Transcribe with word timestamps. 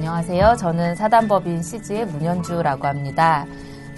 안녕하세요. 0.00 0.56
저는 0.58 0.94
사단법인 0.94 1.62
시즈의 1.62 2.06
문현주라고 2.06 2.86
합니다. 2.86 3.44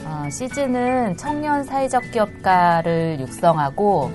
어, 0.04 0.28
시즈는 0.28 1.16
청년 1.16 1.62
사회적 1.62 2.10
기업가를 2.10 3.18
육성하고 3.20 4.10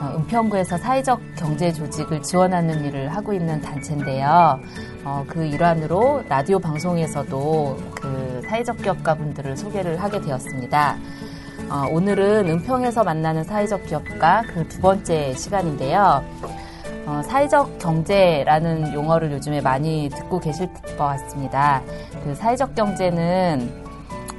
어, 0.00 0.18
은평구에서 0.18 0.78
사회적 0.78 1.20
경제 1.34 1.72
조직을 1.72 2.22
지원하는 2.22 2.84
일을 2.84 3.08
하고 3.08 3.32
있는 3.32 3.60
단체인데요. 3.60 4.60
어, 5.04 5.24
그 5.26 5.44
일환으로 5.44 6.22
라디오 6.28 6.60
방송에서도 6.60 7.76
그 8.00 8.42
사회적 8.48 8.76
기업가 8.76 9.16
분들을 9.16 9.56
소개를 9.56 10.00
하게 10.00 10.20
되었습니다. 10.20 10.96
어, 11.68 11.88
오늘은 11.90 12.48
은평에서 12.48 13.02
만나는 13.02 13.42
사회적 13.42 13.86
기업가 13.86 14.42
그 14.42 14.62
두 14.68 14.80
번째 14.80 15.34
시간인데요. 15.34 16.22
어, 17.06 17.20
사회적 17.24 17.78
경제라는 17.78 18.94
용어를 18.94 19.32
요즘에 19.32 19.60
많이 19.60 20.08
듣고 20.08 20.38
계실 20.38 20.72
것 20.96 20.98
같습니다. 20.98 21.82
그 22.24 22.34
사회적 22.34 22.74
경제는 22.74 23.82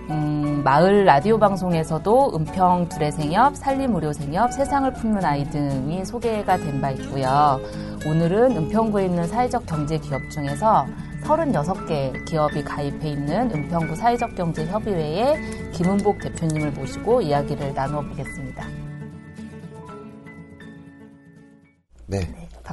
음, 0.09 0.61
마을 0.64 1.06
라디오 1.06 1.38
방송에서도 1.39 2.34
은평 2.36 2.89
두레생협, 2.89 3.56
산림의료생협, 3.56 4.52
세상을 4.53 4.91
품는 4.94 5.23
아이 5.23 5.44
등이 5.50 6.06
소개가 6.06 6.58
된 6.58 6.81
바 6.81 6.91
있고요. 6.91 7.59
오늘은 8.06 8.58
은평구에 8.58 9.06
있는 9.06 9.25
사회적 9.28 9.66
경제 9.66 9.97
기업 9.97 10.22
중에서 10.30 10.86
36개 11.23 12.25
기업이 12.25 12.64
가입해 12.66 13.11
있는 13.11 13.50
은평구 13.50 13.95
사회적 13.95 14.36
경제 14.36 14.66
협의회의 14.66 15.38
김은복 15.72 16.19
대표님을 16.19 16.72
모시고 16.72 17.22
이야기를 17.22 17.73
나누어 17.73 18.02
보겠습니다. 18.02 18.67
네, 22.08 22.19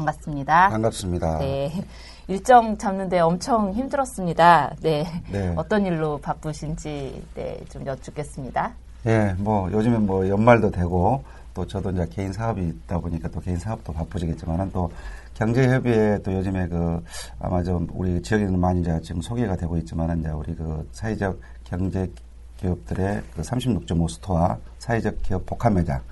반갑습니다. 0.01 0.69
반갑습니다. 0.71 1.39
네. 1.39 1.85
일정 2.29 2.79
잡는데 2.79 3.21
엄청 3.21 3.73
힘들었습니다. 3.73 4.77
네. 4.81 5.05
네. 5.31 5.53
어떤 5.57 5.85
일로 5.85 6.19
바쁘신지 6.19 7.23
네, 7.35 7.59
좀 7.69 7.87
여쭙겠습니다. 7.87 8.73
예, 9.07 9.35
뭐 9.39 9.71
요즘에 9.73 9.99
뭐 9.99 10.29
연말도 10.29 10.71
되고 10.71 11.25
또 11.55 11.67
저도 11.67 11.91
이제 11.91 12.07
개인 12.11 12.33
사업이 12.33 12.67
있다 12.67 12.99
보니까 12.99 13.29
또 13.29 13.41
개인 13.41 13.59
사업도 13.59 13.93
바쁘지겠지만은 13.93 14.71
또 14.73 14.91
경제협의회 15.35 16.23
또 16.23 16.33
요즘에 16.33 16.69
그 16.69 17.03
아마 17.39 17.63
좀 17.63 17.89
우리 17.93 18.23
지역에는 18.23 18.59
많이 18.59 18.81
이제 18.83 19.01
지금 19.03 19.21
소개가 19.21 19.57
되고 19.57 19.77
있지만은 19.79 20.21
이제 20.21 20.29
우리 20.31 20.55
그 20.55 20.89
사회적 20.93 21.41
경제 21.65 22.11
기업들의 22.59 23.23
그 23.35 23.43
36.5 23.43 24.09
스토어 24.09 24.57
사회적 24.79 25.23
기업 25.23 25.47
복합 25.47 25.73
매장 25.73 25.97
을 25.97 26.03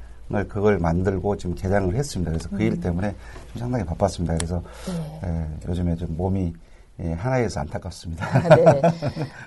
그걸 0.49 0.79
만들고 0.79 1.37
지금 1.37 1.55
개장을 1.55 1.95
했습니다. 1.95 2.31
그래서 2.31 2.49
그 2.51 2.63
일 2.63 2.81
때문에 2.81 3.15
좀 3.53 3.61
상당히 3.61 3.85
바빴습니다. 3.85 4.35
그래서 4.37 4.63
네. 4.87 5.21
예, 5.25 5.69
요즘에 5.69 5.97
좀 5.97 6.17
몸이 6.17 6.53
예, 7.01 7.13
하나여서 7.13 7.61
안타깝습니다. 7.61 8.27
아, 8.27 8.57
네. 8.57 8.83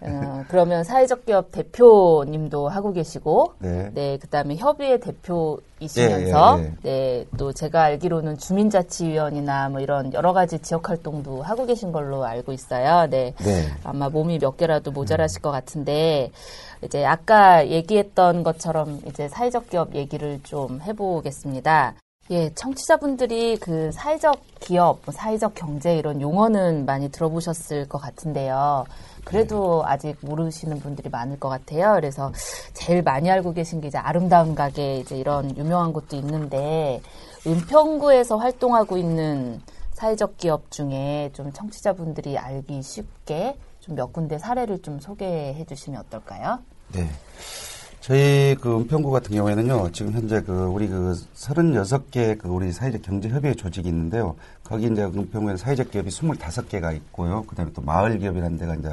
어, 0.04 0.44
그러면 0.48 0.86
사회적 0.86 1.26
기업 1.26 1.52
대표님도 1.52 2.70
하고 2.70 2.94
계시고, 2.94 3.56
네. 3.60 3.92
네, 3.94 4.18
그다음에 4.18 4.56
협의회 4.56 4.98
대표이시면서, 5.00 6.60
예, 6.60 6.64
예, 6.64 6.66
예. 6.66 6.74
네, 6.82 7.26
또 7.38 7.52
제가 7.52 7.84
알기로는 7.84 8.38
주민자치위원이나 8.38 9.68
뭐 9.68 9.82
이런 9.82 10.14
여러 10.14 10.32
가지 10.32 10.60
지역 10.60 10.90
활동도 10.90 11.42
하고 11.42 11.66
계신 11.66 11.92
걸로 11.92 12.24
알고 12.24 12.54
있어요. 12.54 13.08
네. 13.10 13.34
네. 13.38 13.68
아마 13.84 14.08
몸이 14.08 14.40
몇 14.40 14.56
개라도 14.56 14.92
모자라실 14.92 15.42
것 15.42 15.52
같은데 15.52 16.32
이제 16.84 17.06
아까 17.06 17.68
얘기했던 17.68 18.44
것처럼 18.44 19.02
이제 19.06 19.28
사회적 19.28 19.70
기업 19.70 19.94
얘기를 19.94 20.40
좀 20.44 20.80
해보겠습니다. 20.82 21.96
예, 22.31 22.50
청취자분들이 22.56 23.58
그 23.58 23.92
사회적 23.92 24.42
기업, 24.59 25.00
뭐 25.06 25.14
사회적 25.14 25.53
경제 25.53 25.97
이런 25.97 26.22
용어는 26.22 26.86
많이 26.86 27.09
들어보셨을 27.12 27.90
것 27.90 27.97
같은데요. 28.00 28.86
그래도 29.25 29.84
아직 29.86 30.16
모르시는 30.22 30.80
분들이 30.80 31.09
많을 31.09 31.40
것 31.40 31.50
같아요. 31.50 31.94
그래서 31.96 32.31
제일 32.74 33.03
많이 33.03 33.30
알고 33.30 33.53
계신 33.53 33.81
게 33.81 33.90
이제 33.90 33.97
아름다운 33.97 34.56
가게 34.56 34.97
이제 34.97 35.18
이런 35.18 35.56
유명한 35.58 35.91
곳도 35.94 36.16
있는데 36.16 37.02
은평구에서 37.46 38.38
활동하고 38.38 38.97
있는 38.97 39.62
사회적 39.94 40.38
기업 40.38 40.72
중에 40.72 41.31
좀 41.34 41.52
청취자분들이 41.52 42.38
알기 42.38 42.81
쉽게 42.81 43.58
좀 43.81 43.96
몇 43.96 44.14
군데 44.14 44.38
사례를 44.38 44.81
좀 44.81 45.00
소개해 45.00 45.66
주시면 45.66 46.02
어떨까요? 46.02 46.59
네. 46.94 47.09
저희 48.02 48.56
그 48.60 48.80
은평구 48.80 49.12
같은 49.12 49.36
경우에는요, 49.36 49.92
지금 49.92 50.12
현재 50.14 50.42
그 50.42 50.52
우리 50.52 50.88
그 50.88 51.14
36개 51.36 52.36
그 52.36 52.50
우리 52.50 52.72
사회적 52.72 53.04
경제협의회 53.04 53.54
조직이 53.54 53.90
있는데요. 53.90 54.36
거기 54.64 54.88
이제 54.88 55.04
은평구에는 55.04 55.56
사회적 55.56 55.92
기업이 55.92 56.10
25개가 56.10 56.96
있고요. 56.96 57.44
그 57.46 57.56
다음에 57.56 57.72
또 57.74 57.84
마을 57.84 58.18
기업이라는 58.18 58.58
데가 58.58 58.74
이제 58.74 58.90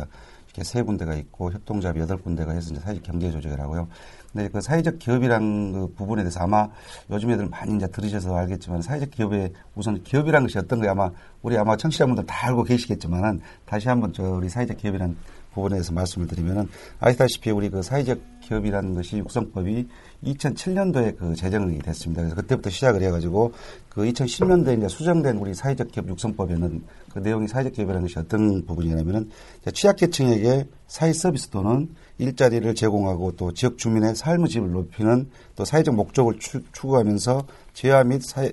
이렇게 0.48 0.62
세 0.62 0.82
군데가 0.82 1.14
있고 1.14 1.50
협동조합이 1.50 2.00
여덟 2.00 2.18
군데가 2.18 2.52
해서 2.52 2.70
이제 2.70 2.80
사회적 2.80 3.02
경제 3.02 3.30
조직이라고요. 3.30 3.88
근데 4.30 4.48
그 4.50 4.60
사회적 4.60 4.98
기업이란 4.98 5.72
그 5.72 5.92
부분에 5.94 6.22
대해서 6.22 6.40
아마 6.40 6.68
요즘 7.10 7.30
애들 7.30 7.48
많이 7.48 7.76
이제 7.76 7.86
들으셔서 7.86 8.36
알겠지만 8.36 8.82
사회적 8.82 9.10
기업의 9.10 9.54
우선 9.74 10.02
기업이란 10.02 10.42
것이 10.42 10.58
어떤 10.58 10.82
거 10.82 10.90
아마 10.90 11.10
우리 11.40 11.56
아마 11.56 11.78
청취자분들 11.78 12.26
다 12.26 12.48
알고 12.48 12.64
계시겠지만은 12.64 13.40
다시 13.64 13.88
한번 13.88 14.12
저 14.12 14.22
우리 14.22 14.50
사회적 14.50 14.76
기업이란 14.76 15.16
부분에 15.54 15.76
대해서 15.76 15.92
말씀을 15.92 16.26
드리면은 16.28 16.68
아시다시피 17.00 17.50
우리 17.50 17.70
그 17.70 17.82
사회적 17.82 18.18
기업이라는 18.48 18.94
것이 18.94 19.18
육성법이 19.18 19.86
2007년도에 20.24 21.16
그 21.16 21.34
제정이 21.34 21.78
됐습니다. 21.78 22.22
그래서 22.22 22.34
그때부터 22.36 22.70
시작을 22.70 23.02
해가지고 23.02 23.52
그 23.88 24.02
2010년도에 24.02 24.78
이제 24.78 24.88
수정된 24.88 25.36
우리 25.36 25.54
사회적 25.54 25.92
기업 25.92 26.08
육성법에는 26.08 26.82
그 27.12 27.18
내용이 27.18 27.46
사회적 27.46 27.74
기업이라는 27.74 28.02
것이 28.02 28.18
어떤 28.18 28.64
부분이냐면은 28.64 29.30
취약계층에게 29.72 30.66
사회 30.86 31.12
서비스 31.12 31.48
또는 31.48 31.94
일자리를 32.18 32.74
제공하고 32.74 33.32
또 33.32 33.52
지역 33.52 33.78
주민의 33.78 34.16
삶의 34.16 34.48
질을 34.48 34.72
높이는 34.72 35.30
또 35.54 35.64
사회적 35.64 35.94
목적을 35.94 36.38
추, 36.38 36.62
추구하면서 36.72 37.46
재화 37.74 38.02
및 38.02 38.22
사회, 38.22 38.52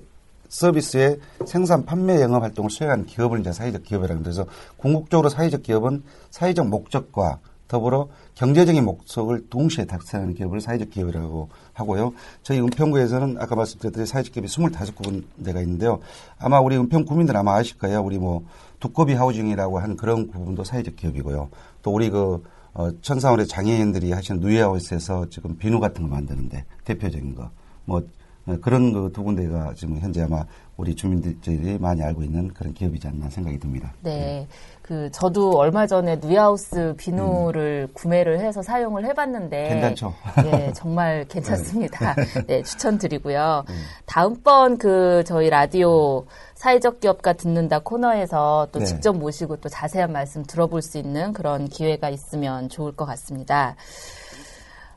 서비스의 0.49 1.19
생산, 1.45 1.85
판매, 1.85 2.21
영업 2.21 2.43
활동을 2.43 2.69
수행하는 2.69 3.05
기업을 3.05 3.39
이제 3.39 3.51
사회적 3.51 3.83
기업이라고. 3.83 4.21
그래서 4.21 4.45
궁극적으로 4.77 5.29
사회적 5.29 5.63
기업은 5.63 6.03
사회적 6.29 6.67
목적과 6.67 7.39
더불어 7.67 8.09
경제적인 8.35 8.83
목적을 8.85 9.49
동시에 9.49 9.85
달성하는 9.85 10.35
기업을 10.35 10.61
사회적 10.61 10.89
기업이라고 10.89 11.49
하고요. 11.73 12.13
저희 12.43 12.59
은평구에서는 12.59 13.37
아까 13.39 13.55
말씀드렸듯이 13.55 14.11
사회적 14.11 14.33
기업이 14.33 14.47
25군데가 14.47 15.61
있는데요. 15.61 15.99
아마 16.37 16.59
우리 16.59 16.77
은평 16.77 17.05
구민들 17.05 17.35
아마 17.37 17.55
아실 17.55 17.77
거예요. 17.77 18.01
우리 18.01 18.17
뭐 18.17 18.45
두꺼비 18.79 19.13
하우징이라고 19.13 19.79
하는 19.79 19.97
그런 19.97 20.29
부분도 20.29 20.63
사회적 20.63 20.95
기업이고요. 20.95 21.49
또 21.81 21.91
우리 21.91 22.09
그 22.09 22.43
어, 22.73 22.89
천사원의 23.01 23.47
장애인들이 23.47 24.11
하시는 24.11 24.41
누에하우스에서 24.41 25.29
지금 25.29 25.57
비누 25.57 25.79
같은 25.79 26.03
거 26.03 26.09
만드는데 26.09 26.65
대표적인 26.83 27.35
거. 27.35 27.49
뭐 27.85 28.03
어, 28.45 28.57
그런 28.61 28.93
그 28.93 29.09
두 29.13 29.23
군데가 29.23 29.73
지금 29.75 29.97
현재 29.99 30.21
아마 30.21 30.45
우리 30.77 30.93
주민들이 30.93 31.77
많이 31.79 32.03
알고 32.03 32.21
있는 32.23 32.53
그런 32.53 32.73
기업이지 32.73 33.07
않나 33.07 33.29
생각이 33.29 33.59
듭니다. 33.59 33.93
네. 34.01 34.45
그 34.81 35.09
저도 35.11 35.57
얼마 35.57 35.87
전에 35.87 36.17
누야우스 36.17 36.93
비누를 36.97 37.87
구매를 37.93 38.39
해서 38.39 38.61
사용을 38.61 39.05
해봤는데 39.05 39.69
괜찮죠? 39.69 40.13
네, 40.43 40.73
정말 40.73 41.25
괜찮습니다. 41.29 42.15
네, 42.47 42.61
추천드리고요. 42.63 43.63
다음번 44.05 44.77
그 44.77 45.23
저희 45.25 45.49
라디오 45.49 46.25
사회적 46.55 46.99
기업가 46.99 47.33
듣는다 47.33 47.79
코너에서 47.79 48.67
또 48.71 48.79
네. 48.79 48.85
직접 48.85 49.17
모시고 49.17 49.57
또 49.57 49.69
자세한 49.69 50.11
말씀 50.11 50.43
들어볼 50.43 50.81
수 50.81 50.97
있는 50.97 51.31
그런 51.31 51.67
기회가 51.69 52.09
있으면 52.09 52.67
좋을 52.67 52.91
것 52.91 53.05
같습니다. 53.05 53.75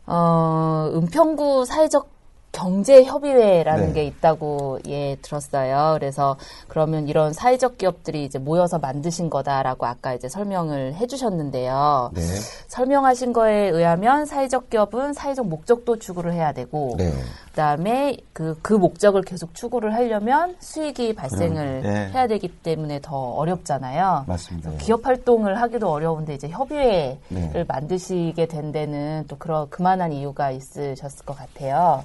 어, 0.06 0.90
은평구 0.94 1.66
사회적 1.66 2.17
경제협의회라는 2.52 3.88
네. 3.88 3.92
게 3.92 4.04
있다고 4.04 4.80
예 4.86 5.16
들었어요. 5.22 5.96
그래서 5.98 6.36
그러면 6.66 7.08
이런 7.08 7.32
사회적 7.32 7.78
기업들이 7.78 8.24
이제 8.24 8.38
모여서 8.38 8.78
만드신 8.78 9.30
거다라고 9.30 9.86
아까 9.86 10.14
이제 10.14 10.28
설명을 10.28 10.94
해주셨는데요. 10.94 12.10
네. 12.14 12.22
설명하신 12.68 13.32
거에 13.32 13.68
의하면 13.68 14.26
사회적 14.26 14.70
기업은 14.70 15.12
사회적 15.12 15.46
목적도 15.46 15.98
추구를 15.98 16.32
해야 16.32 16.52
되고 16.52 16.94
네. 16.98 17.12
그다음에 17.50 18.16
그, 18.32 18.56
그 18.62 18.72
목적을 18.72 19.22
계속 19.22 19.54
추구를 19.54 19.92
하려면 19.94 20.54
수익이 20.60 21.14
발생을 21.14 21.66
음, 21.66 21.82
네. 21.82 22.10
해야 22.12 22.26
되기 22.28 22.48
때문에 22.48 23.00
더 23.02 23.16
어렵잖아요. 23.16 24.24
맞습니다. 24.28 24.70
기업 24.78 25.04
활동을 25.06 25.60
하기도 25.60 25.90
어려운데 25.90 26.34
이제 26.34 26.48
협의회를 26.48 27.18
네. 27.28 27.64
만드시게 27.66 28.46
된 28.46 28.70
데는 28.70 29.24
또 29.28 29.36
그런 29.38 29.68
그만한 29.70 30.12
이유가 30.12 30.50
있으셨을 30.50 31.24
것 31.24 31.36
같아요. 31.36 32.04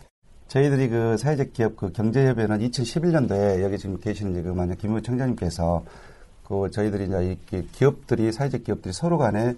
저희들이 0.53 0.87
그 0.89 1.17
사회적 1.17 1.51
기업 1.53 1.75
그 1.75 1.91
경제협회는 1.91 2.59
2011년도에 2.59 3.63
여기 3.63 3.79
지금 3.79 3.97
계시는 3.99 4.33
이제 4.33 4.43
그 4.43 4.49
만약 4.49 4.77
김우 4.77 5.01
청장님께서 5.01 5.83
그 6.47 6.69
저희들이 6.69 7.05
이제 7.05 7.25
이렇게 7.25 7.67
기업들이 7.71 8.31
사회적 8.31 8.63
기업들이 8.63 8.93
서로 8.93 9.17
간에 9.17 9.55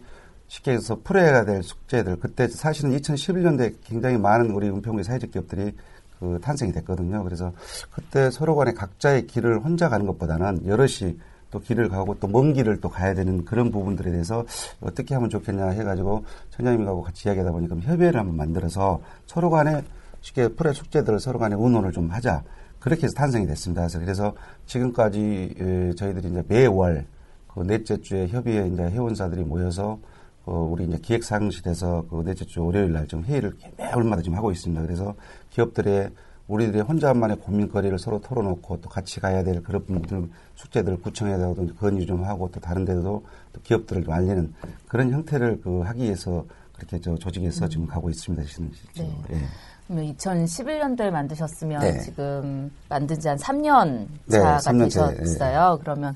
쉽게 0.47 0.71
해서 0.71 0.97
풀어야 1.03 1.43
될 1.43 1.63
숙제들 1.63 2.21
그때 2.21 2.47
사실은 2.47 2.97
2011년도에 2.97 3.75
굉장히 3.83 4.17
많은 4.17 4.51
우리 4.51 4.69
은평구의 4.69 5.03
사회적 5.03 5.31
기업들이 5.31 5.75
그 6.17 6.39
탄생이 6.41 6.71
됐거든요. 6.71 7.25
그래서 7.25 7.51
그때 7.91 8.31
서로 8.31 8.55
간에 8.55 8.71
각자의 8.71 9.27
길을 9.27 9.65
혼자 9.65 9.89
가는 9.89 10.05
것보다는 10.05 10.65
여럿이 10.65 11.19
또 11.51 11.59
길을 11.59 11.89
가고 11.89 12.17
또 12.21 12.29
먼 12.29 12.53
길을 12.53 12.79
또 12.79 12.87
가야 12.87 13.13
되는 13.13 13.43
그런 13.43 13.69
부분들에 13.69 14.11
대해서 14.11 14.45
어떻게 14.79 15.13
하면 15.13 15.29
좋겠냐 15.29 15.71
해가지고 15.71 16.23
청장님하고 16.51 17.01
같이 17.01 17.27
이야기하다 17.27 17.51
보니까 17.51 17.75
협의회를 17.75 18.17
한번 18.17 18.37
만들어서 18.37 19.01
서로 19.25 19.49
간에 19.49 19.83
쉽게 20.25 20.47
풀의 20.49 20.73
숙제들을 20.73 21.19
서로 21.19 21.37
간에 21.37 21.55
의논을 21.57 21.91
좀 21.91 22.09
하자. 22.09 22.43
그렇게 22.79 23.03
해서 23.03 23.13
탄생이 23.13 23.45
됐습니다. 23.47 23.81
그래서, 23.83 23.99
그래서 23.99 24.35
지금까지 24.65 25.55
에, 25.59 25.93
저희들이 25.95 26.29
이제 26.29 26.43
매월 26.47 27.05
그 27.47 27.61
넷째 27.61 28.01
주에 28.01 28.27
협의회 28.27 28.67
이제 28.67 28.83
회원사들이 28.83 29.43
모여서 29.43 29.99
어, 30.45 30.67
우리 30.71 30.85
이제 30.85 30.97
기획상실에서 30.99 32.05
그 32.09 32.23
넷째 32.23 32.45
주 32.45 32.63
월요일 32.63 32.91
날 32.91 33.07
좀 33.07 33.23
회의를 33.23 33.53
매월마다 33.77 34.21
지금 34.23 34.37
하고 34.37 34.51
있습니다. 34.51 34.81
그래서 34.81 35.15
기업들의 35.51 36.09
우리들의 36.47 36.81
혼자만의 36.83 37.37
고민거리를 37.37 37.97
서로 37.97 38.19
털어놓고 38.21 38.81
또 38.81 38.89
같이 38.89 39.19
가야 39.19 39.43
될 39.43 39.63
그런 39.63 39.83
부분들 39.85 40.29
숙제들을 40.55 41.01
구청에다가 41.01 41.53
도 41.55 41.67
건의 41.75 42.05
좀 42.05 42.23
하고 42.23 42.49
또 42.51 42.59
다른 42.59 42.85
데도 42.85 43.23
또 43.53 43.61
기업들을 43.63 44.03
좀 44.03 44.13
알리는 44.13 44.53
그런 44.87 45.11
형태를 45.11 45.61
그 45.61 45.81
하기 45.81 46.03
위해서 46.03 46.45
그렇게 46.73 46.99
저 46.99 47.15
조직에서 47.15 47.67
지금 47.67 47.87
가고 47.87 48.09
있습니다. 48.09 48.43
지금. 48.45 48.71
네. 48.95 49.17
예. 49.31 49.37
그러면 49.87 50.15
2011년도에 50.15 51.11
만드셨으면 51.11 51.81
네. 51.81 51.99
지금 51.99 52.71
만든 52.89 53.19
지 53.19 53.27
한 53.27 53.37
3년 53.37 54.07
네, 54.25 54.39
차가 54.39 54.59
차, 54.89 55.09
되셨어요. 55.11 55.79
그러면 55.81 56.15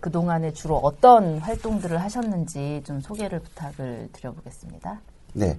그동안에 0.00 0.52
주로 0.52 0.76
어떤 0.76 1.38
활동들을 1.38 2.00
하셨는지 2.00 2.82
좀 2.84 3.00
소개를 3.00 3.40
부탁을 3.40 4.08
드려보겠습니다. 4.12 5.00
네. 5.32 5.58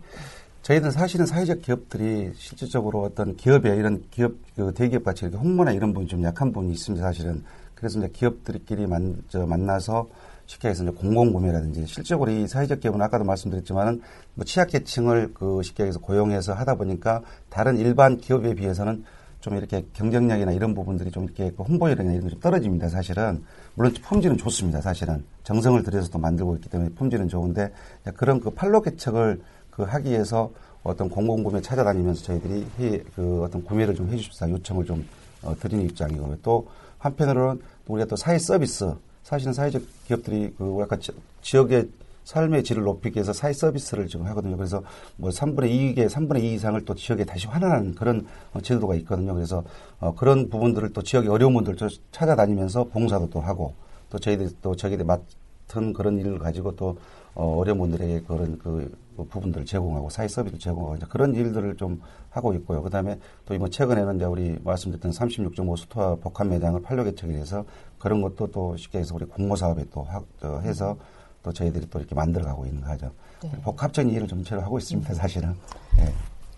저희는 0.62 0.92
사실은 0.92 1.26
사회적 1.26 1.62
기업들이 1.62 2.32
실질적으로 2.36 3.04
어떤 3.04 3.36
기업에 3.36 3.76
이런 3.76 4.04
기업, 4.12 4.34
그 4.56 4.74
대기업 4.74 5.04
같이 5.04 5.26
이렇게 5.26 5.38
홍보나 5.38 5.72
이런 5.72 5.94
부분이 5.94 6.08
좀 6.08 6.24
약한 6.24 6.52
부분이 6.52 6.74
있습니다, 6.74 7.06
사실은. 7.06 7.44
그래서 7.74 8.00
이제 8.00 8.10
기업들끼리 8.10 8.86
만, 8.86 9.24
저, 9.30 9.46
만나서 9.46 10.08
쉽게 10.48 10.70
해서 10.70 10.84
이제 10.84 10.92
공공구매라든지 10.92 11.86
실적으로 11.86 12.32
이 12.32 12.48
사회적 12.48 12.80
기업은 12.80 13.02
아까도 13.02 13.24
말씀드렸지만은 13.26 14.02
뭐 14.34 14.46
취약계층을 14.46 15.34
그 15.34 15.62
쉽게 15.64 15.84
해서 15.84 16.00
고용해서 16.00 16.54
하다 16.54 16.76
보니까 16.76 17.22
다른 17.50 17.78
일반 17.78 18.18
기업에 18.18 18.56
비해서는 18.56 19.04
좀 19.40 19.56
이렇게 19.56 19.86
경쟁력이나 19.94 20.52
이런 20.52 20.74
부분들이 20.74 21.12
좀 21.12 21.26
이렇게 21.26 21.52
그 21.52 21.64
홍보율이나 21.64 22.12
이런 22.12 22.24
게 22.24 22.30
좀 22.32 22.40
떨어집니다, 22.40 22.90
사실은. 22.90 23.44
물론 23.76 23.94
품질은 23.94 24.38
좋습니다, 24.38 24.82
사실은. 24.82 25.24
정성을 25.44 25.84
들여서 25.84 26.10
또 26.10 26.18
만들고 26.18 26.56
있기 26.56 26.70
때문에 26.70 26.90
품질은 26.96 27.28
좋은데 27.28 27.72
그런 28.16 28.40
그 28.40 28.50
판로 28.50 28.82
개척을 28.82 29.40
그 29.70 29.84
하기 29.84 30.10
위해서 30.10 30.52
어떤 30.82 31.10
공공구매 31.10 31.62
찾아다니면서 31.62 32.24
저희들이 32.24 32.68
회, 32.80 33.04
그 33.16 33.44
어떤 33.44 33.64
구매를 33.64 33.94
좀 33.94 34.10
해주십사 34.10 34.50
요청을 34.50 34.86
좀 34.86 35.06
어, 35.44 35.54
드리는 35.60 35.86
입장이고요. 35.86 36.38
또 36.42 36.68
한편으로는 36.98 37.62
또 37.86 37.94
우리가 37.94 38.08
또 38.08 38.16
사회 38.16 38.40
서비스 38.40 38.92
사실은 39.28 39.52
사회적 39.52 39.82
기업들이 40.08 40.54
그 40.58 40.78
약간 40.80 41.02
지- 41.02 41.12
지역의 41.42 41.90
삶의 42.24 42.64
질을 42.64 42.84
높이기 42.84 43.18
위해서 43.18 43.34
사회 43.34 43.52
서비스를 43.52 44.08
지금 44.08 44.26
하거든요. 44.28 44.56
그래서 44.56 44.82
뭐 45.18 45.32
3분의 45.32 45.98
2의 45.98 46.08
3분의 46.08 46.44
2 46.44 46.54
이상을 46.54 46.80
또 46.86 46.96
지역에 46.96 47.26
다시 47.26 47.46
환원하는 47.46 47.94
그런 47.94 48.26
어, 48.54 48.62
제도가 48.62 48.96
있거든요. 48.96 49.34
그래서 49.34 49.66
어, 50.00 50.16
그런 50.16 50.50
부분들을 50.50 50.94
또 50.94 51.02
지역의 51.02 51.30
어려운 51.30 51.54
분들 51.56 51.76
을 51.84 51.90
찾아다니면서 52.14 52.86
봉사도 52.86 53.30
또 53.30 53.42
하고 53.42 53.74
또 54.10 54.18
저희들 54.18 54.50
또 54.62 54.78
저희들 54.78 55.04
맡은 55.04 55.92
그런 55.92 56.18
일을 56.18 56.40
가지고 56.40 56.78
또 56.78 56.98
어, 57.38 57.60
어려운 57.60 57.78
분들에게 57.78 58.22
그런 58.22 58.58
그 58.58 58.98
부분들을 59.16 59.64
제공하고 59.64 60.10
사회 60.10 60.28
서비스를 60.28 60.60
제공하고 60.60 60.96
이제 60.96 61.06
그런 61.08 61.36
일들을 61.36 61.78
좀 61.78 62.02
하고 62.32 62.52
있고요. 62.56 62.82
그다음에 62.82 63.20
또 63.46 63.54
이번 63.54 63.70
최근에는 63.70 64.16
이제 64.16 64.26
우리 64.26 64.58
말씀드렸던 64.64 65.12
36.5 65.12 65.78
수토화 65.78 66.16
복합 66.16 66.48
매장을 66.48 66.82
판로 66.82 67.04
개척을 67.04 67.36
해서 67.36 67.64
그런 68.00 68.24
것도 68.24 68.48
또 68.52 68.76
쉽게 68.76 68.98
해서 69.00 69.14
우리 69.14 69.26
공모 69.26 69.56
사업에 69.56 69.86
또 69.92 70.02
하, 70.02 70.20
저 70.42 70.60
해서 70.62 70.98
또 71.44 71.54
저희들이 71.54 71.88
또 71.92 72.00
이렇게 72.00 72.16
만들어가고 72.16 72.66
있는 72.66 72.82
거죠. 72.82 73.12
네. 73.44 73.52
복합적인 73.62 74.12
일을 74.12 74.28
좀 74.28 74.44
제로 74.44 74.62
하고 74.62 74.80
있습니다. 74.80 75.14
사실은. 75.14 75.54
네. 75.96 76.12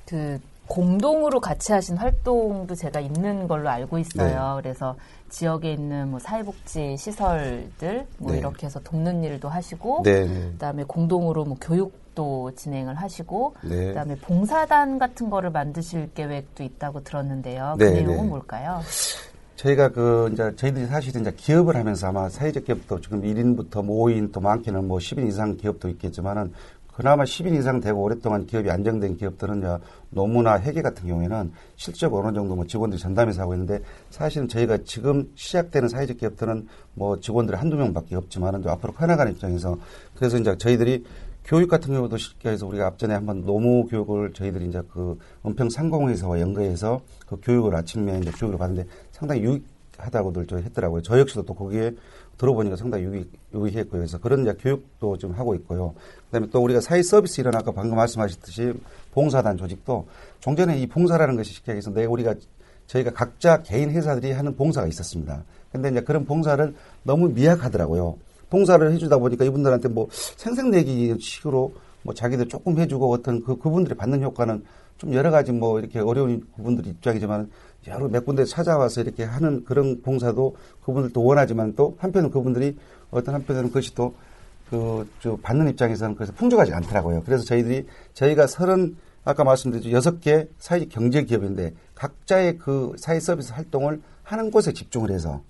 그 0.06 0.40
공동으로 0.70 1.40
같이 1.40 1.74
하신 1.74 1.98
활동도 1.98 2.76
제가 2.76 3.00
있는 3.00 3.48
걸로 3.48 3.70
알고 3.70 3.98
있어요. 3.98 4.56
네. 4.56 4.62
그래서 4.62 4.96
지역에 5.30 5.74
있는 5.74 6.10
뭐 6.10 6.20
사회복지 6.20 6.96
시설들 6.96 8.06
뭐 8.20 8.32
네. 8.32 8.38
이렇게 8.38 8.68
해서 8.68 8.80
돕는 8.80 9.24
일도 9.24 9.50
하시고 9.50 10.04
네, 10.04 10.26
네. 10.28 10.52
그다음에 10.52 10.84
공동으로 10.84 11.44
뭐 11.44 11.58
교육도 11.60 12.52
진행을 12.56 12.96
하시고 12.96 13.56
네. 13.64 13.88
그다음에 13.88 14.16
봉사단 14.16 15.00
같은 15.00 15.32
거를 15.32 15.50
만드실 15.50 16.12
계획도 16.14 16.64
있다고 16.64 17.04
들었는데요. 17.04 17.76
그 17.80 17.84
네, 17.84 18.02
내용은 18.02 18.24
네. 18.24 18.30
뭘까요? 18.30 18.82
저희가 19.56 19.90
그, 19.90 20.30
이제 20.32 20.56
저희들이 20.56 20.86
사실은 20.86 21.22
이제 21.22 21.34
기업을 21.36 21.76
하면서 21.76 22.08
아마 22.08 22.30
사회적 22.30 22.64
기업도 22.64 23.02
지금 23.02 23.24
1인부터 23.24 23.84
뭐 23.84 24.06
5인 24.06 24.32
또 24.32 24.40
많게는 24.40 24.88
뭐 24.88 25.00
10인 25.00 25.28
이상 25.28 25.58
기업도 25.58 25.90
있겠지만은 25.90 26.54
그나마 27.00 27.24
10인 27.24 27.58
이상 27.58 27.80
되고 27.80 28.04
오랫동안 28.04 28.46
기업이 28.46 28.70
안정된 28.70 29.16
기업들은 29.16 29.60
이제 29.60 29.78
노무나 30.10 30.60
회계 30.60 30.82
같은 30.82 31.08
경우에는 31.08 31.54
실적으로 31.78 32.28
어느 32.28 32.36
정도 32.36 32.58
뭐 32.58 32.68
직원들이 32.68 33.02
전담해서 33.02 33.42
하고 33.42 33.54
있는데 33.54 33.80
사실은 34.10 34.50
저희가 34.50 34.80
지금 34.84 35.32
시작되는 35.34 35.88
사회적 35.88 36.18
기업들은 36.18 36.68
뭐 36.96 37.18
직원들이 37.22 37.56
한두 37.56 37.78
명밖에 37.78 38.18
없지만은 38.18 38.64
또 38.64 38.72
앞으로 38.72 38.92
커나가는 38.92 39.32
입장에서 39.32 39.78
그래서 40.14 40.38
이제 40.38 40.58
저희들이 40.58 41.06
교육 41.46 41.70
같은 41.70 41.94
경우도 41.94 42.18
쉽게 42.18 42.50
해서 42.50 42.68
우리가 42.68 42.88
앞전에 42.88 43.14
한번 43.14 43.46
노무 43.46 43.86
교육을 43.88 44.34
저희들이 44.34 44.68
이제 44.68 44.82
그 44.92 45.18
은평 45.46 45.70
상공회사와 45.70 46.42
연계해서 46.42 47.00
그 47.28 47.40
교육을 47.42 47.78
아침에 47.78 48.20
이제 48.20 48.32
교육을 48.32 48.58
받는데 48.60 48.90
상당히 49.14 49.44
유익하다고들 49.44 50.48
저 50.48 50.58
했더라고요. 50.58 51.02
저 51.02 51.18
역시도 51.18 51.44
또 51.44 51.54
거기에 51.54 51.94
들어보니까 52.40 52.78
상당히 52.78 53.04
유익, 53.04 53.32
유익했고요. 53.54 54.02
그래서 54.02 54.18
그런 54.18 54.42
이제 54.42 54.54
교육도 54.54 55.18
좀 55.18 55.34
하고 55.34 55.54
있고요. 55.56 55.94
그 55.96 56.32
다음에 56.32 56.48
또 56.52 56.64
우리가 56.64 56.82
사회 56.82 57.04
서비스 57.04 57.42
일은 57.42 57.54
아까 57.54 57.72
방금 57.72 57.98
말씀하셨듯이 57.98 58.74
봉사단 59.12 59.58
조직도 59.58 60.08
종전에 60.40 60.80
이 60.80 60.88
봉사라는 60.88 61.36
것이 61.36 61.54
쉽게 61.54 61.74
해서 61.74 61.92
내 61.92 62.06
우리가 62.06 62.34
저희가 62.88 63.12
각자 63.12 63.62
개인 63.62 63.92
회사들이 63.92 64.32
하는 64.32 64.56
봉사가 64.56 64.88
있었습니다. 64.88 65.44
근데 65.72 65.90
이제 65.90 66.02
그런 66.02 66.26
봉사를 66.26 66.74
너무 67.04 67.30
미약하더라고요. 67.30 68.18
봉사를 68.50 68.92
해주다 68.94 69.18
보니까 69.18 69.46
이분들한테 69.46 69.90
뭐 69.90 70.08
생색내기 70.12 71.18
식으로 71.20 71.74
뭐 72.02 72.14
자기들 72.14 72.48
조금 72.48 72.80
해주고 72.80 73.12
어떤 73.12 73.44
그, 73.44 73.58
그분들이 73.58 73.96
받는 73.96 74.24
효과는 74.24 74.64
좀 74.98 75.14
여러 75.14 75.30
가지 75.30 75.52
뭐 75.52 75.80
이렇게 75.80 76.00
어려운 76.00 76.44
그분들 76.56 76.88
입장이지만 76.88 77.50
여러 77.88 78.08
몇 78.08 78.26
군데 78.26 78.46
찾아와서 78.46 79.02
이렇게 79.02 79.24
하는 79.24 79.64
그런 79.64 80.02
봉사도 80.02 80.56
그분들도 80.84 81.24
원하지만 81.24 81.74
또 81.76 81.96
한편은 82.00 82.32
그분들이 82.32 82.78
어떤 83.12 83.36
한편으로는 83.36 83.70
그것이 83.70 83.96
또 83.96 84.14
그, 84.70 85.10
저, 85.22 85.36
받는 85.38 85.68
입장에서는 85.70 86.16
그래서 86.16 86.32
풍족하지 86.34 86.74
않더라고요. 86.74 87.24
그래서 87.26 87.44
저희들이, 87.44 87.88
저희가 88.14 88.46
서른 88.46 88.96
아까 89.24 89.44
말씀드렸죠. 89.44 89.92
여섯 89.92 90.22
개 90.22 90.48
사회적 90.60 90.90
경제 90.90 91.24
기업인데 91.24 91.74
각자의 91.96 92.58
그 92.58 92.94
사회 92.98 93.20
서비스 93.20 93.52
활동을 93.52 94.02
하는 94.24 94.52
곳에 94.52 94.72
집중을 94.74 95.12
해서 95.12 95.42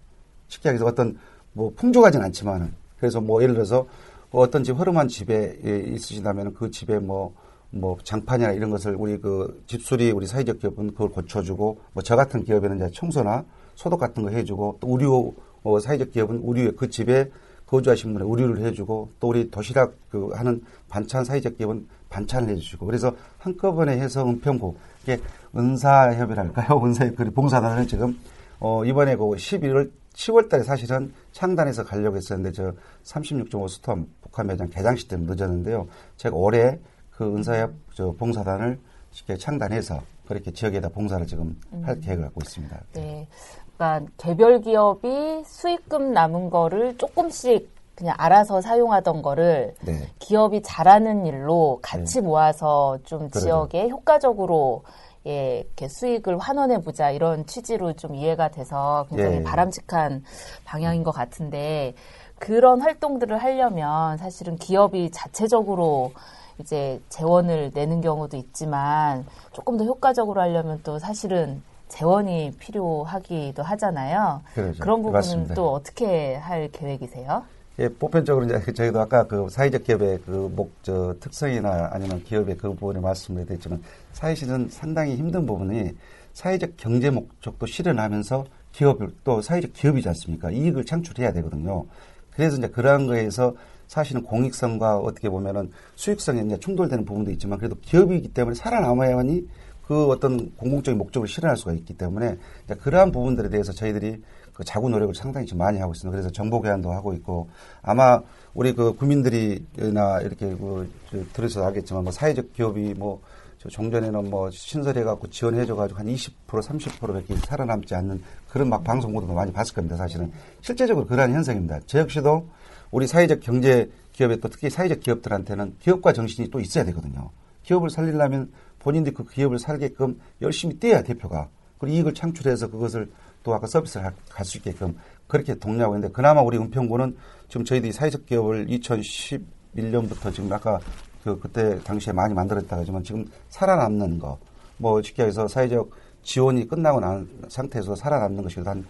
쉽게 0.48 0.70
얘기해서 0.70 0.86
어떤 0.86 1.18
뭐 1.54 1.74
풍족하진 1.76 2.22
않지만은 2.22 2.74
그래서 2.98 3.22
뭐 3.22 3.42
예를 3.44 3.56
들어서 3.56 3.88
어떤 4.32 4.64
집 4.64 4.78
허름한 4.78 5.08
집에 5.08 5.60
있으신다면 5.94 6.54
그 6.54 6.72
집에 6.72 7.00
뭐, 7.00 7.34
뭐 7.72 7.98
장판이나 8.04 8.52
이런 8.52 8.72
것을 8.72 8.96
우리 8.96 9.20
그 9.20 9.64
집수리 9.68 10.12
우리 10.12 10.26
사회적 10.26 10.60
기업은 10.60 10.92
그걸 10.92 11.10
고쳐주고 11.10 11.80
뭐 11.94 12.04
저 12.04 12.16
같은 12.16 12.44
기업에는 12.44 12.78
이제 12.78 12.90
청소나 12.92 13.46
소독 13.76 14.00
같은 14.00 14.24
거 14.24 14.30
해주고 14.30 14.78
또 14.80 14.88
의료 14.90 15.34
어, 15.64 15.80
사회적 15.80 16.12
기업은 16.12 16.42
의료 16.46 16.76
그 16.76 16.90
집에 16.90 17.30
거주하신 17.68 18.14
분의 18.14 18.28
의료를 18.28 18.66
해주고 18.66 19.12
또 19.20 19.28
우리 19.28 19.52
도시락 19.52 19.94
그 20.10 20.30
하는 20.34 20.62
반찬 20.90 21.24
사회적 21.24 21.58
기업은 21.58 21.88
반찬을 22.10 22.50
해주시고 22.50 22.86
그래서 22.88 23.16
한꺼번에 23.38 24.00
해서 24.00 24.26
은평구 24.26 24.76
이게 25.04 25.20
은사협이랄까요 25.56 26.82
은사협 26.84 27.16
그 27.16 27.30
봉사단을 27.32 27.88
지금 27.88 28.18
어 28.60 28.84
이번에 28.84 29.16
그 29.16 29.24
11월 29.24 29.92
10월 30.14 30.50
달에 30.50 30.64
사실은 30.64 31.14
창단해서 31.32 31.86
가려고 31.86 32.18
했었는데 32.18 32.52
저 32.52 32.74
36.5 33.04 33.70
스톰 33.70 34.08
북한 34.22 34.48
매장 34.48 34.70
개장식 34.70 35.08
때문에 35.08 35.36
늦었는데요. 35.36 35.88
제가 36.18 36.36
올해 36.36 36.80
그 37.20 37.26
은사협 37.36 37.74
저 37.94 38.14
봉사단을 38.14 38.80
쉽게 39.12 39.36
창단해서 39.36 40.00
그렇게 40.26 40.54
지역에다 40.54 40.88
봉사를 40.88 41.28
지금 41.28 41.60
음. 41.74 41.84
할 41.86 42.00
계획을 42.00 42.24
갖고 42.24 42.40
있습니다. 42.42 42.80
네. 42.94 43.28
그러니까 43.76 44.10
개별 44.16 44.62
기업이 44.62 45.44
수익금 45.46 46.14
남은 46.14 46.50
거를 46.50 46.98
조금씩 46.98 47.70
그냥 47.94 48.16
알아서 48.18 48.62
사용하던 48.62 49.22
거를 49.22 49.76
네. 49.82 50.08
기업이 50.20 50.62
잘하는 50.62 51.26
일로 51.26 51.80
같이 51.82 52.22
네. 52.22 52.22
모아서 52.22 52.98
좀 53.04 53.28
그러죠. 53.28 53.40
지역에 53.42 53.90
효과적으로 53.90 54.84
예, 55.28 55.66
이렇게 55.66 55.90
수익을 55.90 56.38
환원해 56.38 56.80
보자 56.80 57.12
이런 57.12 57.46
취지로 57.46 57.92
좀 57.92 58.16
이해가 58.16 58.48
돼서 58.52 59.06
굉장히 59.10 59.38
예. 59.38 59.44
바람직한 59.44 60.24
방향인 60.64 61.04
것 61.04 61.12
같은데 61.12 61.96
그런 62.40 62.80
활동들을 62.80 63.38
하려면 63.38 64.18
사실은 64.18 64.56
기업이 64.56 65.12
자체적으로 65.12 66.14
이제 66.60 67.02
재원을 67.10 67.72
내는 67.74 68.02
경우도 68.02 68.38
있지만 68.38 69.26
조금 69.54 69.78
더 69.78 69.86
효과적으로 69.86 70.42
하려면 70.42 70.80
또 70.84 71.00
사실은 71.00 71.62
재원이 71.88 72.54
필요하기도 72.60 73.64
하잖아요. 73.64 74.42
그렇죠. 74.54 74.80
그런 74.80 74.98
부분은 74.98 75.14
맞습니다. 75.14 75.56
또 75.56 75.74
어떻게 75.74 76.36
할 76.36 76.70
계획이세요? 76.72 77.44
예, 77.80 77.88
보편적으로 77.88 78.46
이제 78.46 78.74
저희도 78.74 79.00
아까 79.00 79.26
그 79.26 79.48
사회적 79.50 79.86
기업의 79.86 80.20
그 80.26 80.52
목, 80.54 80.72
저, 80.84 81.16
특성이나 81.20 81.90
아니면 81.94 82.22
기업의 82.24 82.58
그 82.58 82.74
부분에 82.74 83.00
말씀을 83.00 83.46
드렸지만 83.46 83.82
사회실은 84.12 84.68
상당히 84.70 85.16
힘든 85.16 85.46
부분이 85.46 85.92
사회적 86.34 86.72
경제 86.78 87.10
목적도 87.10 87.66
실현하면서 87.66 88.46
기업을 88.74 89.10
또 89.24 89.42
사회적 89.42 89.74
기업이지 89.74 90.08
않습니까? 90.10 90.52
이익을 90.52 90.86
창출해야 90.86 91.32
되거든요. 91.34 91.86
그래서 92.32 92.58
이제 92.58 92.68
그러한 92.68 93.08
거에서 93.08 93.54
사실은 93.90 94.22
공익성과 94.22 95.00
어떻게 95.00 95.30
보면은 95.30 95.72
수익성에 95.96 96.44
이제 96.44 96.58
충돌되는 96.60 97.06
부분도 97.06 97.32
있지만 97.32 97.58
그래도 97.58 97.76
기업이기 97.82 98.30
때문에 98.30 98.56
살아남아야만이 98.56 99.48
그 99.86 100.06
어떤 100.10 100.56
공공적인 100.56 101.00
목적을 101.00 101.28
실현할 101.28 101.58
수가 101.58 101.74
있기 101.74 101.96
때문에 101.96 102.38
그러한 102.82 103.12
부분들에 103.12 103.50
대해서 103.50 103.74
저희들이 103.74 104.22
그 104.54 104.64
자구 104.64 104.90
노력을 104.90 105.16
상당히 105.16 105.48
좀 105.48 105.58
많이 105.58 105.80
하고 105.80 105.94
있습니다. 105.94 106.12
그래서 106.12 106.32
정보 106.32 106.62
교환도 106.62 106.92
하고 106.92 107.14
있고 107.14 107.50
아마 107.82 108.22
우리 108.54 108.74
그 108.74 108.94
국민들이나 108.94 110.22
이렇게 110.22 110.56
그 110.56 110.92
들으셔서 111.34 111.66
알겠지만 111.66 112.04
뭐 112.04 112.12
사회적 112.12 112.54
기업이 112.54 112.94
뭐 112.96 113.22
종전에는 113.58 114.30
뭐 114.30 114.52
신설해갖고 114.52 115.30
지원해줘가지고 115.32 116.00
한 116.00 116.06
20% 116.06 116.32
30%밖에 116.48 117.36
살아남지 117.38 117.96
않는 117.96 118.22
그런 118.50 118.70
막 118.70 118.84
방송보도 118.84 119.34
많이 119.34 119.52
봤을 119.52 119.74
겁니다. 119.74 119.98
사실은 119.98 120.32
실제적으로 120.62 121.08
그러한 121.08 121.34
현상입니다. 121.34 121.80
저 121.88 122.00
역시도 122.00 122.48
우리 122.92 123.08
사회적 123.08 123.40
경제 123.42 123.90
기업에 124.14 124.38
또 124.38 124.50
특히 124.50 124.70
사회적 124.70 125.00
기업들한테는 125.02 125.76
기업과 125.80 126.14
정신이 126.14 126.50
또 126.50 126.60
있어야 126.60 126.84
되거든요. 126.86 127.30
기업을 127.64 127.90
살리려면 127.90 128.52
본인들이 128.80 129.14
그 129.16 129.26
기업을 129.26 129.60
살게끔 129.60 130.20
열심히 130.42 130.76
뛰어야 130.80 131.04
대표가 131.04 131.50
그리고 131.78 131.96
이익을 131.96 132.14
창출해서 132.14 132.70
그것을 132.70 133.12
또 133.44 133.54
아까 133.54 133.68
서비스를 133.68 134.12
갈 134.30 134.46
수 134.46 134.58
있게끔 134.58 134.98
그렇게 135.28 135.56
독려하고 135.56 135.96
있는데 135.96 136.12
그나마 136.14 136.42
우리 136.42 136.58
은평구는 136.58 137.16
지금 137.48 137.66
저희들이 137.66 137.92
사회적 137.92 138.26
기업을 138.26 138.68
2011년부터 138.68 140.34
지금 140.34 140.52
아까 140.52 140.80
그 141.24 141.40
그때 141.40 141.80
당시에 141.84 142.14
많이 142.14 142.34
만들었다가 142.34 142.84
지만 142.84 143.04
지금 143.04 143.26
살아남는 143.50 144.20
거 144.20 144.38
뭐 144.80 145.02
쉽게 145.02 145.24
해서 145.24 145.48
사회적 145.48 145.92
지원이 146.24 146.68
끝나고 146.68 147.00
난 147.00 147.28
상태에서 147.48 147.96
살아남는 147.96 148.44
것이 148.44 148.60
한 148.62 148.86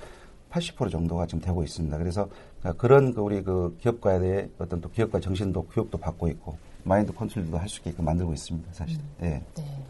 80% 0.51 0.89
정도가 0.91 1.27
지금 1.27 1.41
되고 1.41 1.63
있습니다. 1.63 1.97
그래서 1.97 2.27
그런 2.77 3.13
그 3.13 3.21
우리 3.21 3.41
그 3.41 3.77
기업가에 3.81 4.19
대해 4.19 4.49
어떤 4.59 4.81
또 4.81 4.89
기업가 4.89 5.19
정신도 5.19 5.67
교육도 5.67 5.97
받고 5.97 6.27
있고 6.27 6.57
마인드 6.83 7.13
컨트롤도 7.13 7.57
할 7.57 7.67
수 7.69 7.79
있게끔 7.79 8.05
만들고 8.05 8.33
있습니다. 8.33 8.69
사실. 8.73 8.97
음. 8.97 9.03
네. 9.19 9.43
네. 9.55 9.83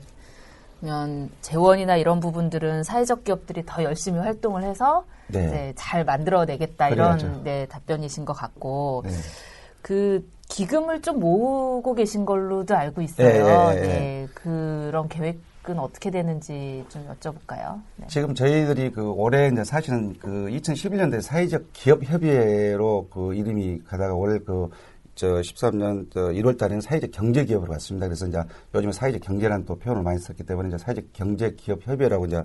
그러면 0.80 1.30
재원이나 1.42 1.98
이런 1.98 2.20
부분들은 2.20 2.84
사회적 2.84 3.24
기업들이 3.26 3.64
더 3.66 3.84
열심히 3.84 4.20
활동을 4.20 4.64
해서 4.64 5.04
네. 5.28 5.46
이제 5.46 5.74
잘 5.76 6.06
만들어내겠다 6.06 6.90
이런 6.90 7.44
네, 7.44 7.66
답변이신 7.66 8.24
것 8.26 8.34
같고 8.34 9.04
네. 9.06 9.12
그 9.82 10.28
기금을 10.48 11.02
좀 11.02 11.20
모으고 11.20 11.94
계신 11.96 12.26
걸로도 12.26 12.76
알고 12.76 13.02
있어요. 13.02 13.70
네, 13.74 13.82
네 13.82 14.28
그런 14.34 15.08
계획 15.10 15.40
은 15.68 15.78
어떻게 15.78 16.10
되는지 16.10 16.86
좀 16.88 17.06
여쭤볼까요? 17.10 17.82
네. 17.98 18.08
지금 18.08 18.34
저희들이 18.34 18.92
그 18.92 19.12
올해 19.12 19.50
이제 19.50 19.64
사실은 19.64 20.18
그 20.18 20.48
2011년도에 20.48 21.22
사회적 21.22 21.74
기업 21.74 22.02
협의회로 22.04 23.10
그 23.12 23.34
이름이 23.36 23.84
가다가 23.86 24.14
올해 24.16 24.40
그 24.40 24.70
저 25.20 25.28
13년 25.42 26.08
저 26.14 26.30
1월 26.30 26.58
달에는 26.58 26.80
사회적 26.80 27.12
경제 27.12 27.44
기업으로 27.44 27.74
갔습니다. 27.74 28.08
그래서 28.08 28.26
이제 28.26 28.42
요즘에 28.74 28.94
사회적 28.94 29.22
경제라는 29.22 29.66
또 29.66 29.76
표현을 29.76 30.02
많이 30.02 30.18
썼기 30.18 30.44
때문에 30.44 30.70
이제 30.70 30.78
사회적 30.78 31.12
경제 31.12 31.52
기업 31.58 31.86
협의회라고 31.86 32.26
이제 32.28 32.38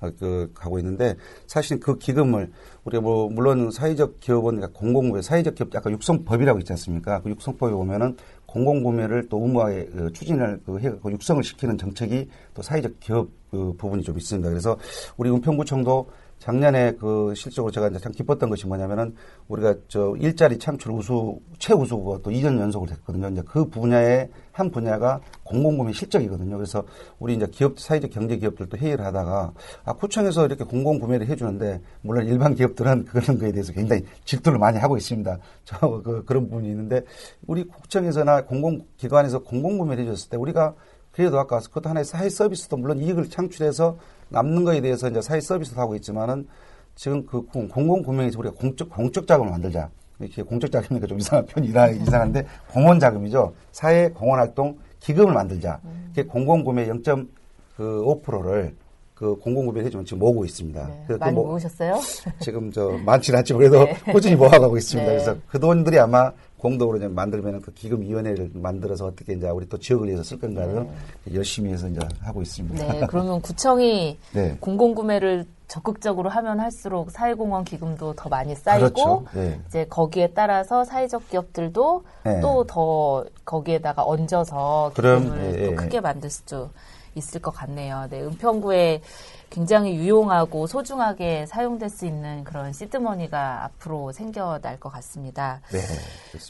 어, 0.00 0.10
그 0.18 0.50
가고 0.54 0.78
있는데 0.78 1.14
사실 1.46 1.78
그 1.78 1.98
기금을 1.98 2.50
우리가 2.84 3.02
뭐 3.02 3.28
물론 3.28 3.70
사회적 3.70 4.20
기업은 4.20 4.56
그러니까 4.56 4.68
공공구매 4.78 5.20
사회적 5.20 5.56
기업 5.56 5.74
약간 5.74 5.92
육성법이라고 5.92 6.58
있지 6.60 6.72
않습니까? 6.72 7.20
그 7.20 7.28
육성법에 7.28 7.70
보면은 7.70 8.16
공공구매를 8.52 9.28
또 9.28 9.40
의무화에 9.40 9.86
그 9.86 10.12
추진을 10.12 10.60
그 10.64 10.78
해갖고 10.78 11.10
육성을 11.12 11.42
시키는 11.42 11.78
정책이 11.78 12.28
또 12.54 12.62
사회적 12.62 13.00
기업 13.00 13.28
그 13.50 13.72
부분이 13.78 14.02
좀 14.02 14.18
있습니다. 14.18 14.48
그래서 14.48 14.76
우리 15.16 15.30
은평구청도 15.30 16.10
작년에 16.38 16.92
그 16.96 17.32
실적으로 17.34 17.70
제가 17.70 17.88
이제 17.88 17.98
참 17.98 18.12
기뻤던 18.12 18.50
것이 18.50 18.66
뭐냐면은 18.66 19.14
우리가 19.48 19.76
저 19.88 20.14
일자리 20.18 20.58
창출 20.58 20.92
우수 20.92 21.38
최우수가 21.58 22.18
또 22.22 22.30
2년 22.30 22.58
연속으로 22.58 22.90
됐거든요. 22.90 23.28
이제 23.28 23.42
그 23.46 23.68
분야의 23.68 24.28
한 24.52 24.70
분야가 24.70 25.20
공공구매 25.44 25.92
실적이거든요. 25.92 26.56
그래서 26.56 26.84
우리 27.18 27.34
이제 27.34 27.46
기업 27.50 27.80
사회적 27.80 28.10
경제 28.10 28.36
기업들도 28.36 28.76
회의를 28.76 29.04
하다가 29.04 29.52
아 29.84 29.92
구청에서 29.94 30.46
이렇게 30.46 30.64
공공구매를 30.64 31.26
해주는데 31.26 31.80
물론 32.02 32.26
일반 32.26 32.54
기업들은 32.54 33.06
그런 33.10 33.38
거에 33.38 33.50
대해서 33.50 33.72
굉장히 33.72 34.04
질투를 34.24 34.58
많이 34.58 34.78
하고 34.78 34.96
있습니다. 34.96 35.38
저 35.64 35.78
그, 36.02 36.24
그런 36.24 36.48
부분이 36.48 36.68
있는데 36.68 37.02
우리 37.46 37.64
구청에서나 37.64 38.44
공공기관에서 38.44 39.40
공공구매를 39.40 40.04
해줬을 40.04 40.30
때 40.30 40.36
우리가 40.36 40.74
그래도 41.12 41.38
아까 41.38 41.58
그것도 41.60 41.88
하나의 41.90 42.04
사회 42.04 42.28
서비스도 42.28 42.76
물론 42.76 42.98
이익을 42.98 43.28
창출해서 43.28 43.98
남는 44.30 44.64
거에 44.64 44.80
대해서 44.80 45.08
이제 45.08 45.20
사회 45.20 45.40
서비스도 45.40 45.80
하고 45.80 45.94
있지만은 45.96 46.46
지금 46.94 47.24
그 47.26 47.42
공공 47.42 48.02
구명에서 48.02 48.38
우리가 48.38 48.54
공적 48.54 48.90
공적 48.90 49.26
자금을 49.26 49.50
만들자. 49.50 49.90
이렇게 50.22 50.42
공적 50.42 50.70
자금이니까 50.70 51.06
좀 51.06 51.18
이상한 51.18 51.44
편이라 51.46 51.90
이상한데 51.90 52.46
공원 52.70 52.98
자금이죠. 53.00 53.52
사회 53.72 54.08
공원 54.10 54.38
활동 54.40 54.78
기금을 55.00 55.32
만들자. 55.32 55.80
이렇게 56.14 56.28
공공 56.28 56.62
구매 56.64 56.88
0.5%를 56.88 58.74
그 59.22 59.36
공공구매 59.36 59.84
해주면 59.84 60.04
지금 60.04 60.18
모으고 60.18 60.44
있습니다. 60.44 60.84
네, 60.84 61.04
그 61.06 61.12
많이 61.12 61.32
뭐, 61.32 61.46
모으셨어요? 61.46 62.00
지금 62.42 62.72
저 62.72 62.88
많지는 63.04 63.38
않지만 63.38 63.58
그래도 63.60 63.84
네. 63.84 64.12
꾸준히 64.12 64.34
모아가고 64.34 64.76
있습니다. 64.76 65.08
네. 65.08 65.16
그래서 65.16 65.36
그 65.46 65.60
돈들이 65.60 65.96
아마 66.00 66.32
공동으로 66.58 66.96
이제 66.96 67.06
만들면 67.06 67.62
그 67.62 67.72
기금위원회를 67.72 68.50
만들어서 68.54 69.06
어떻게 69.06 69.34
이제 69.34 69.48
우리 69.48 69.68
또 69.68 69.78
지역을 69.78 70.08
위해서 70.08 70.24
쓸 70.24 70.40
건가를 70.40 70.88
네. 71.24 71.34
열심히 71.34 71.70
해서 71.70 71.86
이제 71.86 72.00
하고 72.20 72.42
있습니다. 72.42 72.92
네, 72.92 73.06
그러면 73.08 73.40
구청이 73.40 74.18
네. 74.34 74.56
공공구매를 74.58 75.44
적극적으로 75.72 76.28
하면 76.28 76.60
할수록 76.60 77.10
사회공헌 77.10 77.64
기금도 77.64 78.12
더 78.12 78.28
많이 78.28 78.54
쌓이고 78.54 78.92
그렇죠. 78.92 79.24
네. 79.32 79.58
이제 79.66 79.86
거기에 79.86 80.34
따라서 80.34 80.84
사회적 80.84 81.30
기업들도 81.30 82.04
네. 82.24 82.40
또더 82.42 83.24
거기에다가 83.46 84.04
얹어서 84.04 84.92
기금을 84.94 85.54
예, 85.54 85.64
또 85.64 85.72
예. 85.72 85.74
크게 85.74 86.00
만들 86.00 86.28
수도 86.28 86.68
있을 87.14 87.40
것 87.40 87.52
같네요. 87.52 88.06
네, 88.10 88.20
은평구에 88.20 89.00
굉장히 89.48 89.94
유용하고 89.94 90.66
소중하게 90.66 91.46
사용될 91.46 91.88
수 91.88 92.04
있는 92.04 92.44
그런 92.44 92.74
시드머니가 92.74 93.64
앞으로 93.64 94.12
생겨날 94.12 94.78
것 94.78 94.90
같습니다. 94.90 95.62
네, 95.70 95.78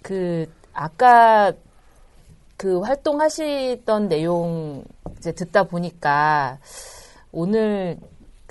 그 0.03 0.53
아까 0.73 1.53
그 2.57 2.81
활동하시던 2.81 4.09
내용 4.09 4.83
이제 5.17 5.31
듣다 5.31 5.63
보니까 5.63 6.59
오늘 7.31 7.99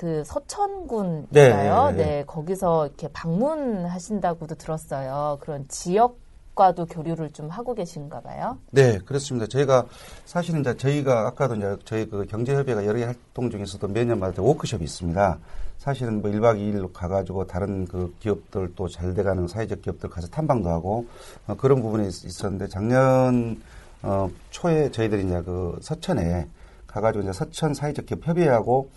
그 0.02 0.24
서천군인가요? 0.26 1.28
네, 1.30 1.52
네, 1.52 1.92
네, 1.92 2.04
네. 2.04 2.24
거기서 2.26 2.88
이렇게 2.88 3.08
방문하신다고도 3.10 4.56
들었어요. 4.56 5.38
그런 5.42 5.68
지역 5.68 6.18
과도 6.56 6.88
교류를 6.88 7.30
좀 7.30 7.50
하고 7.50 7.76
계신가 7.76 8.22
봐요. 8.22 8.58
네, 8.72 8.98
그렇습니다. 9.06 9.46
저희가 9.46 9.86
사실은 10.26 10.62
이제 10.62 10.76
저희가 10.76 11.28
아까도 11.28 11.56
이제 11.56 11.78
저희 11.86 12.10
그 12.10 12.26
경제협회가 12.26 12.84
여러 12.88 12.98
개 12.98 13.06
활동 13.06 13.52
중에서도 13.52 13.88
매년마다 13.90 14.42
워크숍이 14.42 14.84
있습니다. 14.84 15.38
사실은 15.78 16.22
뭐 16.24 16.32
1박 16.32 16.58
2일로 16.58 16.92
가가지고 16.92 17.46
다른 17.46 17.86
그 17.86 18.12
기업들 18.20 18.74
또 18.76 18.88
잘 18.90 19.14
돼가는 19.14 19.48
사회적 19.48 19.84
기업들 19.84 20.10
가서 20.10 20.28
탐방도 20.30 20.68
하고 20.70 21.06
어, 21.46 21.56
그런 21.56 21.80
부분이 21.84 22.08
있- 22.08 22.26
있었는데 22.26 22.68
작년 22.70 23.62
어, 24.02 24.28
초에 24.50 24.90
저희들이 24.90 25.26
이제 25.26 25.42
그 25.44 25.78
서천에 25.84 26.48
가가지고 26.88 27.22
이제 27.24 27.34
서천 27.34 27.76
사회적 27.76 28.08
기업 28.08 28.28
협의회하고 28.28 28.90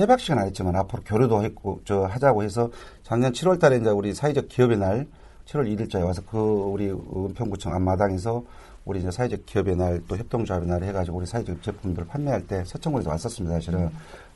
협약 0.00 0.20
시간 0.20 0.38
안 0.38 0.46
했지만 0.46 0.74
앞으로 0.76 1.02
교류도 1.04 1.42
했고 1.44 1.80
저 1.84 2.04
하자고 2.04 2.42
해서 2.42 2.70
작년 3.02 3.32
7월 3.32 3.60
달에 3.60 3.76
이제 3.76 3.90
우리 3.90 4.14
사회적 4.14 4.48
기업의 4.48 4.78
날 4.78 5.06
7월 5.46 5.66
1일자에 5.66 6.04
와서 6.04 6.22
그 6.28 6.38
우리 6.38 6.90
은평구청 6.90 7.74
앞마당에서 7.74 8.44
우리 8.84 9.00
이제 9.00 9.10
사회적 9.10 9.44
기업의 9.46 9.76
날 9.76 10.00
또 10.08 10.16
협동조합의 10.16 10.68
날 10.68 10.82
해가지고 10.84 11.18
우리 11.18 11.26
사회적 11.26 11.62
제품들을 11.62 12.08
판매할 12.08 12.46
때 12.46 12.64
서천군에서 12.64 13.10
왔었습니다 13.10 13.54
사실은. 13.56 13.90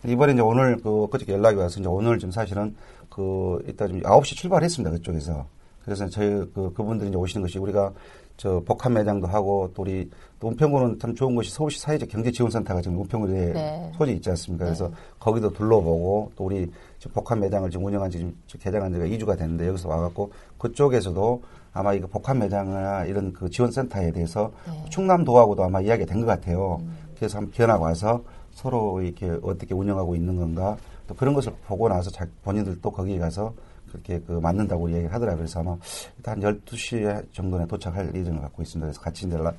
이번에 0.05 0.35
이제 0.35 0.43
오늘 0.43 0.77
그 0.77 1.09
그저께 1.11 1.33
연락이 1.33 1.57
와서 1.57 1.81
이제 1.81 1.89
오늘 1.89 2.19
좀 2.19 2.31
사실은 2.31 2.77
그 3.09 3.65
이따 3.67 3.89
좀 3.89 4.01
9시 4.01 4.37
출발했습니다 4.37 4.91
그쪽에서. 4.97 5.47
그래서 5.85 6.09
저희 6.09 6.29
그 6.55 6.73
그분들이 6.75 7.09
이제 7.09 7.17
오시는 7.17 7.43
것이 7.43 7.59
우리가 7.59 7.93
저 8.37 8.61
복합 8.67 8.93
매장도 8.93 9.27
하고 9.29 9.71
또 9.75 9.83
우리 9.83 10.11
또 10.41 10.49
은평구는 10.49 10.99
참 10.99 11.15
좋은 11.15 11.35
것이 11.37 11.51
서울시 11.53 11.79
사회적 11.81 12.09
경제 12.09 12.31
지원센터가 12.33 12.83
지금 12.83 13.01
은평구에 13.01 13.53
네. 13.53 13.93
소재 13.97 14.13
있지 14.13 14.29
않습니까? 14.31 14.65
그래서 14.65 14.91
거기도 15.21 15.53
둘러보고 15.53 16.33
또 16.37 16.45
우리 16.45 16.71
지금 16.99 17.13
복합 17.15 17.39
매장을 17.39 17.71
지금 17.71 17.87
운영한 17.87 18.11
지 18.11 18.19
지금 18.19 18.35
개장한 18.61 18.93
지가 18.93 19.05
2주가 19.07 19.39
됐는데 19.39 19.69
여기서 19.69 19.89
와갖고 19.89 20.33
그쪽에서도 20.59 21.43
아마 21.73 21.95
이거 21.95 22.07
복합 22.09 22.37
매장이나 22.37 23.05
이런 23.05 23.33
그 23.33 23.49
지원센터에 23.49 24.11
대해서 24.13 24.51
네. 24.67 24.85
충남도하고도 24.91 25.63
아마 25.63 25.81
이야기가 25.81 26.13
된 26.13 26.21
것 26.21 26.27
같아요. 26.27 26.81
그래서 27.17 27.39
한번 27.39 27.53
견하고 27.53 27.85
와서 27.85 28.23
서로 28.53 29.01
이렇게 29.01 29.31
어떻게 29.43 29.75
운영하고 29.75 30.15
있는 30.17 30.37
건가 30.37 30.77
또 31.07 31.15
그런 31.15 31.35
것을 31.35 31.53
보고 31.67 31.89
나서 31.89 32.11
자, 32.11 32.27
본인들도 32.43 32.91
거기에 32.91 33.19
가서 33.19 33.53
그렇게 33.95 34.21
그 34.21 34.33
맞는다고 34.33 34.89
이야기를 34.89 35.13
하더라고요. 35.13 35.39
그래서 35.39 35.61
아마 35.61 35.77
일단 36.17 36.41
12시 36.41 37.33
정도에 37.33 37.67
도착할 37.67 38.15
예정을 38.15 38.41
갖고 38.41 38.63
있습니다. 38.63 38.87
그래서 38.87 39.01
같이 39.01 39.27
이제 39.27 39.37
라, 39.37 39.53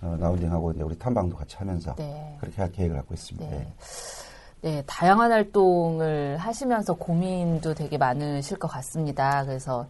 어, 0.00 0.16
라운딩하고 0.18 0.72
이제 0.72 0.82
우리 0.82 0.98
탐방도 0.98 1.36
같이 1.36 1.56
하면서 1.56 1.94
네. 1.96 2.36
그렇게 2.40 2.62
할 2.62 2.72
계획을 2.72 2.96
갖고 2.96 3.14
있습니다. 3.14 3.50
네. 3.50 3.58
네. 3.58 3.72
네, 4.62 4.82
다양한 4.86 5.32
활동을 5.32 6.36
하시면서 6.38 6.94
고민도 6.94 7.74
되게 7.74 7.98
많으실 7.98 8.58
것 8.58 8.68
같습니다. 8.68 9.44
그래서 9.44 9.86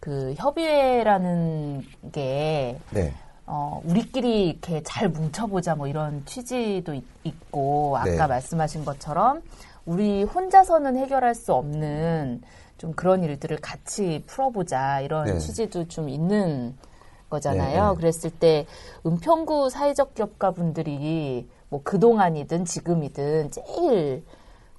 그 0.00 0.34
협의회라는 0.36 1.84
게 2.12 2.78
네. 2.90 3.14
어, 3.46 3.80
우리끼리 3.84 4.48
이렇게 4.48 4.82
잘 4.82 5.08
뭉쳐보자 5.08 5.76
뭐 5.76 5.86
이런 5.86 6.24
취지도 6.26 6.94
있, 6.94 7.04
있고 7.24 7.96
아까 7.96 8.10
네. 8.10 8.26
말씀하신 8.26 8.84
것처럼 8.84 9.42
우리 9.86 10.22
혼자서는 10.24 10.96
해결할 10.96 11.34
수 11.34 11.54
없는 11.54 12.42
좀 12.80 12.94
그런 12.94 13.22
일들을 13.22 13.58
같이 13.58 14.24
풀어보자 14.26 15.02
이런 15.02 15.26
네. 15.26 15.38
취지도 15.38 15.86
좀 15.88 16.08
있는 16.08 16.74
거잖아요. 17.28 17.82
네, 17.82 17.90
네. 17.90 17.96
그랬을 17.96 18.30
때 18.30 18.66
은평구 19.04 19.68
사회적 19.68 20.14
기업가 20.14 20.52
분들이 20.52 21.46
뭐 21.68 21.82
그동안이든 21.84 22.64
지금이든 22.64 23.50
제일 23.50 24.24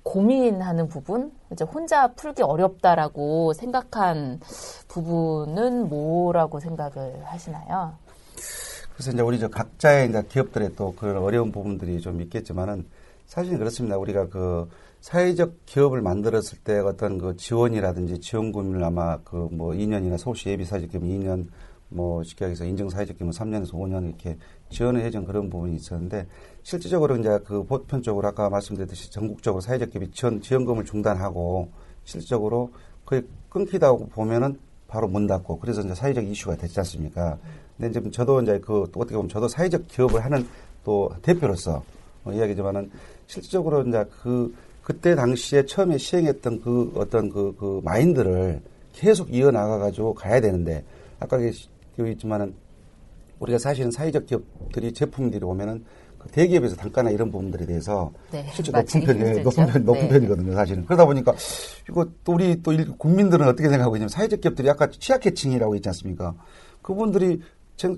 고민하는 0.02 0.88
부분, 0.88 1.32
이제 1.52 1.64
혼자 1.64 2.08
풀기 2.08 2.42
어렵다라고 2.42 3.54
생각한 3.54 4.40
부분은 4.88 5.88
뭐라고 5.88 6.60
생각을 6.60 7.22
하시나요? 7.24 7.94
그래서 8.96 9.12
이제 9.12 9.22
우리 9.22 9.40
저 9.40 9.48
각자의 9.48 10.10
이제 10.10 10.24
기업들의 10.28 10.76
또 10.76 10.96
그런 10.96 11.18
어려운 11.18 11.52
부분들이 11.52 12.02
좀 12.02 12.20
있겠지만은 12.20 12.88
사실은 13.28 13.60
그렇습니다. 13.60 14.00
우리가 14.00 14.28
그 14.30 14.68
사회적 15.02 15.66
기업을 15.66 16.02
만들었을 16.02 16.60
때 16.64 16.78
어떤 16.78 17.18
그 17.18 17.36
지원이라든지 17.36 18.20
지원금을 18.22 18.84
아마 18.84 19.18
그 19.18 19.50
뭐 19.52 19.74
2년이나 19.74 20.18
서울시 20.18 20.50
예비 20.50 20.64
사회적 20.64 20.92
기업 20.92 21.04
2년 21.04 21.48
뭐 21.90 22.24
쉽게 22.24 22.46
얘기해서 22.46 22.66
인증 22.66 22.90
사회적 22.90 23.18
기업은 23.18 23.34
3년에서 23.34 23.72
5년 23.74 24.08
이렇게 24.08 24.38
지원을 24.70 25.02
해준 25.02 25.26
그런 25.26 25.50
부분이 25.50 25.76
있었는데 25.76 26.28
실질적으로 26.64 27.18
이제 27.18 27.40
그 27.44 27.64
보편적으로 27.64 28.28
아까 28.28 28.50
말씀드렸듯이 28.50 29.12
전국적으로 29.12 29.60
사회적 29.60 29.90
기업이 29.90 30.12
지원, 30.12 30.40
지원금을 30.40 30.86
중단하고 30.86 31.70
실질적으로 32.06 32.72
거의 33.04 33.24
끊기다 33.50 33.92
보면은 33.94 34.58
바로 34.88 35.08
문 35.08 35.26
닫고 35.26 35.60
그래서 35.60 35.82
이제 35.82 35.96
사회적 35.96 36.26
이슈가 36.26 36.56
됐지 36.56 36.80
않습니까? 36.80 37.38
근데 37.76 37.90
이제 38.00 38.12
저도 38.12 38.42
이제 38.42 38.60
그 38.60 38.84
어떻게 38.84 39.16
보면 39.16 39.30
저도 39.30 39.48
사회적 39.48 39.88
기업을 39.88 40.24
하는 40.24 40.48
또 40.84 41.10
대표로서 41.24 41.84
어, 42.24 42.32
이야기지만은 42.32 42.92
실질적으로 43.26 43.82
이제 43.82 44.06
그 44.22 44.54
그때 44.92 45.16
당시에 45.16 45.66
처음에 45.66 45.98
시행했던 45.98 46.62
그 46.62 46.92
어떤 46.98 47.30
그, 47.30 47.56
그 47.58 47.80
마인드를 47.86 48.62
계속 48.92 49.34
이어나가가지고 49.34 50.14
가야 50.16 50.42
되는데 50.42 50.84
아까 51.18 51.38
여기 51.98 52.12
있지만은 52.12 52.54
우리가 53.40 53.58
사실은 53.58 53.90
사회적 53.90 54.26
기업들이 54.26 54.92
제품들이 54.92 55.46
오면은 55.46 55.86
그 56.20 56.28
대기업에서 56.30 56.76
단가나 56.76 57.10
이런 57.10 57.32
부분들에 57.32 57.66
대해서 57.66 58.12
네, 58.32 58.46
실제 58.54 58.70
높은 58.72 59.02
편이에요. 59.02 59.28
힘들죠. 59.38 59.44
높은 59.44 59.66
편, 59.74 59.86
높은 59.86 60.02
네. 60.02 60.10
편이거든요, 60.10 60.54
사실은. 60.54 60.86
그러다 60.86 61.06
보니까 61.06 61.34
이거 61.90 62.06
또 62.26 62.34
우리 62.34 62.62
또 62.62 62.74
일- 62.74 62.92
국민들은 62.98 63.48
어떻게 63.48 63.70
생각하고 63.70 63.96
있냐면 63.96 64.10
사회적 64.10 64.42
기업들이 64.42 64.70
아까 64.70 64.90
취약계층이라고 64.90 65.74
있지 65.76 65.88
않습니까? 65.90 66.36
그분들이 66.82 67.40
제, 67.40 67.42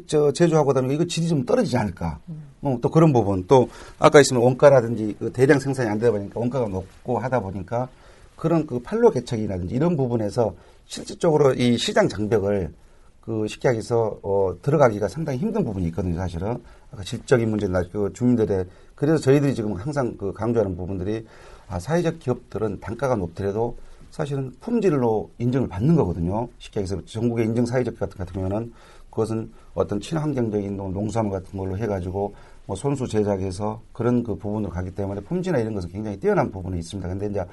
저 0.08 0.32
제조하고 0.32 0.74
다니까 0.74 0.94
이거 0.94 1.06
질이 1.06 1.28
좀 1.28 1.46
떨어지지 1.46 1.78
않을까? 1.78 2.20
어, 2.62 2.78
또 2.82 2.90
그런 2.90 3.12
부분 3.12 3.46
또 3.48 3.70
아까 4.00 4.20
있으면 4.22 4.42
원가라든지 4.44 5.16
그 5.20 5.32
대량 5.32 5.60
생산이 5.60 5.90
안 5.90 6.00
되다 6.00 6.12
보니까 6.12 6.40
원가가 6.40 6.68
높고 6.68 7.20
하다 7.20 7.42
보니까 7.42 7.90
그런 8.36 8.66
그 8.66 8.80
판로 8.80 9.12
개척이라든지 9.12 9.76
이런 9.76 9.96
부분에서 9.98 10.56
실질적으로 10.86 11.54
이 11.54 11.78
시장 11.78 12.08
장벽을 12.08 12.74
그 13.22 13.48
쉽게 13.48 13.70
얘기해서 13.70 14.20
어, 14.22 14.54
들어가기가 14.62 15.08
상당히 15.08 15.40
힘든 15.40 15.64
부분이 15.64 15.88
있거든요, 15.88 16.18
사실은. 16.18 16.58
아까 16.92 17.04
질적인 17.04 17.50
문제나 17.50 17.84
그 17.92 18.12
주민들의 18.14 18.66
그래서 18.96 19.18
저희들이 19.18 19.56
지금 19.56 19.74
항상 19.74 20.18
그 20.18 20.34
강조하는 20.34 20.76
부분들이 20.76 21.26
아, 21.70 21.80
사회적 21.80 22.20
기업들은 22.20 22.82
단가가 22.82 23.16
높더라도 23.16 23.78
사실은 24.12 24.52
품질로 24.60 25.32
인정을 25.40 25.68
받는 25.70 25.96
거거든요. 25.96 26.50
쉽게 26.60 26.82
얘기해서 26.82 27.04
전국의 27.06 27.46
인증 27.48 27.66
사회적 27.66 27.98
기업 27.98 28.16
같은 28.16 28.34
경우는 28.34 28.74
그것은 29.14 29.52
어떤 29.76 30.00
친환경적인 30.02 30.76
농- 30.76 30.92
농수산물 30.92 31.40
같은 31.40 31.58
걸로 31.58 31.78
해가지고 31.78 32.34
뭐 32.66 32.76
손수 32.76 33.08
제작해서 33.08 33.82
그런 33.94 34.24
그 34.24 34.36
부분으로 34.36 34.72
가기 34.72 34.92
때문에 34.96 35.22
품질이나 35.22 35.60
이런 35.60 35.76
것은 35.76 35.90
굉장히 35.92 36.18
뛰어난 36.18 36.52
부분이 36.52 36.80
있습니다. 36.80 37.08
근데 37.08 37.28
이제 37.28 37.46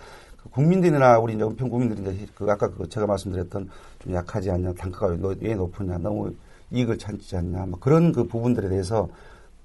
그 0.43 0.49
국민들이나 0.49 1.19
우리 1.19 1.35
이제 1.35 1.45
은평 1.45 1.69
국민들이 1.69 2.01
이제 2.17 2.27
그 2.35 2.51
아까 2.51 2.71
그 2.71 2.89
제가 2.89 3.07
말씀드렸던 3.07 3.69
좀 3.99 4.15
약하지 4.15 4.51
않냐, 4.51 4.73
단가가 4.73 5.15
왜 5.41 5.55
높으냐, 5.55 5.99
너무 5.99 6.33
이익을 6.71 6.97
찾지 6.97 7.37
않냐, 7.37 7.67
뭐 7.67 7.79
그런 7.79 8.13
그 8.13 8.25
부분들에 8.25 8.69
대해서 8.71 9.09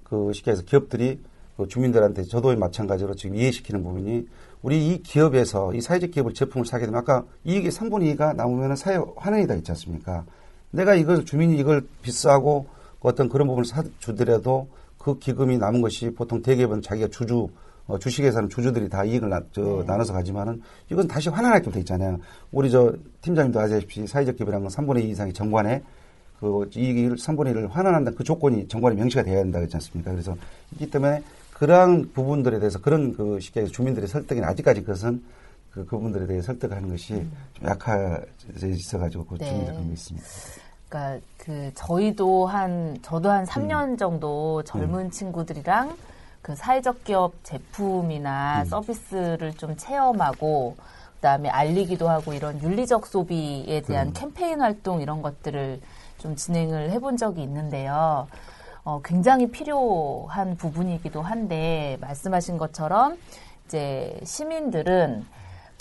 그 0.04 0.34
쉽게 0.34 0.52
해서 0.52 0.64
기업들이 0.64 1.22
그 1.56 1.68
주민들한테 1.68 2.24
저도 2.24 2.54
마찬가지로 2.58 3.16
지금 3.16 3.38
이해시키는 3.38 3.84
부분이 3.84 4.28
우리 4.64 4.90
이 4.90 5.02
기업에서 5.02 5.74
이 5.74 5.80
사회적 5.80 6.12
기업을 6.12 6.34
제품을 6.34 6.66
사게 6.66 6.86
되면 6.88 7.00
아까 7.00 7.24
이익의 7.46 7.72
3분의 7.72 8.18
2가 8.18 8.36
남으면 8.36 8.76
사회 8.76 9.00
환원이다 9.16 9.56
있지 9.56 9.72
않습니까? 9.72 10.26
내가 10.72 10.96
이걸 10.96 11.26
주민이 11.26 11.58
이걸 11.58 11.88
비싸고 12.02 12.68
어떤 13.00 13.30
그런 13.30 13.48
부분을 13.48 13.66
사주더라도 13.66 14.68
그 14.98 15.20
기금이 15.20 15.58
남은 15.58 15.82
것이 15.82 16.10
보통 16.10 16.42
대기업은 16.42 16.82
자기가 16.82 17.10
주주 17.10 17.50
어, 17.88 18.00
주식회사는 18.00 18.50
주주들이 18.50 18.90
다 18.90 19.04
이익을 19.04 19.30
나, 19.30 19.42
저, 19.52 19.62
네. 19.62 19.84
나눠서 19.86 20.14
가지만은 20.14 20.62
이건 20.92 21.08
다시 21.08 21.30
환원할 21.30 21.62
게돼 21.62 21.80
있잖아요. 21.82 22.20
우리 22.52 22.72
저 22.72 22.94
팀장님도 23.22 23.60
아시다시피 23.60 24.08
사회적 24.08 24.38
기업이라는 24.38 24.68
건 24.68 24.72
3분의 24.74 25.04
2 25.04 25.10
이상이 25.12 25.34
정관에 25.34 25.84
그 26.40 26.68
이익을 26.76 27.18
3분의 27.18 27.54
1을 27.54 27.70
환원한다 27.70 28.12
그 28.18 28.24
조건이 28.24 28.68
정관에 28.68 28.96
명시가 28.96 29.24
되어야 29.24 29.44
된다 29.44 29.60
그렇지 29.60 29.76
않습니까? 29.78 30.12
그래서 30.12 30.36
있기 30.74 30.90
때문에 30.90 31.24
그러한 31.54 32.12
부분들에 32.14 32.60
대해서 32.60 32.80
그런 32.80 33.14
그 33.16 33.40
쉽게 33.40 33.66
주민들의 33.66 34.10
설득이 34.10 34.42
아직까지 34.42 34.82
그것은 34.82 35.24
그 35.76 35.86
그분들에 35.86 36.26
대해 36.26 36.42
설득하는 36.42 36.90
것이 36.90 37.28
좀 37.54 37.68
약해져 37.68 38.68
있어가지고 38.68 39.26
그 39.26 39.38
네. 39.38 39.46
주민들 39.46 39.74
그런 39.74 39.88
게 39.88 39.94
있습니다. 39.94 40.28
그러니까 40.88 41.26
그 41.38 41.72
저희도 41.76 42.46
한 42.46 42.98
저도 43.02 43.30
한 43.30 43.44
3년 43.44 44.00
정도 44.00 44.64
젊은 44.64 45.12
친구들이랑 45.12 45.98
그 46.42 46.56
사회적 46.56 47.04
기업 47.04 47.34
제품이나 47.44 48.64
서비스를 48.66 49.54
좀 49.56 49.76
체험하고 49.76 50.78
그다음에 51.16 51.50
알리기도 51.50 52.08
하고 52.08 52.34
이런 52.34 52.62
윤리적 52.62 53.08
소비에 53.08 53.82
대한 53.82 54.14
캠페인 54.14 54.62
활동 54.62 55.02
이런 55.02 55.22
것들을 55.22 55.82
좀 56.20 56.38
진행을 56.38 56.92
해본 56.92 57.18
적이 57.18 57.44
있는데요. 57.44 58.28
어, 58.86 59.02
굉장히 59.04 59.52
필요한 59.52 60.56
부분이기도 60.56 61.22
한데 61.22 61.98
말씀하신 62.00 62.58
것처럼 62.58 63.18
이제 63.66 64.18
시민들은 64.24 65.26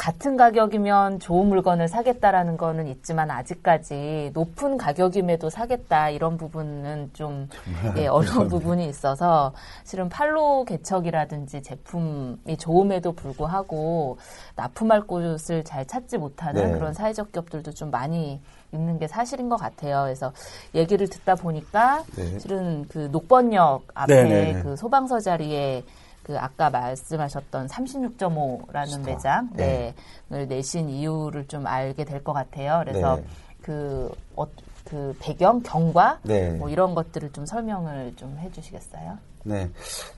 같은 0.05 0.37
가격이면 0.37 1.19
좋은 1.19 1.47
물건을 1.47 1.89
사겠다라는 1.89 2.59
거는 2.59 2.89
있지만 2.89 3.31
아직까지 3.31 4.33
높은 4.35 4.77
가격임에도 4.77 5.49
사겠다 5.49 6.11
이런 6.11 6.37
부분은 6.37 7.09
좀 7.15 7.49
예, 7.97 8.07
어려운 8.09 8.49
부분이 8.49 8.87
있어서 8.87 9.55
실은 9.85 10.11
팔로 10.11 10.67
개척이라든지 10.67 11.63
제품이 11.63 12.59
좋음에도 12.59 13.13
불구하고 13.13 14.19
납품할 14.57 15.07
곳을 15.07 15.65
잘 15.65 15.87
찾지 15.87 16.19
못하는 16.19 16.67
네. 16.67 16.73
그런 16.79 16.93
사회적 16.93 17.33
기업들도 17.33 17.73
좀 17.73 17.91
많이 17.91 18.43
있는 18.73 18.99
게 18.99 19.09
사실인 19.09 19.49
것 19.49 19.57
같아요. 19.57 20.03
그래서 20.03 20.35
얘기를 20.75 21.09
듣다 21.09 21.35
보니까 21.35 22.05
네. 22.15 22.39
실은 22.41 22.85
그 22.89 23.09
녹번역 23.11 23.85
앞에 23.95 24.15
네, 24.15 24.29
네, 24.29 24.53
네. 24.53 24.63
그 24.63 24.77
소방서 24.77 25.21
자리에 25.21 25.83
그 26.25 26.37
아까 26.39 26.71
말씀하셨던 26.71 27.69
36.5라는 27.69 28.87
스토어. 28.89 29.05
매장 29.05 29.51
네. 29.55 29.95
네. 30.29 30.37
을 30.37 30.49
내신 30.49 30.89
이유를 30.89 31.47
좀 31.47 31.67
알게 31.67 32.05
될 32.05 32.25
것 32.25 32.33
같아요. 32.33 32.83
그래서 32.85 33.17
네. 33.17 33.25
그, 33.63 34.11
어, 34.35 34.47
그 34.85 35.15
배경, 35.21 35.63
경과 35.63 36.19
네. 36.23 36.51
뭐 36.53 36.69
이런 36.71 36.95
것들을 36.95 37.31
좀 37.33 37.47
설명을 37.47 38.15
좀 38.17 38.37
해주시겠어요? 38.39 39.19
네. 39.45 39.71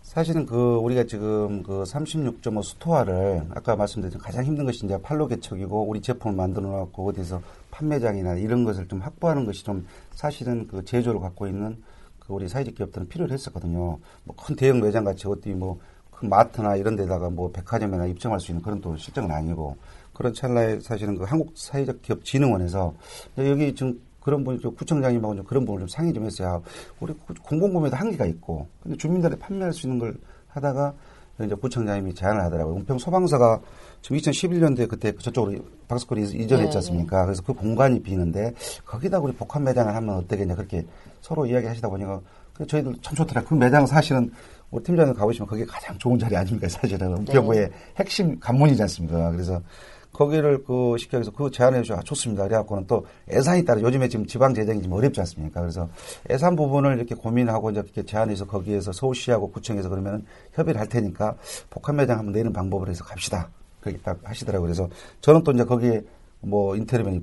사실은 0.03 0.47
그 0.47 0.77
우리가 0.77 1.05
지금 1.05 1.63
그 1.65 1.83
36.5 1.83 2.63
스토어를 2.63 3.45
아까 3.55 3.75
말씀드린 3.77 4.19
가장 4.19 4.45
힘든 4.45 4.65
것이 4.65 4.87
이제 4.87 4.97
팔로 5.03 5.27
개척이고 5.27 5.83
우리 5.89 6.01
제품을 6.01 6.37
만들어 6.37 6.69
놓고 6.69 7.09
어디서 7.09 7.43
판매장이나 7.73 8.35
이런 8.37 8.65
것을 8.65 8.87
좀 8.89 9.01
확보하는 9.01 9.45
것이 9.45 9.65
좀 9.65 9.87
사실은 10.15 10.67
그 10.69 10.85
제조를 10.85 11.21
갖고 11.21 11.47
있는 11.49 11.83
그 12.21 12.33
우리 12.33 12.49
사회적 12.49 12.75
기업들은 12.77 13.09
필요를 13.09 13.33
했었거든요. 13.35 13.99
뭐 14.25 14.37
큰 14.37 14.57
대형 14.57 14.81
매장 14.81 15.05
같이 15.05 15.27
어디 15.29 15.51
뭐 15.51 15.79
큰 16.19 16.29
마트나 16.29 16.77
이런 16.77 16.97
데다가 16.97 17.31
뭐 17.31 17.51
백화점이나 17.53 18.07
입점할 18.07 18.41
수 18.41 18.51
있는 18.51 18.63
그런 18.63 18.81
또 18.81 18.97
실정은 18.97 19.31
아니고 19.31 19.77
그런 20.13 20.33
찰나에 20.33 20.81
사실은 20.81 21.17
그 21.17 21.25
한국 21.25 21.53
사회적 21.55 22.01
기업 22.03 22.25
진흥원에서 22.25 22.95
여기 23.39 23.75
지금 23.75 24.01
그런 24.27 24.43
분이 24.43 24.59
좀 24.59 24.75
구청장님하고 24.75 25.37
좀 25.37 25.45
그런 25.45 25.65
부분을 25.65 25.87
좀 25.87 25.89
상의 25.89 26.13
좀 26.13 26.25
했어요. 26.25 26.63
우리 26.99 27.15
공공구매도 27.45 27.95
한계가 27.95 28.27
있고, 28.27 28.67
근데 28.83 28.97
주민들이 28.97 29.37
판매할 29.37 29.73
수 29.73 29.87
있는 29.87 30.01
걸 30.01 30.17
하다가 30.49 30.95
이제 31.45 31.55
구청장님이 31.55 32.13
제안을 32.15 32.43
하더라고요. 32.43 32.75
은평 32.75 32.99
소방서가 32.99 33.61
지금 34.03 34.17
2011년도에 34.17 34.89
그때 34.89 35.13
저쪽으로 35.17 35.59
박스콜이 35.87 36.23
이전했지 36.23 36.71
네, 36.71 36.77
않습니까? 36.77 37.25
그래서 37.25 37.43
그 37.43 37.53
공간이 37.53 38.03
비는데 38.03 38.55
거기다 38.85 39.21
우리 39.21 39.33
복합 39.33 39.63
매장을 39.63 39.95
하면 39.95 40.17
어떻겠냐 40.17 40.57
그렇게 40.57 40.85
서로 41.21 41.47
이야기 41.47 41.67
하시다 41.67 41.89
보니까 41.89 42.21
저희들 42.67 42.97
참 43.03 43.15
좋더라고요. 43.15 43.49
그 43.49 43.55
매장 43.55 43.87
사실은 43.87 44.33
우리 44.71 44.83
팀장님 44.83 45.15
가보시면 45.15 45.47
그게 45.49 45.65
가장 45.65 45.97
좋은 45.99 46.19
자리 46.19 46.37
아닙니까? 46.37 46.69
사실은 46.69 47.13
은평구의 47.19 47.71
핵심 47.97 48.39
관문이지 48.41 48.83
않습니까? 48.83 49.31
그래서 49.31 49.61
거기를 50.13 50.65
그 50.65 50.97
시켜서 50.99 51.31
그 51.31 51.51
제안해 51.51 51.83
주셔 51.83 51.95
아, 51.95 52.01
좋습니다. 52.01 52.45
그래갖고는 52.45 52.87
또 52.87 53.07
예산이 53.31 53.65
따라 53.65 53.81
요즘에 53.83 54.09
지금 54.09 54.27
지방 54.27 54.55
재정이 54.55 54.83
좀 54.83 54.93
어렵지 54.93 55.21
않습니까? 55.21 55.61
그래서 55.61 55.89
예산 56.31 56.57
부분을 56.57 56.97
이렇게 56.97 57.15
고민하고 57.15 57.71
이제 57.71 57.81
이렇게 57.85 58.03
제안해서 58.03 58.47
거기에서 58.47 58.93
서울시하고 58.93 59.51
구청에서 59.51 59.89
그러면 59.91 60.25
협의를 60.55 60.81
할 60.81 60.89
테니까 60.89 61.37
복합 61.71 61.95
매장 61.97 62.19
한번 62.19 62.33
내는 62.33 62.53
방법을 62.53 62.89
해서 62.89 63.05
갑시다. 63.05 63.51
그렇게 63.81 64.01
딱 64.03 64.19
하시더라고요. 64.25 64.67
그래서 64.67 64.89
저는 65.21 65.45
또 65.45 65.53
이제 65.53 65.65
거기에 65.65 66.03
뭐 66.41 66.75
인테리어맨이 66.77 67.23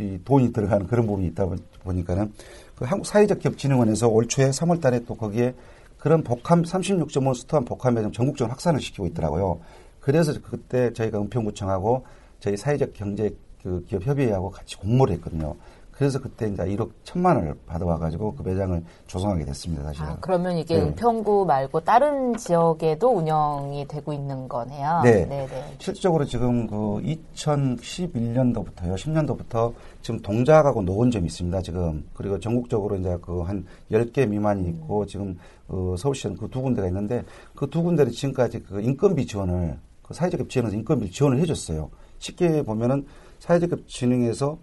이 0.00 0.18
돈이 0.24 0.52
들어가는 0.52 0.86
그런 0.86 1.06
부분이 1.08 1.26
있다 1.28 1.44
보- 1.46 1.56
보니까는 1.82 2.32
그 2.76 2.84
한국 2.84 3.04
사회적 3.04 3.40
기업진흥원에서 3.40 4.06
올 4.06 4.28
초에 4.28 4.50
3월 4.50 4.80
달에 4.80 5.00
또 5.06 5.16
거기에 5.16 5.54
그런 5.98 6.22
복합 6.22 6.60
36.5 6.60 7.34
스토어 7.34 7.60
복합 7.60 7.92
매장 7.92 8.12
전국적으로 8.12 8.52
확산을 8.52 8.80
시키고 8.80 9.06
있더라고요. 9.08 9.60
그래서 10.00 10.32
그때 10.42 10.92
저희가 10.92 11.18
은평구청하고 11.20 12.04
저희 12.40 12.56
사회적 12.56 12.92
경제 12.94 13.34
그 13.62 13.84
기업 13.86 14.06
협의회하고 14.06 14.50
같이 14.50 14.76
공모를 14.76 15.16
했거든요. 15.16 15.56
그래서 15.98 16.20
그때 16.20 16.46
이제 16.46 16.62
1억 16.62 16.90
천만 17.02 17.34
원을 17.34 17.56
받아와가지고 17.66 18.36
그 18.36 18.42
매장을 18.44 18.84
조성하게 19.08 19.44
됐습니다, 19.46 19.82
사실은. 19.82 20.10
아, 20.10 20.16
그러면 20.20 20.56
이게 20.56 20.76
네. 20.76 20.82
은평구 20.82 21.44
말고 21.44 21.80
다른 21.80 22.36
지역에도 22.36 23.16
운영이 23.16 23.88
되고 23.88 24.12
있는 24.12 24.48
거네요. 24.48 25.00
네. 25.02 25.26
네. 25.26 25.48
실질적으로 25.78 26.24
지금 26.24 26.68
그 26.68 27.02
2011년도부터요, 27.34 28.94
10년도부터 28.94 29.74
지금 30.00 30.20
동작하고 30.22 30.82
노원점이 30.82 31.26
있습니다, 31.26 31.62
지금. 31.62 32.08
그리고 32.14 32.38
전국적으로 32.38 32.94
이제 32.94 33.18
그 33.20 33.42
한 33.42 33.66
10개 33.90 34.28
미만이 34.28 34.68
있고, 34.68 35.04
지금 35.04 35.36
어, 35.68 35.94
서울시는 35.98 36.36
그 36.36 36.48
두 36.48 36.62
군데가 36.62 36.88
있는데, 36.88 37.24
그 37.54 37.66
두 37.68 37.82
군데를 37.82 38.12
지금까지 38.12 38.62
그 38.62 38.80
인건비 38.80 39.26
지원을, 39.26 39.78
그 40.02 40.14
사회적 40.14 40.48
지원에서 40.48 40.76
인건비 40.76 41.10
지원을 41.10 41.38
해줬어요. 41.40 41.90
쉽게 42.18 42.62
보면은 42.62 43.06
사회적 43.38 43.86
진흥에서 43.86 44.58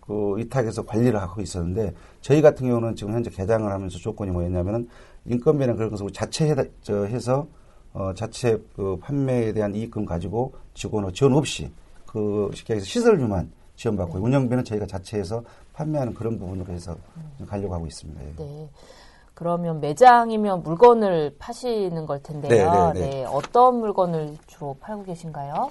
그 0.00 0.36
위탁해서 0.38 0.84
관리를 0.86 1.20
하고 1.20 1.42
있었는데 1.42 1.92
저희 2.22 2.40
같은 2.40 2.66
경우는 2.66 2.96
지금 2.96 3.12
현재 3.12 3.28
개장을 3.30 3.70
하면서 3.70 3.98
조건이 3.98 4.30
뭐였냐면은 4.30 4.88
인건비나 5.26 5.74
그런 5.74 5.90
것을 5.90 6.10
자체 6.12 6.48
해다, 6.48 6.64
저 6.80 7.04
해서 7.04 7.46
어 7.92 8.14
자체 8.14 8.58
그 8.74 8.96
판매에 9.02 9.52
대한 9.52 9.74
이익금 9.74 10.06
가지고 10.06 10.54
직원은 10.72 11.12
지원 11.12 11.34
없이 11.34 11.70
그 12.06 12.50
쉽게 12.54 12.76
해서 12.76 12.86
시설비만 12.86 13.52
지원받고 13.76 14.18
운영비는 14.18 14.64
저희가 14.64 14.86
자체해서 14.86 15.44
판매하는 15.74 16.14
그런 16.14 16.38
부분으로 16.38 16.72
해서 16.72 16.96
가려고 17.46 17.74
하고 17.74 17.86
있습니다. 17.86 18.20
예. 18.22 18.26
네. 18.26 18.68
그러면 19.38 19.80
매장이면 19.80 20.64
물건을 20.64 21.36
파시는 21.38 22.06
걸 22.06 22.20
텐데요. 22.24 22.90
네, 22.92 23.00
네, 23.00 23.10
네. 23.10 23.24
어떤 23.24 23.78
물건을 23.78 24.36
주로 24.48 24.76
팔고 24.80 25.04
계신가요? 25.04 25.70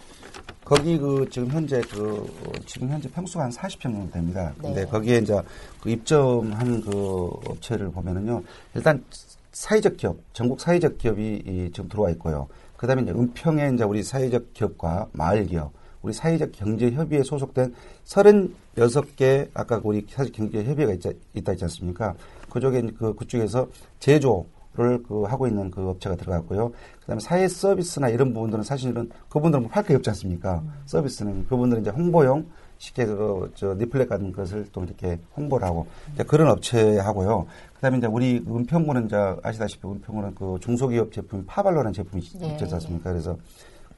거기 0.63 0.97
그 0.97 1.27
지금 1.29 1.49
현재 1.49 1.81
그 1.81 2.33
어, 2.45 2.51
지금 2.65 2.87
현재 2.87 3.09
평수가 3.11 3.43
한 3.43 3.51
40평 3.51 3.81
정도 3.81 4.09
됩니다. 4.09 4.53
근데 4.57 4.85
네. 4.85 4.89
거기에 4.89 5.17
이제 5.17 5.41
그 5.81 5.89
입점한 5.89 6.79
그 6.79 7.29
업체를 7.45 7.91
보면은요. 7.91 8.41
일단 8.73 9.03
사회적 9.51 9.97
기업, 9.97 10.15
전국 10.31 10.61
사회적 10.61 10.97
기업이 10.97 11.43
이 11.45 11.69
지금 11.73 11.89
들어와 11.89 12.09
있고요. 12.11 12.47
그다음에 12.77 13.01
이제 13.01 13.11
은평에 13.11 13.71
이제 13.73 13.83
우리 13.83 14.01
사회적 14.01 14.53
기업과 14.53 15.07
마을 15.11 15.45
기업, 15.45 15.73
우리 16.01 16.13
사회적 16.13 16.53
경제 16.53 16.89
협의회에 16.89 17.21
소속된 17.21 17.75
36개 18.05 19.49
아까 19.53 19.81
우리 19.83 20.05
사회적 20.09 20.33
경제 20.33 20.63
협의회가 20.63 20.93
있자, 20.93 21.11
있다 21.33 21.51
있지 21.51 21.65
않습니까? 21.65 22.15
그쪽에 22.57 22.81
그 22.97 23.15
그쪽에서 23.15 23.67
제조 23.99 24.45
를 24.77 25.01
그 25.01 25.23
하고 25.23 25.47
있는 25.47 25.71
그 25.71 25.89
업체가 25.89 26.15
들어갔고요. 26.15 26.71
그다음에 27.01 27.19
사회 27.19 27.47
서비스나 27.47 28.09
이런 28.09 28.31
부분들은 28.31 28.63
사실은 28.63 29.09
그분들은 29.27 29.63
뭐 29.63 29.71
팔게 29.71 29.95
없지 29.95 30.11
않습니까? 30.11 30.61
서비스는 30.85 31.47
그분들은 31.47 31.81
이제 31.81 31.89
홍보용 31.89 32.45
쉽게 32.77 33.05
그, 33.05 33.51
저, 33.55 33.73
리플렛 33.73 34.07
같은 34.07 34.31
것을 34.31 34.67
또 34.71 34.83
이렇게 34.83 35.19
홍보를 35.35 35.67
하고, 35.67 35.87
이제 36.13 36.23
그런 36.23 36.51
업체 36.51 36.99
하고요. 36.99 37.47
그 37.73 37.81
다음에 37.81 37.97
이제 37.97 38.05
우리 38.05 38.43
은평구는 38.47 39.07
이제 39.07 39.15
아시다시피 39.41 39.87
은평구는 39.87 40.35
그 40.35 40.57
중소기업 40.61 41.11
제품, 41.11 41.43
파발로라는 41.47 41.93
제품이 41.93 42.21
예. 42.43 42.47
있지 42.49 42.65
않습니까? 42.71 43.11
그래서 43.11 43.35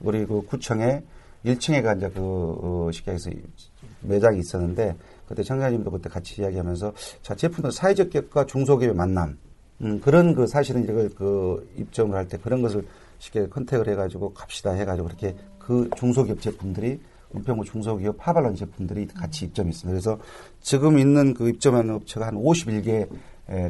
우리 0.00 0.24
그 0.24 0.40
구청에 0.46 1.02
1층에가 1.44 1.98
이제 1.98 2.08
그, 2.08 2.20
어, 2.20 2.90
쉽게 2.90 3.12
해서 3.12 3.30
매장이 4.00 4.38
있었는데, 4.38 4.96
그때 5.30 5.42
청장님도 5.44 5.90
그때 5.90 6.10
같이 6.10 6.42
이야기하면서, 6.42 6.92
자, 7.22 7.34
제품은 7.36 7.70
사회적 7.70 8.10
기업과 8.10 8.46
중소기업의 8.46 8.96
만남, 8.96 9.38
음, 9.82 10.00
그런 10.00 10.34
그 10.34 10.46
사실은 10.46 10.82
이걸 10.84 11.08
그 11.10 11.66
입점을 11.78 12.14
할 12.14 12.26
때 12.28 12.36
그런 12.36 12.60
것을 12.60 12.84
쉽게 13.18 13.46
컨택을 13.48 13.88
해가지고 13.88 14.34
갑시다 14.34 14.72
해가지고 14.72 15.06
그렇게 15.06 15.36
그 15.58 15.88
중소기업 15.96 16.40
제품들이 16.40 17.00
은평구 17.34 17.64
중소기업 17.64 18.16
파발론 18.18 18.56
제품들이 18.56 19.06
같이 19.06 19.44
입점이 19.46 19.70
있습니다. 19.70 19.92
그래서 19.92 20.18
지금 20.60 20.98
있는 20.98 21.32
그 21.32 21.48
입점하는 21.48 21.94
업체가 21.94 22.26
한 22.26 22.34
51개 22.34 23.08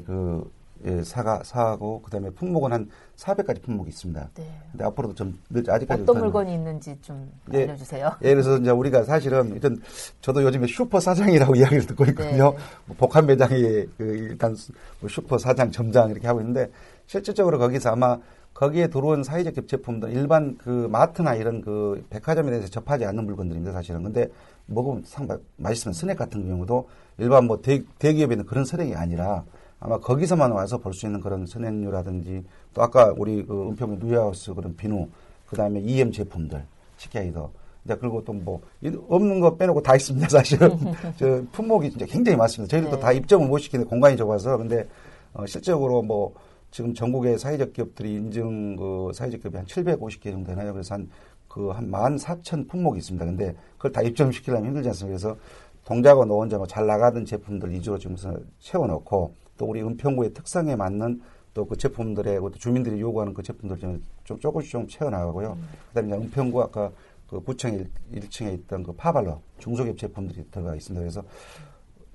그 0.07 0.51
예, 0.87 1.03
사가 1.03 1.43
사하고 1.45 2.01
그다음에 2.03 2.31
품목은 2.31 2.73
한 2.73 2.89
400가지 3.17 3.61
품목이 3.63 3.91
있습니다. 3.91 4.31
네. 4.35 4.61
근데 4.73 4.85
앞으로도 4.85 5.15
좀 5.15 5.39
늦- 5.51 5.69
아직까지 5.69 6.03
어떤 6.03 6.19
물건이 6.19 6.55
있는지 6.55 6.97
좀 7.03 7.31
예. 7.53 7.63
알려주세요. 7.65 8.11
예, 8.23 8.31
그래서 8.31 8.57
이제 8.57 8.71
우리가 8.71 9.05
사실은 9.05 9.51
일단 9.53 9.79
저도 10.23 10.43
요즘에 10.43 10.67
슈퍼 10.67 10.99
사장이라고 11.01 11.55
이야기를 11.57 11.87
듣고 11.87 12.05
있거든요. 12.07 12.53
네. 12.53 12.59
뭐 12.87 12.97
복합 12.97 13.27
매장이 13.27 13.61
그 13.99 14.05
일단 14.05 14.57
뭐 15.01 15.09
슈퍼 15.09 15.37
사장, 15.37 15.71
점장 15.71 16.11
이렇게 16.11 16.27
하고 16.27 16.41
있는데 16.41 16.71
실질적으로 17.07 17.59
거기서 17.59 17.91
아마 17.91 18.19
거기에 18.55 18.89
들어온 18.89 19.23
사회적 19.23 19.55
기 19.55 19.67
제품들 19.67 20.11
일반 20.13 20.57
그 20.59 20.89
마트나 20.91 21.35
이런 21.35 21.61
그 21.61 22.05
백화점에 22.11 22.51
대해서 22.51 22.69
접하지 22.69 23.05
않는 23.05 23.25
물건들입니다, 23.27 23.73
사실은. 23.73 24.03
근데 24.03 24.29
먹으면 24.67 25.03
상 25.07 25.29
맛있으면 25.57 25.93
스낵 25.93 26.17
같은 26.17 26.47
경우도 26.49 26.89
일반 27.19 27.45
뭐 27.47 27.61
대, 27.61 27.83
대기업에 27.99 28.35
있는 28.35 28.47
그런 28.47 28.65
스낵이 28.65 28.95
아니라 28.95 29.45
아마 29.81 29.99
거기서만 29.99 30.53
와서 30.53 30.79
볼 30.79 30.93
수 30.93 31.07
있는 31.07 31.21
그런 31.21 31.47
스낵류라든지 31.47 32.45
또 32.75 32.83
아까 32.83 33.13
우리 33.17 33.45
그 33.45 33.69
은평의 33.71 33.99
누이하우스 33.99 34.53
그런 34.55 34.77
비누 34.77 35.09
그다음에 35.47 35.81
EM 35.81 36.13
제품들 36.13 36.65
식기하이더 36.99 37.51
이제 37.85 37.97
그리고 37.97 38.23
또 38.25 38.33
뭐 38.35 38.61
없는 39.09 39.41
거 39.41 39.57
빼놓고 39.57 39.83
다 39.83 39.97
있습니다 39.97 40.29
사실은 40.29 40.79
저 41.19 41.43
품목이 41.53 41.91
진짜 41.91 42.07
굉장히 42.07 42.37
많습니다 42.37 42.71
저희들도 42.71 42.97
네. 42.97 43.03
다 43.03 43.13
입점을 43.13 43.49
못 43.49 43.59
시키는 43.59 43.87
공간이 43.87 44.17
좁아서 44.17 44.59
근데 44.59 44.87
어, 45.33 45.47
실적으로 45.47 46.03
뭐 46.03 46.35
지금 46.71 46.95
전국의 46.95 47.39
사회적 47.39 47.73
기업들이 47.73 48.15
인증 48.15 48.77
그 48.77 49.11
사회적 49.15 49.41
기업이 49.41 49.57
한 49.57 49.67
750개 49.67 50.31
정도 50.31 50.51
되나요? 50.51 50.73
그래서 50.73 50.95
한 50.95 51.09
그한14,000 51.49 52.69
품목이 52.69 52.99
있습니다. 52.99 53.25
근데 53.27 53.55
그걸 53.77 53.91
다 53.91 54.03
입점시키려면 54.03 54.67
힘들지 54.67 54.89
않습니까? 54.91 55.19
그래서 55.19 55.37
동작원 55.85 56.29
노원자 56.29 56.57
뭐잘 56.59 56.87
나가던 56.87 57.25
제품들 57.25 57.73
위주로 57.73 57.99
지금 57.99 58.17
채워놓고 58.61 59.35
또 59.61 59.67
우리 59.67 59.83
은평구의 59.83 60.33
특성에 60.33 60.75
맞는 60.75 61.21
또 61.53 61.67
그 61.67 61.77
제품들의 61.77 62.39
또 62.41 62.51
주민들이 62.53 62.99
요구하는 63.01 63.35
그 63.35 63.43
제품들 63.43 63.79
좀, 63.79 64.03
좀 64.25 64.41
조금씩 64.41 64.71
좀 64.71 64.89
채워나가고요. 64.89 65.53
음. 65.53 65.69
그다음에 65.89 66.15
은평구 66.15 66.63
아까 66.63 66.91
그 67.29 67.41
구청 67.41 67.75
1, 68.13 68.31
층에 68.31 68.53
있던 68.53 68.83
그 68.83 68.93
파발러 68.93 69.41
중소기업 69.59 69.99
제품들이 69.99 70.51
들어가 70.51 70.75
있습니다. 70.75 71.01
그래서 71.01 71.23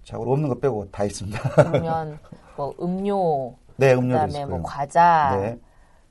자고로 0.03 0.31
없는 0.31 0.49
거 0.49 0.55
빼고 0.55 0.89
다 0.89 1.03
있습니다. 1.03 1.39
그러면 1.49 2.17
뭐 2.57 2.73
음료, 2.81 3.55
네, 3.75 3.93
음료 3.93 4.13
그다음에 4.13 4.45
뭐 4.45 4.63
과자, 4.63 5.37
네. 5.39 5.59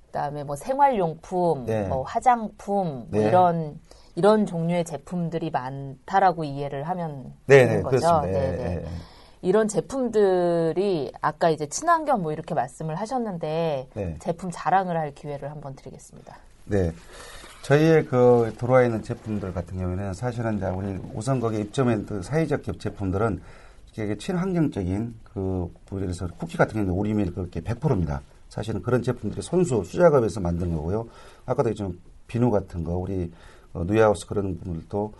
그다음에 0.07 0.45
뭐 0.45 0.55
생활용품, 0.55 1.65
네. 1.65 1.89
뭐 1.89 2.03
화장품 2.03 2.87
뭐 2.87 3.07
네. 3.11 3.19
뭐 3.19 3.29
이런 3.29 3.81
이런 4.15 4.47
종류의 4.47 4.85
제품들이 4.85 5.51
많다라고 5.51 6.45
이해를 6.45 6.85
하면 6.85 7.33
네, 7.47 7.67
되는 7.67 7.77
네, 7.79 7.83
거죠. 7.83 8.07
그렇습니다. 8.07 8.39
네, 8.39 8.57
네. 8.57 8.85
네. 9.45 9.49
이런 9.49 9.69
제품들이 9.69 11.13
아까 11.21 11.51
이제 11.51 11.67
친환경 11.67 12.23
뭐 12.23 12.33
이렇게 12.33 12.55
말씀을 12.55 12.95
하셨는데 12.97 13.89
네. 13.95 14.17
제품 14.19 14.51
자랑을 14.51 14.97
할 14.97 15.15
기회를 15.15 15.51
한번 15.51 15.77
드리겠습니다. 15.77 16.37
네. 16.65 16.93
저희의 17.63 18.07
그 18.07 18.53
들어와 18.59 18.83
있는 18.85 19.03
제품들 19.03 19.53
같은 19.53 19.79
경우에는 19.79 20.15
사실은 20.15 20.57
이제 20.57 20.67
우리 20.67 20.99
우선 21.15 21.41
거기에 21.41 21.61
입점한 21.61 22.07
그 22.07 22.23
사회적 22.23 22.63
기업 22.63 22.81
제품들은 22.81 23.41
이게 23.93 24.17
친환경적인 24.17 25.15
그, 25.33 25.73
들어서 25.89 26.27
쿠키 26.27 26.57
같은 26.57 26.75
경우는 26.75 26.93
우리밀 26.93 27.33
그렇게 27.33 27.61
100%입니다. 27.61 28.23
사실은 28.49 28.83
그런 28.83 29.03
제품들이 29.03 29.41
손수 29.41 29.83
수작업에서 29.85 30.41
만든 30.41 30.75
거고요. 30.75 31.09
아까도 31.47 31.73
좀 31.75 32.01
비누 32.27 32.51
같은 32.51 32.83
거 32.83 32.97
우리 32.97 33.31
어, 33.73 33.85
누이하우스 33.85 34.27
그런 34.27 34.59
분들도 34.59 35.13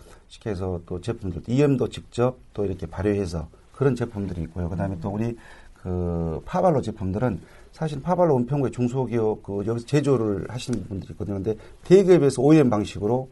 해서 0.45 0.81
또 0.85 1.01
제품들 1.01 1.43
EM도 1.47 1.89
직접 1.89 2.37
또 2.53 2.65
이렇게 2.65 2.85
발효해서 2.85 3.47
그런 3.75 3.95
제품들이 3.95 4.41
있고요. 4.43 4.69
그다음에 4.69 4.97
또 5.01 5.09
우리 5.09 5.37
그 5.81 6.41
파발로 6.45 6.81
제품들은 6.81 7.39
사실 7.71 8.01
파발로 8.01 8.37
은평구의 8.37 8.71
중소기업 8.71 9.43
그 9.43 9.63
여기서 9.65 9.85
제조를 9.85 10.45
하시는 10.49 10.83
분들이 10.85 11.11
있거든요. 11.11 11.35
근데 11.35 11.55
대기업에서 11.83 12.41
OEM 12.41 12.69
방식으로 12.69 13.29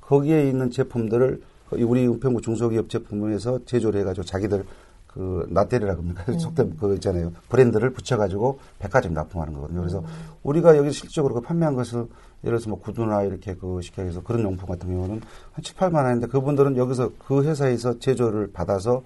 거기에 0.00 0.48
있는 0.48 0.70
제품들을 0.70 1.42
우리 1.72 2.06
은평구 2.06 2.40
중소기업 2.40 2.88
제품에서 2.88 3.64
제조를 3.64 4.00
해가지고 4.00 4.24
자기들 4.24 4.64
그 5.06 5.46
나테리라 5.50 5.94
그럽니까? 5.94 6.24
음. 6.32 6.38
속된 6.38 6.76
그 6.78 6.94
있잖아요. 6.94 7.32
브랜드를 7.50 7.90
붙여가지고 7.90 8.58
백화점 8.78 9.12
납품하는 9.12 9.52
거거든요. 9.52 9.80
그래서 9.80 9.98
음. 9.98 10.04
우리가 10.42 10.76
여기 10.78 10.90
실적으로 10.90 11.34
그 11.34 11.40
판매한 11.42 11.74
것을 11.74 12.06
예를 12.44 12.58
들어서 12.58 12.70
뭐 12.70 12.80
구두나 12.80 13.22
이렇게 13.22 13.54
그 13.54 13.80
해서 13.98 14.22
그런 14.22 14.42
용품 14.42 14.66
같은 14.66 14.88
경우는 14.88 15.20
한 15.52 15.62
7, 15.62 15.76
8만 15.76 16.04
원인데 16.04 16.26
그분들은 16.28 16.78
여기서 16.78 17.10
그 17.18 17.44
회사에서 17.44 17.98
제조를 17.98 18.52
받아서 18.52 19.02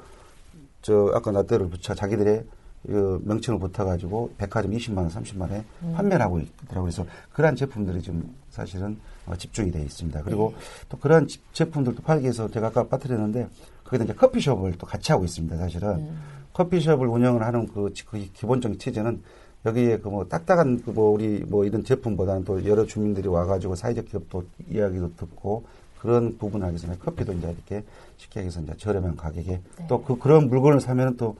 저 0.86 1.10
아까 1.12 1.32
나테를 1.32 1.68
붙여 1.68 1.96
자기들의 1.96 2.44
그 2.86 3.20
명칭을 3.24 3.58
붙여가지고 3.58 4.34
백화점 4.38 4.70
20만 4.70 4.98
원, 4.98 5.08
30만 5.08 5.40
원에 5.40 5.64
음. 5.82 5.94
판매를 5.96 6.22
하고 6.24 6.38
있더라고요. 6.38 6.84
그래서 6.84 7.04
그러한 7.32 7.56
제품들이 7.56 8.00
좀 8.02 8.32
사실은 8.50 8.96
어, 9.26 9.34
집중이 9.34 9.72
되어 9.72 9.82
있습니다. 9.82 10.22
그리고 10.22 10.54
네. 10.56 10.62
또 10.88 10.96
그러한 10.98 11.26
제품들도 11.52 12.02
팔기 12.02 12.22
위해서 12.22 12.48
제가 12.48 12.68
아까 12.68 12.86
빠뜨렸는데 12.86 13.48
거기다 13.82 14.04
이제 14.04 14.14
커피숍을 14.14 14.74
또 14.78 14.86
같이 14.86 15.10
하고 15.10 15.24
있습니다. 15.24 15.56
사실은 15.56 15.88
음. 15.88 16.20
커피숍을 16.52 17.08
운영을 17.08 17.42
하는 17.42 17.66
그, 17.66 17.92
그 18.08 18.18
기본적인 18.32 18.78
체제는 18.78 19.20
여기에 19.64 19.98
그 19.98 20.08
뭐 20.08 20.28
딱딱한 20.28 20.82
그 20.84 20.92
뭐 20.92 21.10
우리 21.10 21.40
뭐 21.48 21.64
이런 21.64 21.82
제품보다는 21.82 22.44
또 22.44 22.64
여러 22.64 22.86
주민들이 22.86 23.26
와가지고 23.26 23.74
사회적 23.74 24.04
기업도 24.04 24.44
이야기도 24.70 25.16
듣고 25.16 25.64
그런 26.06 26.38
부분을 26.38 26.66
하기 26.68 26.76
위해서 26.76 26.98
커피도 27.00 27.32
이제 27.32 27.48
이렇게 27.48 27.84
쉽게 28.16 28.40
해서 28.40 28.60
이제 28.60 28.72
저렴한 28.78 29.16
가격에 29.16 29.60
네. 29.78 29.86
또그 29.88 30.18
그런 30.18 30.48
물건을 30.48 30.80
사면은 30.80 31.16
또 31.16 31.36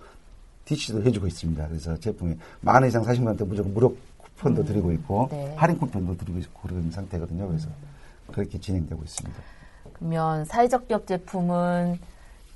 DC도 0.65 1.05
해주고 1.05 1.29
있습니다. 1.29 1.69
그래서 1.69 1.97
제품이 1.97 2.37
만원 2.61 2.89
이상 2.89 3.05
사신 3.05 3.23
분한테 3.23 3.45
무조건 3.45 3.73
무료 3.73 3.97
쿠폰도 4.19 4.63
음. 4.63 4.67
드리고 4.67 4.93
있고 4.93 5.29
네. 5.31 5.55
할인 5.57 5.79
쿠폰도 5.79 6.17
드리고 6.17 6.39
있고 6.41 6.69
그런 6.69 6.91
상태거든요. 6.91 7.47
그래서 7.47 7.69
음. 7.69 8.33
그렇게 8.33 8.59
진행되고 8.59 9.01
있습니다. 9.01 9.41
그러면 9.93 10.45
사회적 10.45 10.89
기업 10.89 11.07
제품은 11.07 11.99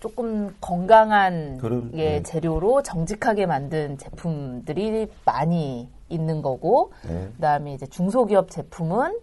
조금 0.00 0.54
건강한 0.60 1.58
그럼, 1.58 1.92
예, 1.94 2.16
네. 2.18 2.22
재료로 2.22 2.82
정직하게 2.82 3.46
만든 3.46 3.96
제품들이 3.98 5.06
많이 5.24 5.88
있는 6.08 6.42
거고 6.42 6.92
네. 7.06 7.28
그다음에 7.36 7.74
이제 7.74 7.86
중소기업 7.86 8.50
제품은 8.50 9.20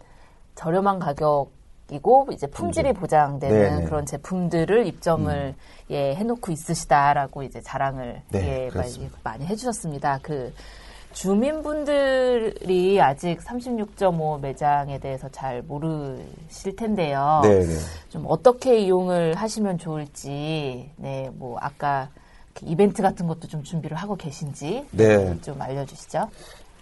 저렴한 0.55 0.99
가격 0.99 1.56
이고 1.91 2.27
이제 2.31 2.47
품질이 2.47 2.93
보장되는 2.93 3.57
네, 3.57 3.75
네. 3.77 3.85
그런 3.85 4.05
제품들을 4.05 4.87
입점을 4.87 5.33
음. 5.33 5.55
예 5.89 6.15
해놓고 6.15 6.51
있으시다라고 6.51 7.43
이제 7.43 7.61
자랑을 7.61 8.21
네, 8.29 8.65
예 8.65 8.77
많이, 8.77 9.09
많이 9.23 9.45
해주셨습니다. 9.45 10.19
그 10.21 10.53
주민분들이 11.13 13.01
아직 13.01 13.39
36.5 13.39 14.39
매장에 14.41 14.99
대해서 14.99 15.29
잘 15.29 15.63
모르실 15.63 16.75
텐데요. 16.75 17.39
네, 17.43 17.59
네. 17.65 17.75
좀 18.09 18.25
어떻게 18.27 18.77
이용을 18.79 19.33
하시면 19.35 19.77
좋을지, 19.77 20.91
네, 20.97 21.31
뭐 21.33 21.57
아까 21.59 22.09
이벤트 22.63 23.01
같은 23.01 23.27
것도 23.27 23.47
좀 23.47 23.63
준비를 23.63 23.97
하고 23.97 24.15
계신지 24.15 24.85
네. 24.91 25.39
좀 25.41 25.61
알려주시죠. 25.61 26.29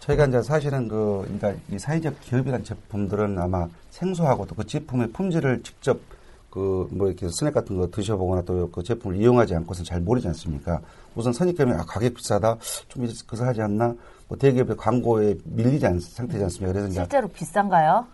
저희가 0.06 0.26
이제 0.26 0.42
사실은 0.42 0.88
그, 0.88 1.24
그러니까 1.24 1.54
이 1.74 1.80
사회적 1.80 2.20
기업이란 2.22 2.64
제품들은 2.64 3.40
아마 3.40 3.68
생소하고 3.90 4.46
또 4.46 4.56
그 4.56 4.66
제품의 4.66 5.12
품질을 5.12 5.64
직접 5.64 6.00
그, 6.50 6.88
뭐 6.92 7.08
이렇게 7.08 7.28
스낵 7.30 7.54
같은 7.54 7.76
거 7.78 7.90
드셔보거나 7.90 8.44
또 8.44 8.70
그 8.72 8.84
제품을 8.84 9.18
이용하지 9.18 9.56
않고서는 9.56 9.86
잘 9.86 10.02
모르지 10.02 10.28
않습니까? 10.28 10.82
우선 11.16 11.34
선입견이 11.34 11.72
아, 11.74 11.84
가격 11.88 12.14
비싸다? 12.14 12.58
좀 12.88 13.08
그래서 13.28 13.46
하지 13.46 13.62
않나? 13.62 13.96
뭐 14.28 14.38
대기업의 14.38 14.78
광고에 14.78 15.36
밀리지 15.44 15.86
않, 15.86 16.00
상태지 16.00 16.44
않습니까? 16.44 16.74
그래서 16.74 16.92
실제로 16.92 17.28
비싼가요? 17.28 18.06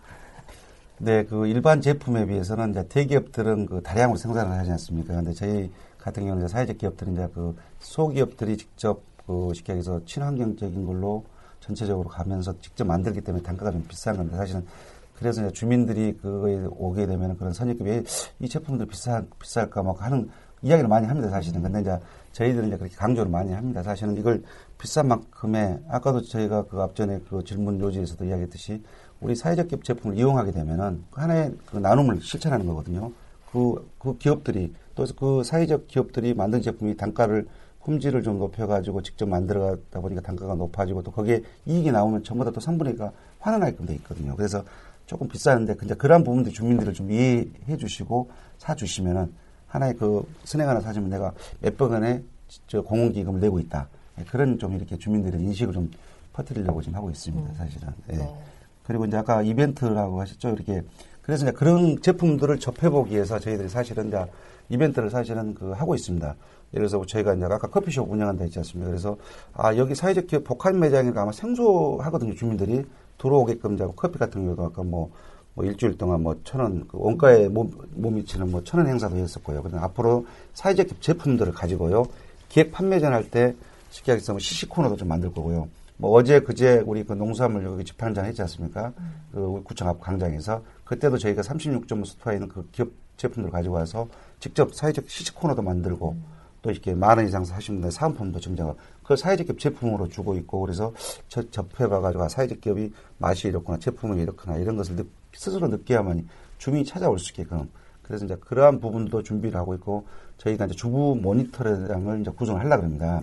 네, 0.98 1.26
그 1.26 1.48
일반 1.48 1.82
제품에 1.82 2.26
비해서는 2.28 2.72
이제 2.72 2.88
대기업들은 2.88 3.66
그 3.66 3.82
다량으로 3.82 4.18
생산을 4.18 4.52
하지 4.58 4.72
않습니까? 4.72 5.16
근데 5.16 5.34
저희 5.34 5.72
같은 5.98 6.24
경우는 6.24 6.46
이제 6.46 6.52
사회적 6.52 6.78
기업들은 6.78 7.14
이제 7.14 7.28
그 7.34 7.56
소기업들이 7.80 8.58
직접 8.58 9.02
그 9.26 9.52
쉽게 9.54 9.74
얘기해서 9.74 10.02
친환경적인 10.06 10.86
걸로 10.86 11.24
전체적으로 11.62 12.10
가면서 12.10 12.54
직접 12.60 12.86
만들기 12.86 13.22
때문에 13.22 13.42
단가가 13.44 13.72
좀 13.72 13.86
비싼 13.88 14.18
건데 14.18 14.36
사실은 14.36 14.66
그래서 15.14 15.42
이제 15.42 15.54
주민들이 15.54 16.18
그거에 16.18 16.66
오게 16.72 17.06
되면 17.06 17.38
그런 17.38 17.54
선입견이 17.54 18.04
이 18.40 18.50
제품들 18.50 18.88
비싸 18.88 19.24
비쌀까 19.40 19.84
막 19.84 20.02
하는 20.02 20.30
이야기를 20.64 20.90
많이 20.90 21.08
합니다 21.08 21.30
사실은. 21.30 21.62
근데 21.62 21.82
이제 21.82 21.98
저희들은 22.34 22.68
이제 22.68 22.78
그렇게 22.78 22.96
강조를 22.96 23.32
많이 23.32 23.54
합니다. 23.54 23.84
사실은 23.84 24.18
이걸 24.18 24.44
비싼 24.78 25.08
만큼의 25.08 25.80
아까도 25.90 26.22
저희가 26.22 26.66
그 26.66 26.82
앞전에 26.82 27.22
그 27.30 27.44
질문 27.44 27.80
요지에서도 27.80 28.26
이야기했듯이 28.26 28.84
우리 29.22 29.36
사회적 29.36 29.68
기업 29.68 29.84
제품을 29.84 30.18
이용하게 30.18 30.52
되면은 30.52 31.04
그 31.12 31.22
하나의 31.22 31.56
그 31.68 31.78
나눔을 31.78 32.20
실천하는 32.22 32.66
거거든요. 32.66 33.12
그, 33.52 33.88
그 34.00 34.18
기업들이 34.18 34.74
또 34.96 35.06
그 35.18 35.44
사회적 35.44 35.88
기업들이 35.88 36.34
만든 36.34 36.62
제품이 36.62 36.98
단가를 36.98 37.48
품질을 37.84 38.24
좀 38.24 38.38
높여가지고 38.40 39.02
직접 39.02 39.28
만들어가다 39.28 40.00
보니까 40.02 40.22
단가가 40.22 40.56
높아지고 40.56 41.02
또 41.04 41.12
거기에 41.12 41.42
이익이 41.66 41.92
나오면 41.92 42.24
전부 42.24 42.46
다 42.46 42.52
또 42.52 42.60
3분의 42.60 42.98
1가 42.98 43.12
환원하게끔 43.40 43.86
돼 43.86 43.94
있거든요. 43.96 44.36
그래서 44.36 44.64
조금 45.06 45.28
비싸는데 45.28 45.76
근데 45.76 45.94
그런 45.96 46.24
부분들 46.24 46.52
주민들을 46.52 46.94
좀 46.94 47.12
이해해 47.12 47.78
주시고 47.78 48.30
사주시면은 48.60 49.34
하나의 49.68 49.96
그 49.96 50.24
스낵 50.44 50.68
하나 50.68 50.80
사주면 50.82 51.10
내가 51.10 51.34
몇백 51.62 51.82
원의 51.90 52.24
저 52.68 52.82
공헌기금을 52.82 53.40
내고 53.40 53.60
있다. 53.60 53.88
예, 54.20 54.24
그런 54.26 54.60
좀 54.60 54.76
이렇게 54.76 54.98
주민들의 54.98 55.40
인식을 55.42 55.74
좀 55.74 55.90
퍼뜨리려고 56.34 56.82
지금 56.82 56.98
하고 56.98 57.10
있습니다, 57.10 57.50
음. 57.50 57.56
사실은. 57.56 57.90
예. 58.12 58.18
네. 58.18 58.36
그리고 58.84 59.06
이제 59.06 59.18
아까 59.18 59.42
이벤트라고 59.42 60.20
하셨죠. 60.22 60.50
이렇게. 60.50 60.82
그래서 61.22 61.46
이제 61.46 61.52
그런 61.54 62.02
제품들을 62.02 62.60
접해보기 62.60 63.14
위해서 63.14 63.40
저희들이 63.40 63.70
사실은 63.70 64.10
이제 64.10 64.26
이벤트를 64.70 65.10
사실은 65.10 65.54
그 65.54 65.72
하고 65.72 65.96
있습니다. 65.96 66.36
예를 66.74 66.88
들어서 66.88 67.06
저희가 67.06 67.34
이제 67.34 67.46
아까 67.46 67.68
커피숍 67.68 68.10
운영한다 68.12 68.44
했지 68.44 68.60
않습니까? 68.60 68.90
그래서 68.90 69.18
아, 69.54 69.76
여기 69.76 69.94
사회적 69.96 70.28
기업 70.28 70.44
복합 70.44 70.76
매장이니까 70.76 71.22
아마 71.22 71.32
생소하거든요, 71.32 72.34
주민들이. 72.36 72.86
들어오게끔 73.18 73.78
자고 73.78 73.94
커피 73.94 74.18
같은 74.18 74.44
경우도 74.44 74.64
아까 74.64 74.84
뭐, 74.84 75.12
뭐 75.54 75.66
일주일 75.66 75.98
동안 75.98 76.24
뭐 76.24 76.36
천 76.44 76.62
원, 76.62 76.88
그 76.88 76.98
원가에 77.00 77.48
몸, 77.50 77.70
몸 77.92 78.16
미치는 78.16 78.50
뭐 78.50 78.64
천원 78.64 78.88
행사도 78.88 79.16
했었고요. 79.16 79.62
그다음 79.64 79.84
앞으로 79.84 80.26
사회적 80.54 80.88
기업 80.88 81.02
제품들을 81.02 81.52
가지고요. 81.54 82.06
기획 82.50 82.72
판매전 82.72 83.14
할 83.14 83.30
때 83.30 83.56
쉽게 83.92 84.14
얘기해서 84.14 84.34
뭐 84.34 84.40
시시 84.40 84.68
코너도 84.68 84.96
좀 84.96 85.08
만들 85.08 85.32
거고요. 85.34 85.68
뭐 85.98 86.12
어제 86.14 86.40
그제 86.40 86.82
우리 86.86 87.04
그 87.04 87.14
농수산물 87.14 87.64
여기 87.64 87.86
집판장 87.86 88.26
했지 88.26 88.42
않습니까? 88.42 88.92
음. 88.98 89.14
그 89.32 89.62
구청 89.64 89.88
앞 89.88 90.00
광장에서 90.00 90.64
그때도 90.84 91.18
저희가 91.20 91.44
36점 91.44 92.06
스토어에 92.06 92.38
있는 92.38 92.48
그 92.48 92.68
기업 92.72 92.90
제품들 93.18 93.46
을 93.48 93.52
가지고 93.52 93.76
와서 93.76 94.08
직접 94.40 94.74
사회적 94.74 95.08
시식 95.10 95.36
코너도 95.36 95.62
만들고 95.62 96.14
음. 96.14 96.26
또 96.62 96.72
이렇게 96.72 96.94
만 96.94 97.18
원 97.18 97.28
이상 97.28 97.44
사시는 97.44 97.82
분들 97.82 97.92
사은품도 97.92 98.40
증정하고 98.40 98.78
그걸 99.02 99.18
사회적 99.18 99.48
기업 99.48 99.60
제품으로 99.60 100.08
주고 100.10 100.36
있고 100.36 100.62
그래서 100.62 100.94
저, 101.28 101.42
접해봐가지고 101.50 102.24
아, 102.24 102.30
사회적 102.30 102.62
기업이 102.62 102.92
맛이 103.18 103.48
이렇구나 103.48 103.80
제품은 103.80 104.20
이렇구나 104.20 104.58
이런 104.58 104.78
것을 104.78 104.96
느, 104.96 105.04
스스로 105.34 105.68
느껴야만 105.68 106.28
주민이 106.58 106.86
찾아올 106.86 107.18
수 107.20 107.32
있게끔 107.32 107.70
그래서 108.04 108.26
이제 108.26 108.36
그러한 108.36 108.80
부분도 108.80 109.24
준비를 109.24 109.58
하고 109.58 109.74
있고 109.76 110.06
저희가 110.38 110.66
이제 110.66 110.76
주부 110.76 111.18
모니터장을 111.22 112.22
이제 112.22 112.32
구성을 112.32 112.60
하려고 112.60 112.84
합니다. 112.84 113.22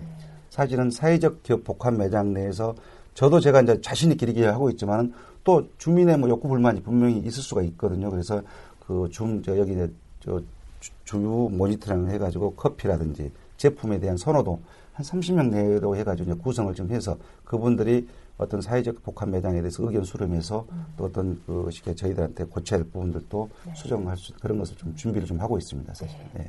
사실은 0.49 0.89
사회적 0.89 1.43
기업 1.43 1.63
복합 1.63 1.93
매장 1.93 2.33
내에서 2.33 2.75
저도 3.13 3.39
제가 3.39 3.61
이제 3.61 3.79
자신 3.81 4.11
있게 4.11 4.25
이렇게 4.25 4.45
하고 4.45 4.69
있지만은 4.69 5.13
또 5.43 5.67
주민의 5.77 6.17
뭐 6.17 6.27
욕구 6.29 6.47
불만이 6.47 6.81
분명히 6.81 7.19
있을 7.19 7.43
수가 7.43 7.61
있거든요. 7.63 8.09
그래서 8.09 8.41
그줌저 8.85 9.57
여기 9.57 9.73
이제 9.73 9.91
저 10.21 10.41
주- 10.79 10.91
주요 11.03 11.49
모니터링을 11.49 12.11
해가지고 12.11 12.55
커피라든지 12.55 13.31
제품에 13.57 13.99
대한 13.99 14.17
선호도 14.17 14.59
한 14.93 15.05
30명 15.05 15.49
내로 15.49 15.95
해가지고 15.95 16.31
이제 16.31 16.39
구성을 16.41 16.73
좀 16.75 16.89
해서 16.91 17.17
그분들이 17.45 18.07
어떤 18.37 18.61
사회적 18.61 19.03
복합 19.03 19.27
매장에 19.29 19.59
대해서 19.59 19.83
의견 19.83 20.05
수렴해서 20.05 20.65
또 20.95 21.05
어떤 21.05 21.41
그 21.45 21.69
쉽게 21.71 21.93
저희들한테 21.93 22.45
고쳐야 22.45 22.79
할 22.79 22.85
부분들도 22.85 23.49
수정할 23.75 24.15
수 24.15 24.33
그런 24.39 24.57
것을 24.59 24.77
좀 24.77 24.95
준비를 24.95 25.27
좀 25.27 25.41
하고 25.41 25.57
있습니다. 25.57 25.93
사실. 25.93 26.17
네. 26.33 26.47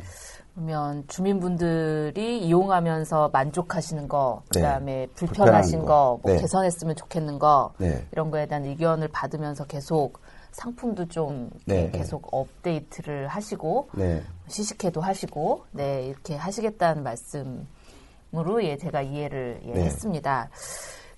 그러면 0.54 1.02
주민분들이 1.08 2.38
이용하면서 2.46 3.30
만족하시는 3.32 4.06
거, 4.08 4.42
네. 4.52 4.60
그다음에 4.60 5.08
불편하신 5.16 5.80
거, 5.80 5.86
거. 5.86 6.20
뭐 6.22 6.32
네. 6.32 6.40
개선했으면 6.40 6.94
좋겠는 6.94 7.40
거 7.40 7.72
네. 7.78 8.06
이런 8.12 8.30
거에 8.30 8.46
대한 8.46 8.64
의견을 8.64 9.08
받으면서 9.08 9.64
계속 9.64 10.20
상품도 10.52 11.08
좀 11.08 11.50
네, 11.64 11.90
예, 11.92 11.98
계속 11.98 12.28
업데이트를 12.32 13.28
하시고 13.28 13.90
네. 13.92 14.22
시식회도 14.48 15.00
하시고 15.00 15.64
네 15.72 16.06
이렇게 16.06 16.36
하시겠다는 16.36 17.02
말씀으로 17.02 18.62
예 18.62 18.76
제가 18.76 19.02
이해를 19.02 19.60
예, 19.64 19.72
네. 19.72 19.84
했습니다. 19.84 20.50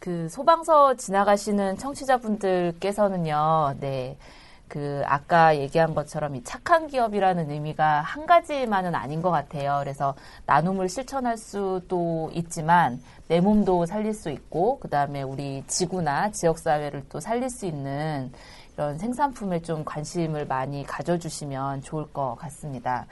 그 0.02 0.28
소방서 0.28 0.94
지나가시는 0.96 1.78
청취자분들께서는요, 1.78 3.76
네. 3.78 4.18
그 4.66 5.02
아까 5.04 5.56
얘기한 5.58 5.94
것처럼 5.94 6.34
이 6.34 6.42
착한 6.42 6.86
기업이라는 6.86 7.50
의미가 7.50 8.00
한 8.00 8.24
가지만은 8.24 8.94
아닌 8.94 9.20
것 9.20 9.30
같아요. 9.30 9.78
그래서 9.80 10.14
나눔을 10.46 10.88
실천할 10.88 11.36
수도 11.36 12.30
있지만 12.32 13.02
내 13.28 13.40
몸도 13.40 13.84
살릴 13.84 14.14
수 14.14 14.30
있고 14.30 14.78
그 14.80 14.88
다음에 14.88 15.20
우리 15.20 15.62
지구나 15.66 16.30
지역 16.32 16.58
사회를 16.58 17.04
또 17.10 17.20
살릴 17.20 17.50
수 17.50 17.66
있는 17.66 18.32
이런 18.74 18.98
생산품에 18.98 19.60
좀 19.62 19.84
관심을 19.84 20.46
많이 20.46 20.84
가져주시면 20.84 21.82
좋을 21.82 22.12
것 22.12 22.36
같습니다. 22.36 23.06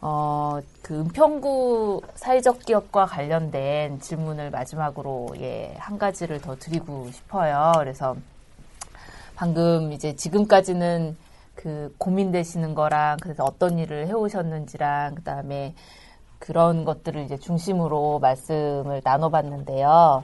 어, 0.00 0.60
그 0.82 1.00
은평구 1.00 2.02
사회적 2.14 2.60
기업과 2.60 3.06
관련된 3.06 4.00
질문을 4.00 4.50
마지막으로 4.50 5.34
예, 5.40 5.74
한 5.78 5.98
가지를 5.98 6.40
더 6.40 6.56
드리고 6.56 7.10
싶어요. 7.10 7.72
그래서 7.78 8.16
방금 9.34 9.92
이제 9.92 10.14
지금까지는 10.14 11.16
그 11.54 11.94
고민되시는 11.98 12.74
거랑 12.74 13.16
그래서 13.22 13.44
어떤 13.44 13.78
일을 13.78 14.06
해오셨는지랑 14.06 15.16
그다음에 15.16 15.74
그런 16.38 16.84
것들을 16.84 17.22
이제 17.24 17.36
중심으로 17.36 18.18
말씀을 18.20 19.00
나눠봤는데요. 19.02 20.22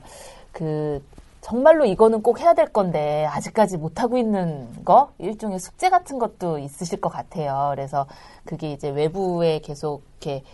그 0.52 1.02
정말로 1.42 1.84
이거는 1.84 2.22
꼭 2.22 2.40
해야 2.40 2.54
될 2.54 2.72
건데 2.72 3.26
아직까지 3.26 3.76
못 3.76 4.00
하고 4.00 4.16
있는 4.16 4.84
거 4.84 5.12
일종의 5.18 5.58
숙제 5.58 5.90
같은 5.90 6.18
것도 6.18 6.58
있으실 6.58 7.00
것 7.00 7.10
같아요. 7.10 7.72
그래서 7.74 8.06
그게 8.44 8.72
이제 8.72 8.88
외부에 8.88 9.58
계속 9.58 10.02
이렇게 10.20 10.44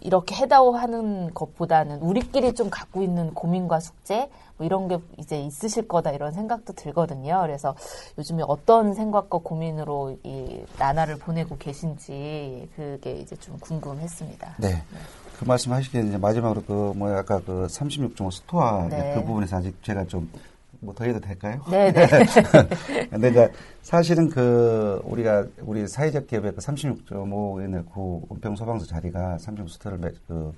이렇게 0.00 0.36
해다오 0.36 0.76
하는 0.76 1.32
것보다는 1.34 2.00
우리끼리 2.00 2.54
좀 2.54 2.70
갖고 2.70 3.02
있는 3.02 3.34
고민과 3.34 3.80
숙제 3.80 4.30
뭐 4.56 4.66
이런 4.66 4.86
게 4.86 4.98
이제 5.16 5.40
있으실 5.40 5.88
거다 5.88 6.12
이런 6.12 6.32
생각도 6.32 6.74
들거든요. 6.74 7.40
그래서 7.42 7.74
요즘에 8.18 8.44
어떤 8.46 8.94
생각과 8.94 9.38
고민으로 9.38 10.18
이 10.22 10.62
나날을 10.78 11.18
보내고 11.18 11.56
계신지 11.56 12.68
그게 12.76 13.12
이제 13.12 13.34
좀 13.36 13.58
궁금했습니다. 13.58 14.56
네. 14.58 14.82
그 15.38 15.44
말씀 15.44 15.72
하시기에 15.72 16.02
이제 16.02 16.18
마지막으로 16.18 16.62
그, 16.66 16.92
뭐, 16.96 17.10
아까 17.16 17.40
그 17.40 17.66
36.5 17.68 18.30
스토어 18.32 18.88
네. 18.88 19.12
그 19.14 19.22
부분에서 19.24 19.56
아직 19.58 19.74
제가 19.82 20.04
좀, 20.06 20.28
뭐 20.80 20.94
더 20.94 21.04
해도 21.04 21.18
될까요? 21.20 21.60
네, 21.70 21.92
네. 21.92 22.06
근데 23.10 23.30
이제 23.30 23.50
사실은 23.82 24.28
그, 24.30 25.00
우리가, 25.04 25.44
우리 25.62 25.86
사회적 25.86 26.26
기업의 26.26 26.52
그 26.54 26.60
36.5인의 26.60 27.86
구 27.90 28.22
은평 28.32 28.56
소방서 28.56 28.86
자리가 28.86 29.38
36 29.38 29.70
스토어를 29.70 29.98
매- 29.98 30.10
그, 30.26 30.52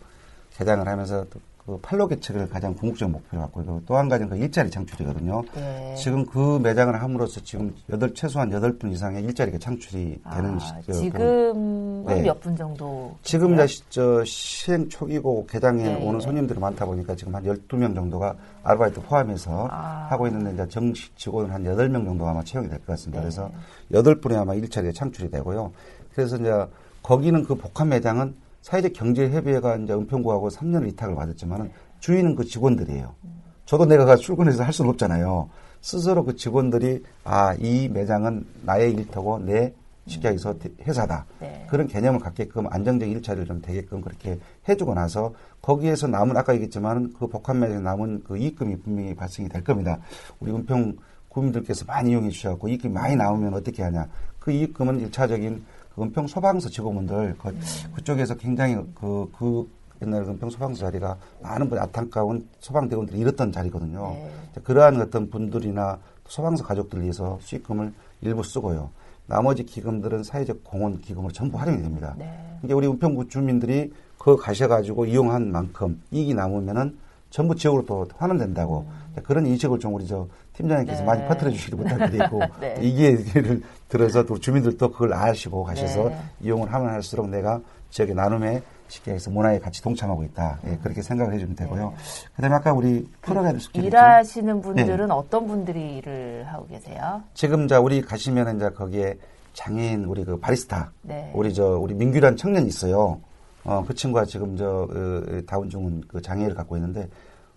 개장을 0.60 0.86
하면서 0.86 1.24
또그 1.64 1.78
판로 1.80 2.06
개척을 2.06 2.48
가장 2.50 2.74
궁극적 2.74 3.10
목표로 3.10 3.42
갖고 3.42 3.60
있고 3.62 3.82
또 3.86 3.96
한 3.96 4.08
가지는 4.10 4.28
그 4.30 4.36
일자리 4.36 4.70
창출이거든요. 4.70 5.42
네. 5.54 5.94
지금 5.96 6.26
그 6.26 6.58
매장을 6.62 7.00
함으로써 7.02 7.40
지금 7.42 7.74
여덟, 7.88 8.12
최소한 8.12 8.52
여덟 8.52 8.76
분 8.78 8.90
이상의 8.92 9.24
일자리가 9.24 9.56
창출이 9.58 10.20
되는 10.34 10.54
아, 10.54 10.58
시- 10.58 10.72
그- 10.86 10.92
지금은 10.92 12.04
네. 12.06 12.22
몇분 12.22 12.56
정도? 12.56 13.16
지금? 13.22 13.54
이제 13.54 13.66
저 13.88 14.22
시행 14.24 14.88
초기고 14.90 15.46
개장에 15.46 15.82
네. 15.82 16.06
오는 16.06 16.20
손님들이 16.20 16.58
많다 16.58 16.84
보니까 16.84 17.14
지금 17.16 17.34
한 17.34 17.42
12명 17.44 17.94
정도가 17.94 18.34
아르바이트 18.62 19.00
포함해서 19.02 19.68
아. 19.70 20.08
하고 20.10 20.26
있는데 20.26 20.52
이제 20.52 20.68
정식 20.68 21.16
직원은 21.16 21.50
한 21.50 21.64
8명 21.64 22.04
정도 22.04 22.26
아마 22.26 22.42
채용이 22.44 22.68
될 22.68 22.78
것 22.80 22.86
같습니다. 22.88 23.20
네. 23.20 23.24
그래서 23.24 23.50
8분이 23.92 24.36
아마 24.36 24.54
일자리가 24.54 24.92
창출이 24.92 25.30
되고요. 25.30 25.72
그래서 26.14 26.36
이제 26.36 26.52
거기는 27.02 27.44
그 27.44 27.54
복합 27.54 27.86
매장은 27.88 28.34
사회적 28.62 28.92
경제협의회가 28.92 29.76
이제 29.76 29.92
은평구하고 29.92 30.48
3년을 30.48 30.86
위탁을 30.86 31.14
받았지만은 31.14 31.70
주인은 32.00 32.36
그 32.36 32.44
직원들이에요. 32.44 33.14
저도 33.64 33.86
내가 33.86 34.04
가 34.04 34.16
출근해서 34.16 34.64
할 34.64 34.72
수는 34.72 34.90
없잖아요. 34.90 35.48
스스로 35.80 36.24
그 36.24 36.34
직원들이 36.34 37.02
아, 37.24 37.54
이 37.58 37.88
매장은 37.88 38.46
나의 38.64 38.92
일터고 38.92 39.38
내 39.40 39.72
해서 40.24 40.54
회사다. 40.82 41.24
네. 41.40 41.66
그런 41.70 41.86
개념을 41.86 42.18
갖게끔 42.18 42.66
안정적 42.68 43.08
일자리를 43.08 43.46
좀 43.46 43.62
되게끔 43.62 44.00
그렇게 44.00 44.40
해주고 44.68 44.94
나서 44.94 45.32
거기에서 45.62 46.08
남은 46.08 46.36
아까 46.36 46.52
얘기했지만 46.54 47.12
그 47.12 47.28
복합 47.28 47.56
매장에 47.56 47.80
남은 47.80 48.24
그 48.24 48.36
이익금이 48.36 48.80
분명히 48.80 49.14
발생이 49.14 49.48
될 49.48 49.62
겁니다. 49.62 50.00
우리 50.40 50.50
은평 50.50 50.96
구민들께서 51.28 51.84
많이 51.84 52.10
이용해 52.10 52.30
주셔갖고 52.30 52.68
이익금이 52.68 52.92
많이 52.92 53.14
나오면 53.14 53.54
어떻게 53.54 53.84
하냐. 53.84 54.08
그 54.40 54.50
이익금은 54.50 55.00
일차적인 55.00 55.54
그 55.54 55.79
은평 56.00 56.26
소방서 56.26 56.68
직원분들 56.68 57.36
그, 57.38 57.58
그쪽에서 57.94 58.34
굉장히 58.36 58.76
그, 58.94 59.30
그 59.36 59.68
옛날 60.02 60.22
은평 60.22 60.50
소방서 60.50 60.80
자리가 60.80 61.16
많은 61.42 61.68
분 61.68 61.78
안타까운 61.78 62.48
소방대원들이 62.60 63.18
잃었던 63.18 63.52
자리거든요. 63.52 64.12
네. 64.12 64.30
그러한 64.64 65.00
어떤 65.00 65.28
분들이나 65.30 65.98
소방서 66.26 66.64
가족들 66.64 67.02
위해서 67.02 67.38
수익금을 67.42 67.92
일부 68.22 68.42
쓰고요. 68.42 68.90
나머지 69.26 69.64
기금들은 69.64 70.22
사회적 70.24 70.64
공헌 70.64 71.00
기금으로 71.00 71.32
전부 71.32 71.58
활용이 71.58 71.82
됩니다. 71.82 72.14
네. 72.18 72.58
이게 72.64 72.74
우리 72.74 72.86
은평구 72.86 73.28
주민들이 73.28 73.92
그거 74.18 74.36
가셔가지고 74.36 75.06
이용한 75.06 75.50
만큼 75.50 76.02
이익이 76.10 76.34
남으면은 76.34 76.98
전부 77.30 77.54
지역으로 77.54 77.86
또 77.86 78.06
환원된다고 78.16 78.86
그런 79.22 79.46
인식을 79.46 79.78
좀 79.78 79.94
우리 79.94 80.06
저 80.06 80.26
팀장님께서 80.54 81.00
네. 81.00 81.06
많이 81.06 81.28
퍼뜨려 81.28 81.50
주시기 81.50 81.76
부탁드리고 81.76 82.40
네. 82.60 82.78
이 82.82 82.92
기회를 82.94 83.62
들어서 83.90 84.24
또 84.24 84.38
주민들도 84.38 84.92
그걸 84.92 85.12
아시고 85.12 85.64
가셔서 85.64 86.09
네. 86.09 86.20
이용을 86.40 86.72
하면 86.72 86.90
할수록 86.90 87.29
내가 87.29 87.61
지역의 87.90 88.14
나눔에 88.14 88.62
쉽게 88.88 89.12
해서 89.12 89.31
문화에 89.31 89.59
같이 89.59 89.83
동참하고 89.83 90.22
있다. 90.24 90.59
예, 90.66 90.79
그렇게 90.83 91.03
생각을 91.03 91.35
해주면 91.35 91.55
되고요. 91.57 91.92
그다음에 92.35 92.57
아까 92.57 92.72
우리 92.72 93.09
풀어가야 93.20 93.53
될 93.53 93.61
숙제 93.61 93.81
네. 93.81 93.87
일하시는 93.88 94.62
분들은 94.62 95.09
네. 95.09 95.12
어떤 95.12 95.46
분들이 95.46 95.96
일을 95.98 96.44
하고 96.48 96.66
계세요? 96.66 97.22
지금 97.35 97.68
자 97.68 97.81
우리 97.81 98.00
가시면은 98.00 98.57
이제 98.57 98.70
거기에 98.70 99.16
장애인 99.55 100.05
우리 100.05 100.24
그 100.24 100.38
바리스타 100.38 100.92
네. 101.03 101.31
우리 101.35 101.53
저 101.53 101.79
우리 101.79 101.94
민규란 101.94 102.37
청년이 102.37 102.66
있어요. 102.68 103.20
어 103.64 103.85
그 103.87 103.94
친구가 103.94 104.24
지금 104.24 104.57
저 104.57 104.88
어, 104.90 105.40
다운증은 105.46 106.03
그 106.09 106.22
장애를 106.22 106.55
갖고 106.55 106.76
있는데 106.76 107.09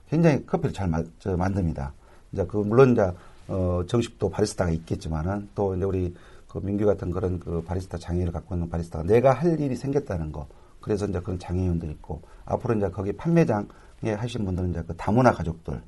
굉장히 0.09 0.45
커피를 0.45 0.73
잘 0.73 0.87
마, 0.87 1.01
저, 1.19 1.37
만듭니다. 1.37 1.93
이제 2.31 2.45
그 2.45 2.57
물론 2.57 2.91
이제 2.93 3.09
어 3.47 3.83
정식도 3.87 4.29
바리스타가 4.29 4.71
있겠지만은 4.71 5.49
또 5.55 5.75
이제 5.75 5.85
우리 5.85 6.13
그 6.47 6.59
민규 6.59 6.85
같은 6.85 7.11
그런 7.11 7.39
그 7.39 7.61
바리스타 7.63 7.97
장애를 7.97 8.31
갖고 8.31 8.55
있는 8.55 8.69
바리스타가 8.69 9.03
내가 9.03 9.33
할 9.33 9.59
일이 9.59 9.75
생겼다는 9.75 10.31
거. 10.31 10.47
그래서 10.79 11.05
이제 11.05 11.19
그런 11.19 11.39
장애인도 11.39 11.87
있고 11.87 12.21
앞으로 12.45 12.75
이제 12.75 12.89
거기 12.89 13.13
판매장에 13.13 14.13
하신 14.15 14.45
분들은 14.45 14.71
이제 14.71 14.83
그 14.85 14.95
다문화 14.95 15.31
가족들, 15.31 15.81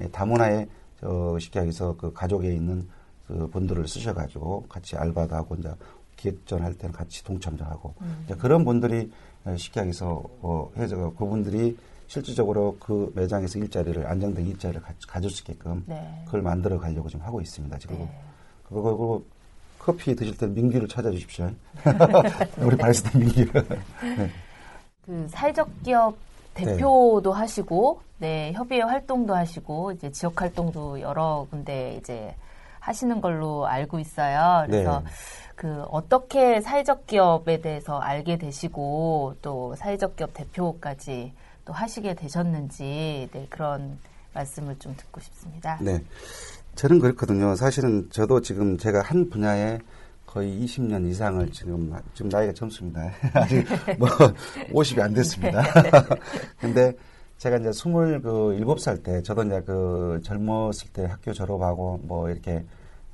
예, 0.00 0.08
다문화에 0.08 0.66
저 1.00 1.38
쉽게 1.38 1.60
얘기해서 1.60 1.94
그 1.96 2.12
가족에 2.12 2.52
있는 2.52 2.88
그 3.26 3.46
분들을 3.48 3.86
쓰셔가지고 3.86 4.64
같이 4.68 4.96
알바도 4.96 5.36
하고 5.36 5.54
이제 5.54 5.70
기획전 6.16 6.62
할 6.62 6.74
때는 6.74 6.92
같이 6.92 7.22
동참도 7.22 7.64
하고 7.64 7.94
이제 8.24 8.34
그런 8.34 8.64
분들이 8.64 9.10
어, 9.44 9.54
쉽게 9.56 9.80
얘기해서 9.80 10.22
어, 10.40 10.70
해서 10.76 11.12
그분들이 11.16 11.76
실질적으로 12.08 12.76
그 12.80 13.12
매장에서 13.14 13.58
일자리를 13.58 14.06
안정된 14.06 14.46
일자리를 14.46 14.82
가, 14.82 14.92
가질 15.06 15.30
수 15.30 15.42
있게끔 15.42 15.84
네. 15.86 16.22
그걸 16.24 16.42
만들어 16.42 16.78
가려고 16.78 17.08
지금 17.08 17.24
하고 17.24 17.40
있습니다. 17.40 17.78
지금 17.78 17.98
네. 17.98 18.20
그거 18.64 19.22
커피 19.78 20.16
드실 20.16 20.36
때 20.36 20.46
민규를 20.46 20.88
찾아주십시오. 20.88 21.50
우리 22.58 22.76
바리스타 22.76 23.16
민규. 23.18 23.44
네. 23.52 24.30
그 25.06 25.26
사회적 25.30 25.82
기업 25.82 26.16
대표도 26.54 27.32
하시고, 27.32 28.02
네, 28.18 28.52
협의회 28.52 28.82
활동도 28.82 29.34
하시고, 29.34 29.92
이제 29.92 30.10
지역 30.10 30.42
활동도 30.42 31.00
여러 31.00 31.46
군데 31.50 31.96
이제 32.00 32.34
하시는 32.80 33.20
걸로 33.20 33.66
알고 33.66 33.98
있어요. 33.98 34.64
그래서 34.66 35.00
네. 35.00 35.10
그 35.54 35.82
어떻게 35.90 36.60
사회적 36.60 37.06
기업에 37.06 37.60
대해서 37.60 37.98
알게 37.98 38.38
되시고 38.38 39.36
또 39.42 39.74
사회적 39.76 40.16
기업 40.16 40.32
대표까지 40.32 41.32
또 41.68 41.74
하시게 41.74 42.14
되셨는지 42.14 43.28
네, 43.30 43.46
그런 43.50 43.98
말씀을 44.32 44.78
좀 44.78 44.96
듣고 44.96 45.20
싶습니다. 45.20 45.78
네. 45.82 46.02
저는 46.74 46.98
그렇거든요. 46.98 47.54
사실은 47.56 48.08
저도 48.10 48.40
지금 48.40 48.78
제가 48.78 49.02
한 49.02 49.28
분야에 49.28 49.78
거의 50.24 50.64
20년 50.64 51.06
이상을 51.10 51.50
지금, 51.52 51.92
지금 52.14 52.30
나이가 52.30 52.54
젊습니다. 52.54 53.10
아직 53.34 53.66
뭐 53.98 54.08
50이 54.72 54.98
안 55.00 55.12
됐습니다. 55.12 55.62
근데 56.58 56.94
제가 57.36 57.58
이제 57.58 57.68
27살 57.68 59.02
때, 59.02 59.22
저도 59.22 59.44
이제 59.44 59.60
그 59.60 60.20
젊었을 60.24 60.88
때 60.94 61.04
학교 61.04 61.34
졸업하고 61.34 62.00
뭐 62.02 62.30
이렇게 62.30 62.64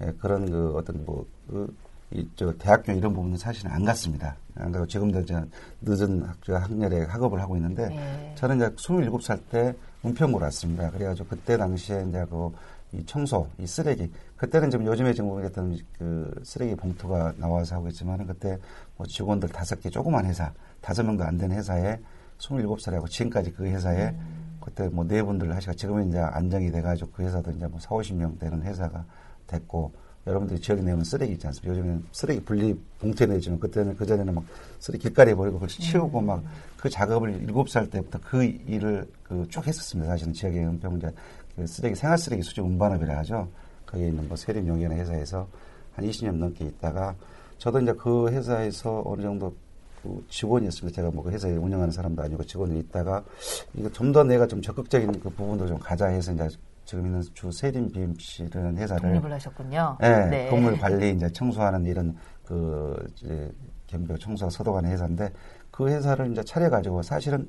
예, 0.01 0.13
그런 0.21 0.49
그 0.49 0.77
어떤 0.77 1.05
뭐, 1.05 1.27
그, 1.49 1.75
이, 2.13 2.29
저, 2.37 2.53
대학교 2.57 2.93
이런 2.93 3.13
부분은 3.15 3.37
사실은 3.37 3.73
안 3.73 3.85
갔습니다. 3.85 4.37
안 4.57 4.71
가고 4.73 4.87
지금도 4.87 5.21
이제 5.21 5.41
늦은 5.83 6.23
학교 6.23 6.57
학년에 6.57 7.05
학업을 7.05 7.41
하고 7.41 7.57
있는데 7.57 7.89
네. 7.89 8.35
저는 8.37 8.57
이제 8.57 8.69
27살 8.71 9.41
때 9.51 9.75
은평구로 10.05 10.45
왔습니다. 10.45 10.91
그래가지고 10.91 11.29
그때 11.29 11.57
당시에 11.57 12.05
이제 12.09 12.25
그, 12.31 12.53
이 12.93 13.05
청소, 13.07 13.49
이 13.59 13.67
쓰레기. 13.67 14.11
그때는 14.37 14.71
지금 14.71 14.87
요즘에 14.87 15.13
지금 15.15 15.31
모르겠던 15.31 15.79
그 15.99 16.41
쓰레기 16.45 16.75
봉투가 16.77 17.35
나와서 17.39 17.77
하고 17.77 17.89
있지만은 17.89 18.27
그때 18.27 18.59
뭐 18.97 19.07
직원들 19.07 19.49
다섯 19.49 19.81
개 19.81 19.91
조그만 19.91 20.27
회사, 20.27 20.53
다섯 20.81 21.03
명도 21.03 21.25
안 21.25 21.37
되는 21.37 21.57
회사에 21.57 21.99
27살하고 22.39 23.09
지금까지 23.09 23.53
그 23.53 23.65
회사에 23.65 24.15
그때 24.61 24.89
뭐 24.89 25.05
네 25.05 25.23
분들 25.23 25.55
하시고 25.55 25.75
지금은 25.75 26.09
이제 26.09 26.19
안정이 26.19 26.71
돼가지고 26.71 27.11
그 27.13 27.23
회사도 27.23 27.51
이제 27.51 27.67
뭐 27.67 27.79
4, 27.81 27.89
50명 27.91 28.39
되는 28.39 28.63
회사가 28.63 29.05
됐고 29.47 29.93
여러분들이 30.27 30.61
지역에 30.61 30.83
내면 30.83 31.05
쓰레기 31.05 31.35
있지 31.35 31.47
않습니까? 31.47 31.77
요즘에는 31.79 32.05
쓰레기 32.13 32.41
분리 32.45 32.75
봉투에 33.01 33.27
내주면 33.27 33.61
그때는 33.61 33.97
그전에는 33.97 34.35
막 34.35 34.45
쓰레기 34.81 35.03
길가리에 35.05 35.35
버리고 35.35 35.57
그걸 35.59 35.69
치우고 35.69 36.21
막 36.21 36.43
그 36.85 36.91
작업을 36.91 37.31
일곱 37.43 37.71
살 37.71 37.89
때부터 37.89 38.19
그 38.23 38.45
일을 38.45 39.07
그 39.23 39.47
쭉 39.49 39.67
했었습니다. 39.67 40.11
사실은 40.13 40.35
지역의 40.35 40.67
은평 40.67 40.99
이제 40.99 41.11
그 41.57 41.67
쓰레기 41.67 41.95
생활 41.95 42.19
쓰레기 42.19 42.43
수집 42.43 42.61
운반업이라 42.63 43.17
하죠. 43.21 43.49
거기에 43.87 44.09
있는 44.09 44.29
뭐 44.29 44.37
세림 44.37 44.69
용이라는 44.69 44.99
회사에서 44.99 45.49
한 45.95 46.05
20년 46.05 46.35
넘게 46.37 46.67
있다가 46.67 47.15
저도 47.57 47.81
이제 47.81 47.95
그 47.95 48.29
회사에서 48.29 49.03
어느 49.07 49.23
정도 49.23 49.55
그 50.03 50.23
직원이었습니다. 50.29 50.95
제가 50.97 51.11
뭐 51.11 51.25
그 51.25 51.31
회사에 51.31 51.53
운영하는 51.57 51.91
사람도 51.91 52.23
아니고 52.23 52.45
직원이 52.45 52.79
있다가 52.81 53.25
이거 53.73 53.89
좀 53.91 54.13
더 54.13 54.23
내가 54.23 54.47
좀 54.47 54.61
적극적인 54.61 55.21
그 55.21 55.31
부분도 55.31 55.67
좀 55.67 55.79
가자 55.79 56.09
해서 56.09 56.33
이제 56.35 56.47
지금 56.85 57.07
있는 57.07 57.23
주 57.35 57.51
세림 57.51 57.91
BMC라는 57.93 58.77
회사를 58.77 59.13
독립을 59.13 59.33
하셨군요. 59.33 59.99
예, 60.03 60.49
건물 60.51 60.79
관리 60.79 61.11
이제 61.11 61.29
청소하는 61.31 61.85
이런 61.87 62.17
그 62.45 62.95
이제 63.17 63.51
겸비 63.87 64.19
청소 64.19 64.49
소독하는 64.51 64.91
회사인데 64.91 65.33
그 65.71 65.89
회사를 65.89 66.31
이제 66.33 66.43
차려 66.43 66.71
가지고 66.71 67.03
사실은 67.03 67.49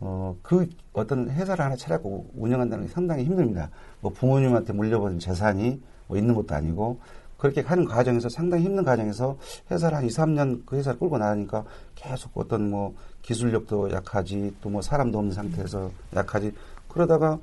어 0.00 0.34
그 0.42 0.66
어떤 0.94 1.28
회사를 1.30 1.62
하나 1.64 1.76
차려고 1.76 2.30
운영한다는 2.34 2.86
게 2.86 2.92
상당히 2.92 3.24
힘듭니다. 3.24 3.68
뭐 4.00 4.10
부모님한테 4.12 4.72
물려받은 4.72 5.18
재산이 5.18 5.80
뭐 6.06 6.16
있는 6.16 6.34
것도 6.34 6.54
아니고 6.54 6.98
그렇게 7.36 7.60
하는 7.60 7.84
과정에서 7.84 8.28
상당히 8.28 8.64
힘든 8.64 8.84
과정에서 8.84 9.36
회사를 9.70 9.98
한 9.98 10.04
2, 10.04 10.08
3년 10.08 10.62
그 10.66 10.76
회사를 10.76 10.98
끌고 10.98 11.18
나가니까 11.18 11.64
계속 11.94 12.30
어떤 12.36 12.70
뭐 12.70 12.94
기술력도 13.22 13.90
약하지 13.92 14.54
또 14.62 14.70
뭐 14.70 14.80
사람도 14.82 15.18
없는 15.18 15.32
상태에서 15.34 15.90
약하지 16.14 16.52
그러다가 16.88 17.38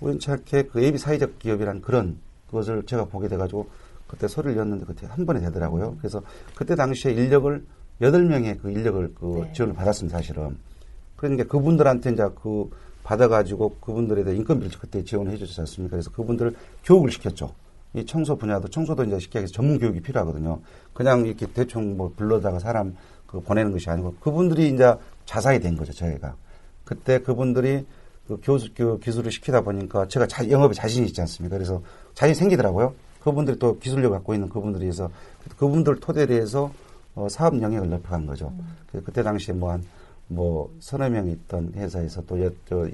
우연찮게 0.00 0.64
그 0.64 0.80
AB 0.82 0.98
사회적 0.98 1.38
기업이란 1.38 1.80
그런 1.82 2.18
그것을 2.46 2.84
제가 2.84 3.04
보게 3.06 3.28
돼가지고 3.28 3.68
그때 4.06 4.26
소리를 4.26 4.56
였는데 4.56 4.86
그때 4.86 5.06
한 5.06 5.24
번에 5.24 5.40
되더라고요. 5.40 5.96
그래서 5.98 6.22
그때 6.56 6.74
당시에 6.74 7.12
인력을 7.12 7.64
여덟 8.00 8.24
명의 8.24 8.58
그 8.58 8.70
인력을 8.70 9.14
그 9.14 9.42
네. 9.44 9.52
지원을 9.52 9.74
받았습니다, 9.74 10.18
사실은. 10.18 10.56
그러니까 11.16 11.44
그분들한테 11.44 12.12
이제 12.12 12.28
그 12.42 12.70
받아가지고 13.04 13.76
그분들에 13.80 14.24
대한 14.24 14.38
인건비를 14.38 14.78
그때 14.78 15.04
지원을 15.04 15.32
해주지 15.32 15.60
않습니까? 15.60 15.92
그래서 15.92 16.10
그분들을 16.10 16.54
교육을 16.84 17.10
시켰죠. 17.12 17.54
이 17.94 18.06
청소 18.06 18.36
분야도 18.36 18.68
청소도 18.68 19.04
이제 19.04 19.18
쉽게 19.18 19.40
해서 19.40 19.52
전문 19.52 19.78
교육이 19.78 20.00
필요하거든요. 20.00 20.60
그냥 20.92 21.26
이렇게 21.26 21.46
대충 21.46 21.96
뭐 21.96 22.12
불러다가 22.16 22.58
사람 22.58 22.96
그 23.26 23.40
보내는 23.40 23.72
것이 23.72 23.90
아니고 23.90 24.14
그분들이 24.20 24.70
이제 24.70 24.94
자사이 25.24 25.60
된 25.60 25.76
거죠, 25.76 25.92
저희가. 25.92 26.36
그때 26.84 27.20
그분들이 27.20 27.84
그 28.30 28.38
교수, 28.44 28.68
그 28.76 29.00
기술을 29.00 29.32
시키다 29.32 29.60
보니까 29.62 30.06
제가 30.06 30.24
자, 30.28 30.48
영업에 30.48 30.72
자신이 30.72 31.08
있지 31.08 31.20
않습니까? 31.20 31.56
그래서 31.56 31.82
자신이 32.14 32.36
생기더라고요. 32.36 32.94
그분들이 33.24 33.58
또 33.58 33.76
기술력 33.80 34.12
갖고 34.12 34.34
있는 34.34 34.48
그분들이 34.48 34.86
해서 34.86 35.10
그분들 35.58 35.96
토대로 35.98 36.32
해서 36.34 36.72
어, 37.16 37.28
사업 37.28 37.60
영역을 37.60 37.90
넓혀간 37.90 38.26
거죠. 38.26 38.52
그- 38.92 39.02
그때 39.02 39.20
당시에 39.24 39.52
뭐 39.52 39.72
한, 39.72 39.82
뭐, 40.28 40.72
서너 40.78 41.08
명 41.08 41.26
있던 41.28 41.72
회사에서 41.74 42.22
또, 42.24 42.36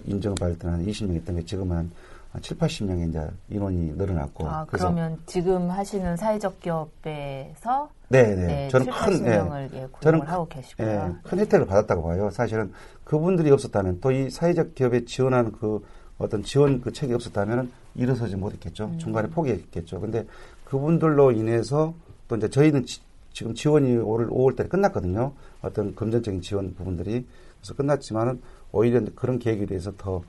인정을 0.06 0.34
받을 0.40 0.58
때는 0.58 0.76
한 0.78 0.86
20명 0.86 1.14
있던 1.16 1.36
게 1.36 1.44
지금은 1.44 1.90
한, 2.36 2.40
한 2.40 2.42
7, 2.42 2.58
80명의 2.58 3.08
이제 3.08 3.28
인원이 3.48 3.92
늘어났고. 3.92 4.46
아, 4.48 4.66
그러면 4.68 5.18
지금 5.26 5.70
하시는 5.70 6.16
사회적 6.16 6.60
기업에서 6.60 7.88
네, 8.08 8.34
네. 8.34 8.46
네, 8.46 8.68
저는 8.68 8.86
7, 8.86 8.92
큰, 8.92 9.24
80명을 9.24 9.74
예, 9.74 9.88
저는 10.00 10.20
하고 10.22 10.46
계시고요. 10.48 10.86
예, 10.86 11.28
큰 11.28 11.38
혜택을 11.38 11.66
받았다고 11.66 12.02
봐요. 12.02 12.30
사실은 12.30 12.72
그분들이 13.04 13.50
없었다면 13.50 14.00
또 14.00 14.12
이 14.12 14.30
사회적 14.30 14.74
기업에 14.74 15.04
지원하는 15.04 15.52
그 15.52 15.82
어떤 16.18 16.42
지원 16.42 16.80
그 16.80 16.92
책이 16.92 17.12
없었다면 17.12 17.70
일어서지 17.94 18.36
못했겠죠. 18.36 18.84
음. 18.86 18.98
중간에 18.98 19.28
포기했겠죠. 19.28 20.00
근데 20.00 20.26
그분들로 20.64 21.32
인해서 21.32 21.94
또 22.28 22.36
이제 22.36 22.48
저희는 22.48 22.84
지, 22.86 23.00
금 23.38 23.54
지원이 23.54 23.96
올 23.98 24.28
5월달에 24.28 24.68
끝났거든요. 24.68 25.32
어떤 25.62 25.94
금전적인 25.94 26.40
지원 26.40 26.74
부분들이 26.74 27.26
그래서 27.60 27.74
끝났지만은 27.74 28.40
오히려 28.72 29.00
그런 29.14 29.38
계획에 29.38 29.66
대해서 29.66 29.92
더 29.98 30.22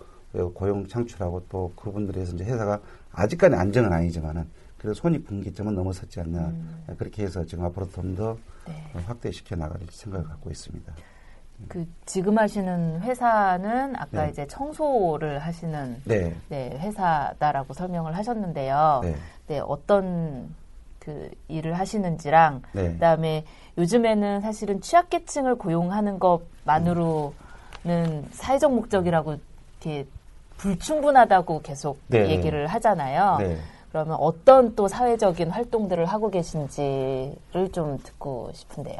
고용 0.44 0.88
창출하고 0.88 1.46
또 1.50 1.74
그분들에 1.76 2.26
서 2.26 2.34
이제 2.34 2.44
회사가 2.46 2.80
아직까지 3.12 3.56
안정은 3.56 3.92
아니지만은 3.92 4.48
그래도 4.78 4.94
손익 4.94 5.26
분기점은 5.26 5.74
넘어섰지 5.76 6.20
않나 6.22 6.54
그렇게 6.98 7.24
해서 7.24 7.44
지금 7.46 7.66
앞으로 7.66 7.90
좀더 7.90 8.34
음. 8.34 8.38
네. 8.68 9.02
확대시켜 9.06 9.56
나갈 9.56 9.80
생각을 9.90 10.28
갖고 10.28 10.50
있습니다. 10.50 10.94
그 11.68 11.88
지금 12.06 12.38
하시는 12.38 13.02
회사는 13.02 13.96
아까 13.96 14.26
네. 14.26 14.30
이제 14.30 14.46
청소를 14.48 15.40
하시는 15.40 16.00
네. 16.06 16.36
네, 16.50 16.78
회사다라고 16.78 17.74
설명을 17.74 18.16
하셨는데요. 18.16 19.02
네. 19.04 19.16
네, 19.48 19.60
어떤 19.60 20.54
그 21.00 21.32
일을 21.48 21.74
하시는지랑 21.74 22.62
네. 22.74 22.94
그다음에 22.94 23.44
요즘에는 23.78 24.42
사실은 24.42 24.82
취약계층을 24.82 25.56
고용하는 25.56 26.20
것만으로는 26.20 27.34
사회적 28.32 28.74
목적이라고 28.74 29.38
이렇게 29.82 30.06
불충분하다고 30.58 31.62
계속 31.62 32.00
네. 32.08 32.30
얘기를 32.30 32.68
하잖아요. 32.68 33.38
네. 33.40 33.58
그러면 33.90 34.18
어떤 34.20 34.76
또 34.76 34.88
사회적인 34.88 35.50
활동들을 35.50 36.06
하고 36.06 36.30
계신지를 36.30 37.72
좀 37.72 37.98
듣고 38.04 38.52
싶은데요. 38.54 38.98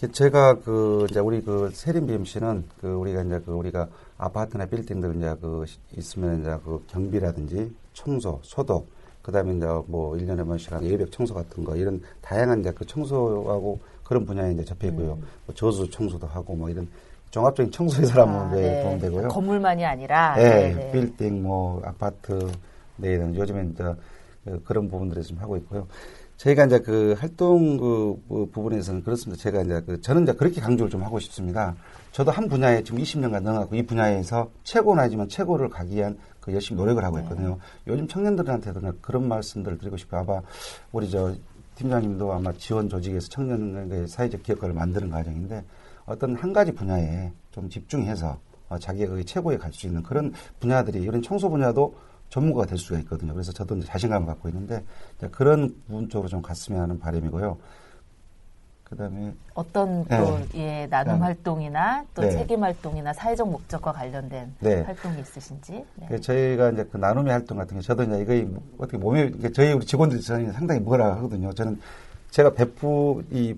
그 0.00 0.10
제가 0.10 0.54
그 0.60 1.06
이제 1.10 1.20
우리 1.20 1.42
그 1.42 1.70
세림 1.74 2.06
BMC는 2.06 2.64
그 2.80 2.88
우리가 2.88 3.22
이제 3.22 3.38
그 3.44 3.52
우리가 3.52 3.88
아파트나 4.16 4.64
빌딩들 4.66 5.16
이제 5.16 5.34
그 5.40 5.66
있으면 5.96 6.40
이제 6.40 6.56
그 6.64 6.82
경비라든지 6.88 7.70
청소, 7.92 8.40
소독, 8.42 8.88
그다음에 9.22 9.54
이제 9.56 9.66
뭐 9.86 10.16
1년에 10.16 10.38
한 10.38 10.46
번씩 10.46 10.72
하는 10.72 10.88
예벽 10.88 11.12
청소 11.12 11.34
같은 11.34 11.64
거 11.64 11.76
이런 11.76 12.00
다양한 12.22 12.60
이제 12.60 12.72
그 12.72 12.86
청소하고 12.86 13.78
그런 14.02 14.24
분야에 14.24 14.52
이제 14.52 14.64
접해 14.64 14.88
있고요. 14.88 15.18
뭐 15.46 15.54
저수 15.54 15.88
청소도 15.90 16.26
하고 16.26 16.54
뭐 16.54 16.70
이런 16.70 16.88
종합적인 17.30 17.70
청소회사라면 17.72 18.34
아, 18.36 18.52
왜 18.54 18.60
네. 18.62 18.82
도움 18.82 18.98
되고요. 18.98 19.28
건물만이 19.28 19.84
아니라 19.84 20.34
네, 20.36 20.42
네, 20.42 20.74
네. 20.74 20.92
빌딩, 20.92 21.42
뭐, 21.42 21.80
아파트, 21.84 22.50
네, 22.96 23.14
요즘엔 23.16 23.72
이제 23.72 23.84
그 24.44 24.62
그런 24.64 24.88
부분들을 24.90 25.22
좀 25.22 25.38
하고 25.38 25.56
있고요. 25.58 25.86
저희가 26.38 26.64
이제 26.64 26.78
그 26.80 27.14
활동 27.18 27.76
그 27.76 28.20
부- 28.26 28.48
부분에서는 28.50 29.04
그렇습니다. 29.04 29.40
제가 29.42 29.60
이제 29.62 29.82
그 29.86 30.00
저는 30.00 30.22
이제 30.22 30.32
그렇게 30.32 30.60
강조를 30.60 30.90
좀 30.90 31.02
하고 31.02 31.20
싶습니다. 31.20 31.76
저도 32.12 32.30
한 32.30 32.48
분야에 32.48 32.82
지금 32.82 32.98
20년간 33.00 33.42
능하고 33.42 33.76
이 33.76 33.84
분야에서 33.84 34.50
최고는 34.64 35.02
아니지만 35.02 35.28
최고를 35.28 35.68
가기 35.68 35.96
위한 35.96 36.18
그 36.40 36.52
열심히 36.54 36.80
노력을 36.80 37.04
하고 37.04 37.18
있거든요. 37.20 37.58
요즘 37.86 38.08
청년들한테도 38.08 38.80
그런 39.02 39.28
말씀들을 39.28 39.76
드리고 39.78 39.98
싶어요. 39.98 40.22
아마 40.22 40.40
우리 40.92 41.10
저 41.10 41.34
팀장님도 41.74 42.32
아마 42.32 42.52
지원 42.54 42.88
조직에서 42.88 43.28
청년의 43.28 44.08
사회적 44.08 44.42
기업가를 44.42 44.74
만드는 44.74 45.10
과정인데 45.10 45.62
어떤 46.10 46.34
한 46.34 46.52
가지 46.52 46.72
분야에 46.72 47.30
좀 47.52 47.68
집중해서 47.70 48.36
어, 48.68 48.78
자기가 48.78 49.10
거기 49.10 49.24
최고에 49.24 49.56
갈 49.56 49.72
수 49.72 49.86
있는 49.86 50.02
그런 50.02 50.32
분야들이 50.58 51.00
이런 51.00 51.22
청소 51.22 51.48
분야도 51.48 51.94
전문가가 52.28 52.66
될 52.66 52.78
수가 52.78 52.98
있거든요. 53.00 53.32
그래서 53.32 53.52
저도 53.52 53.80
자신감을 53.82 54.26
갖고 54.26 54.48
있는데 54.48 54.84
그런 55.32 55.74
부분 55.86 56.08
쪽으로 56.08 56.28
좀 56.28 56.42
갔으면 56.42 56.80
하는 56.82 56.98
바람이고요. 56.98 57.56
그다음에 58.84 59.32
어떤 59.54 60.04
네. 60.08 60.18
또 60.18 60.40
예, 60.56 60.86
나눔 60.90 61.14
네. 61.14 61.20
활동이나 61.20 62.04
또 62.12 62.22
네. 62.22 62.30
책임 62.30 62.64
활동이나 62.64 63.12
사회적 63.12 63.48
목적과 63.48 63.92
관련된 63.92 64.52
네. 64.58 64.82
활동이 64.82 65.20
있으신지? 65.20 65.84
네. 65.94 66.06
그 66.08 66.20
저희가 66.20 66.70
이제 66.70 66.84
그 66.90 66.96
나눔의 66.96 67.32
활동 67.32 67.58
같은 67.58 67.76
게 67.76 67.82
저도 67.82 68.02
이제 68.02 68.20
이거 68.20 68.60
어떻게 68.78 68.98
몸에 68.98 69.30
저희 69.54 69.72
우리 69.72 69.86
직원들이 69.86 70.20
저는 70.20 70.52
상당히 70.52 70.80
뭐라 70.80 71.14
하거든요. 71.16 71.52
저는 71.52 71.80
제가 72.30 72.52
베푸 72.52 73.22
이 73.30 73.56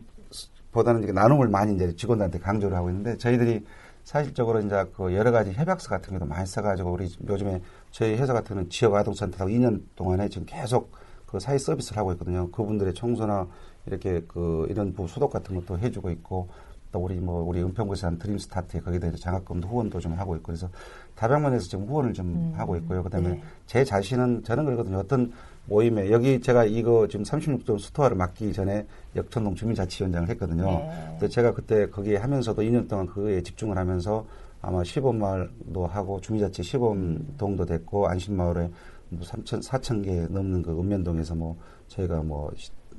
보다는 0.72 1.04
이제 1.04 1.12
나눔을 1.12 1.48
많이 1.48 1.74
이제 1.74 1.94
직원들한테 1.94 2.38
강조를 2.38 2.76
하고 2.76 2.90
있는데 2.90 3.16
저희들이 3.18 3.64
사실적으로 4.04 4.60
이제 4.60 4.84
그 4.96 5.14
여러 5.14 5.30
가지 5.30 5.52
협약서 5.52 5.88
같은 5.88 6.14
것도 6.14 6.26
많이 6.26 6.46
써가지고 6.46 6.90
우리 6.90 7.08
요즘에 7.28 7.62
저희 7.90 8.14
회사 8.16 8.32
같은 8.32 8.48
경우는 8.48 8.70
지역 8.70 8.94
아동센터하고 8.94 9.50
2년 9.50 9.82
동안에 9.94 10.28
지금 10.28 10.46
계속 10.46 10.90
그 11.26 11.38
사회 11.38 11.56
서비스를 11.56 11.98
하고 11.98 12.12
있거든요. 12.12 12.50
그분들의 12.50 12.94
청소나 12.94 13.46
이렇게 13.86 14.22
그 14.26 14.66
이런 14.68 14.92
부 14.92 15.06
소독 15.06 15.30
같은 15.30 15.54
것도 15.54 15.78
해주고 15.78 16.10
있고 16.10 16.48
또 16.90 16.98
우리 16.98 17.16
뭐 17.16 17.42
우리 17.42 17.62
은평구에서 17.62 18.06
한 18.06 18.18
드림 18.18 18.38
스타트에 18.38 18.80
거기다 18.80 19.08
이제 19.08 19.16
장학금도 19.16 19.66
후원도 19.66 19.98
좀 20.00 20.12
하고 20.12 20.36
있고 20.36 20.48
그래서 20.48 20.68
다방면에서 21.14 21.68
지금 21.68 21.86
후원을 21.86 22.12
좀 22.12 22.52
하고 22.56 22.76
있고요. 22.76 23.02
그다음에 23.02 23.28
네. 23.28 23.42
제 23.66 23.84
자신은 23.84 24.44
저는 24.44 24.64
그러거든요. 24.66 24.98
어떤 24.98 25.32
모임에 25.66 26.10
여기 26.10 26.40
제가 26.40 26.64
이거 26.64 27.06
지금 27.08 27.24
36점 27.24 27.78
수토화를 27.78 28.16
맡기 28.16 28.52
전에 28.52 28.86
역천동 29.14 29.54
주민자치위원장을 29.54 30.28
했거든요. 30.30 30.64
네. 30.64 31.16
그래서 31.18 31.32
제가 31.32 31.54
그때 31.54 31.88
거기에 31.88 32.16
하면서도 32.16 32.62
2년 32.62 32.88
동안 32.88 33.06
그거에 33.06 33.42
집중을 33.42 33.76
하면서 33.78 34.26
아마 34.60 34.82
시범마을도 34.84 35.86
하고 35.86 36.20
주민자치 36.20 36.62
시범동도 36.62 37.66
됐고 37.66 38.08
안심마을에 38.08 38.70
뭐 39.08 39.20
3천, 39.22 39.62
4천 39.64 40.04
개 40.04 40.26
넘는 40.28 40.62
그 40.62 40.78
읍면동에서 40.78 41.34
뭐 41.34 41.56
저희가 41.88 42.22
뭐 42.22 42.50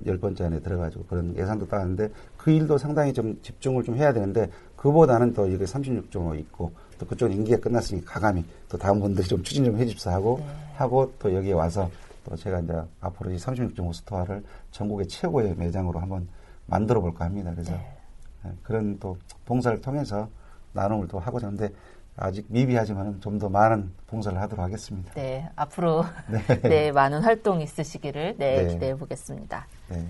열 0.05 0.17
번째 0.17 0.45
안에 0.45 0.59
들어가지고 0.59 1.05
그런 1.05 1.35
예산도 1.37 1.67
따는데 1.67 2.09
그 2.37 2.51
일도 2.51 2.77
상당히 2.77 3.13
좀 3.13 3.37
집중을 3.41 3.83
좀 3.83 3.95
해야 3.95 4.11
되는데 4.13 4.49
그보다는 4.75 5.33
또 5.33 5.47
이게 5.47 5.63
36조 5.63 6.37
있고 6.39 6.71
또 6.97 7.05
그쪽은 7.05 7.33
임기가 7.35 7.57
끝났으니 7.59 8.03
가감히 8.03 8.43
또 8.67 8.77
다음 8.77 8.99
분들이 8.99 9.27
좀 9.27 9.41
추진 9.43 9.65
좀 9.65 9.77
해줍사 9.77 10.11
하고 10.11 10.39
네. 10.39 10.45
하고 10.75 11.11
또 11.19 11.33
여기에 11.33 11.53
와서 11.53 11.89
또 12.23 12.35
제가 12.35 12.59
이제 12.59 12.73
앞으로 13.01 13.31
이 13.31 13.35
36.5 13.35 13.93
스토어를 13.93 14.43
전국의 14.71 15.07
최고의 15.07 15.55
매장으로 15.55 15.99
한번 15.99 16.27
만들어 16.65 17.01
볼까 17.01 17.25
합니다. 17.25 17.51
그래서 17.51 17.73
네. 17.73 17.97
예, 18.45 18.51
그런 18.63 18.97
또 18.99 19.17
봉사를 19.45 19.79
통해서 19.81 20.29
나눔을 20.73 21.07
또 21.07 21.19
하고자 21.19 21.47
하는데 21.47 21.69
아직 22.15 22.45
미비하지만 22.49 23.19
좀 23.21 23.39
더 23.39 23.49
많은 23.49 23.91
봉사를 24.07 24.39
하도록 24.39 24.63
하겠습니다. 24.63 25.13
네, 25.13 25.49
앞으로 25.55 26.05
네. 26.63 26.91
많은 26.91 27.21
활동 27.21 27.61
있으시기를 27.61 28.35
네, 28.37 28.63
네. 28.63 28.67
기대해 28.67 28.95
보겠습니다. 28.95 29.67
네. 29.89 30.07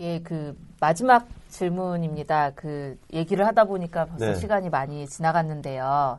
예, 0.00 0.20
그 0.20 0.56
마지막 0.80 1.28
질문입니다. 1.48 2.52
그 2.54 2.98
얘기를 3.12 3.46
하다 3.46 3.64
보니까 3.64 4.06
벌써 4.06 4.26
네. 4.26 4.34
시간이 4.34 4.70
많이 4.70 5.06
지나갔는데요. 5.06 6.18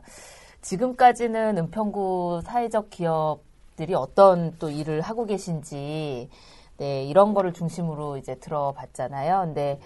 지금까지는 0.60 1.58
은평구 1.58 2.42
사회적 2.44 2.90
기업 2.90 3.40
들이 3.82 3.94
어떤 3.94 4.56
또 4.60 4.70
일을 4.70 5.00
하고 5.00 5.26
계신지 5.26 6.30
네, 6.76 7.04
이런 7.04 7.34
거를 7.34 7.52
중심으로 7.52 8.16
이제 8.16 8.36
들어봤잖아요. 8.36 9.40
근데 9.40 9.80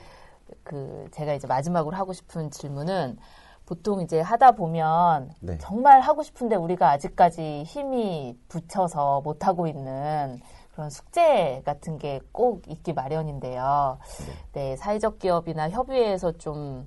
그 0.64 1.09
제가 1.12 1.32
이제 1.32 1.47
마지막으로 1.47 1.97
하고 1.97 2.12
싶은 2.12 2.51
질문은 2.51 3.16
보통 3.64 4.03
이제 4.03 4.20
하다 4.20 4.53
보면 4.53 5.32
네. 5.40 5.57
정말 5.59 6.01
하고 6.01 6.22
싶은데 6.22 6.57
우리가 6.57 6.90
아직까지 6.90 7.62
힘이 7.64 8.38
붙여서 8.49 9.22
못 9.22 9.47
하고 9.47 9.66
있는 9.66 10.42
그런 10.74 10.90
숙제 10.90 11.62
같은 11.64 11.97
게 11.97 12.20
꼭 12.32 12.68
있기 12.68 12.92
마련인데요. 12.92 13.99
네, 14.53 14.76
사회적 14.76 15.18
기업이나 15.18 15.70
협의회에서 15.70 16.32
좀 16.32 16.86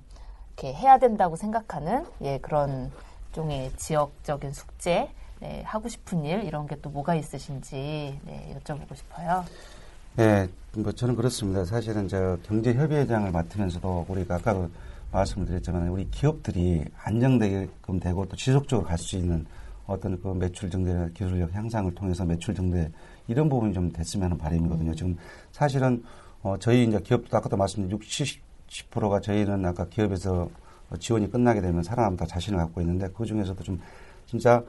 이렇게 0.56 0.72
해야 0.72 0.98
된다고 0.98 1.34
생각하는 1.34 2.06
예, 2.22 2.38
그런 2.38 2.92
종의 3.32 3.72
지역적인 3.76 4.52
숙제, 4.52 5.10
네, 5.40 5.62
하고 5.64 5.88
싶은 5.88 6.24
일 6.24 6.44
이런 6.44 6.66
게 6.66 6.76
또 6.82 6.90
뭐가 6.90 7.14
있으신지 7.14 8.18
네, 8.24 8.56
여쭤보고 8.62 8.94
싶어요. 8.96 9.44
네, 10.16 10.48
뭐 10.76 10.92
저는 10.92 11.16
그렇습니다. 11.16 11.64
사실은 11.64 12.08
저 12.08 12.36
경제협의회장을 12.44 13.30
맡으면서도 13.30 14.06
우리가 14.08 14.36
아까 14.36 14.68
말씀을 15.12 15.46
드렸지만 15.46 15.88
우리 15.88 16.08
기업들이 16.10 16.84
안정되게끔 17.02 18.00
되고 18.00 18.26
또 18.26 18.36
지속적으로 18.36 18.86
갈 18.86 18.98
수 18.98 19.16
있는 19.16 19.46
어떤 19.86 20.20
그 20.22 20.28
매출 20.28 20.70
증대나 20.70 21.08
기술력 21.14 21.52
향상을 21.54 21.94
통해서 21.94 22.24
매출 22.24 22.54
증대 22.54 22.90
이런 23.26 23.48
부분이 23.48 23.74
좀 23.74 23.90
됐으면 23.92 24.26
하는 24.26 24.38
바람이거든요. 24.38 24.94
지금 24.94 25.16
사실은 25.52 26.02
어 26.42 26.56
저희 26.58 26.84
이제 26.84 26.98
기업도 27.00 27.36
아까도 27.36 27.56
말씀드린 27.56 27.98
60, 27.98 28.40
10%가 28.68 29.20
저희는 29.20 29.64
아까 29.66 29.84
기업에서 29.88 30.48
지원이 30.98 31.30
끝나게 31.30 31.60
되면 31.60 31.82
살아남다 31.82 32.26
자신을 32.26 32.58
갖고 32.58 32.80
있는데 32.80 33.08
그 33.14 33.24
중에서도 33.26 33.62
좀 33.64 33.80
진짜 34.26 34.62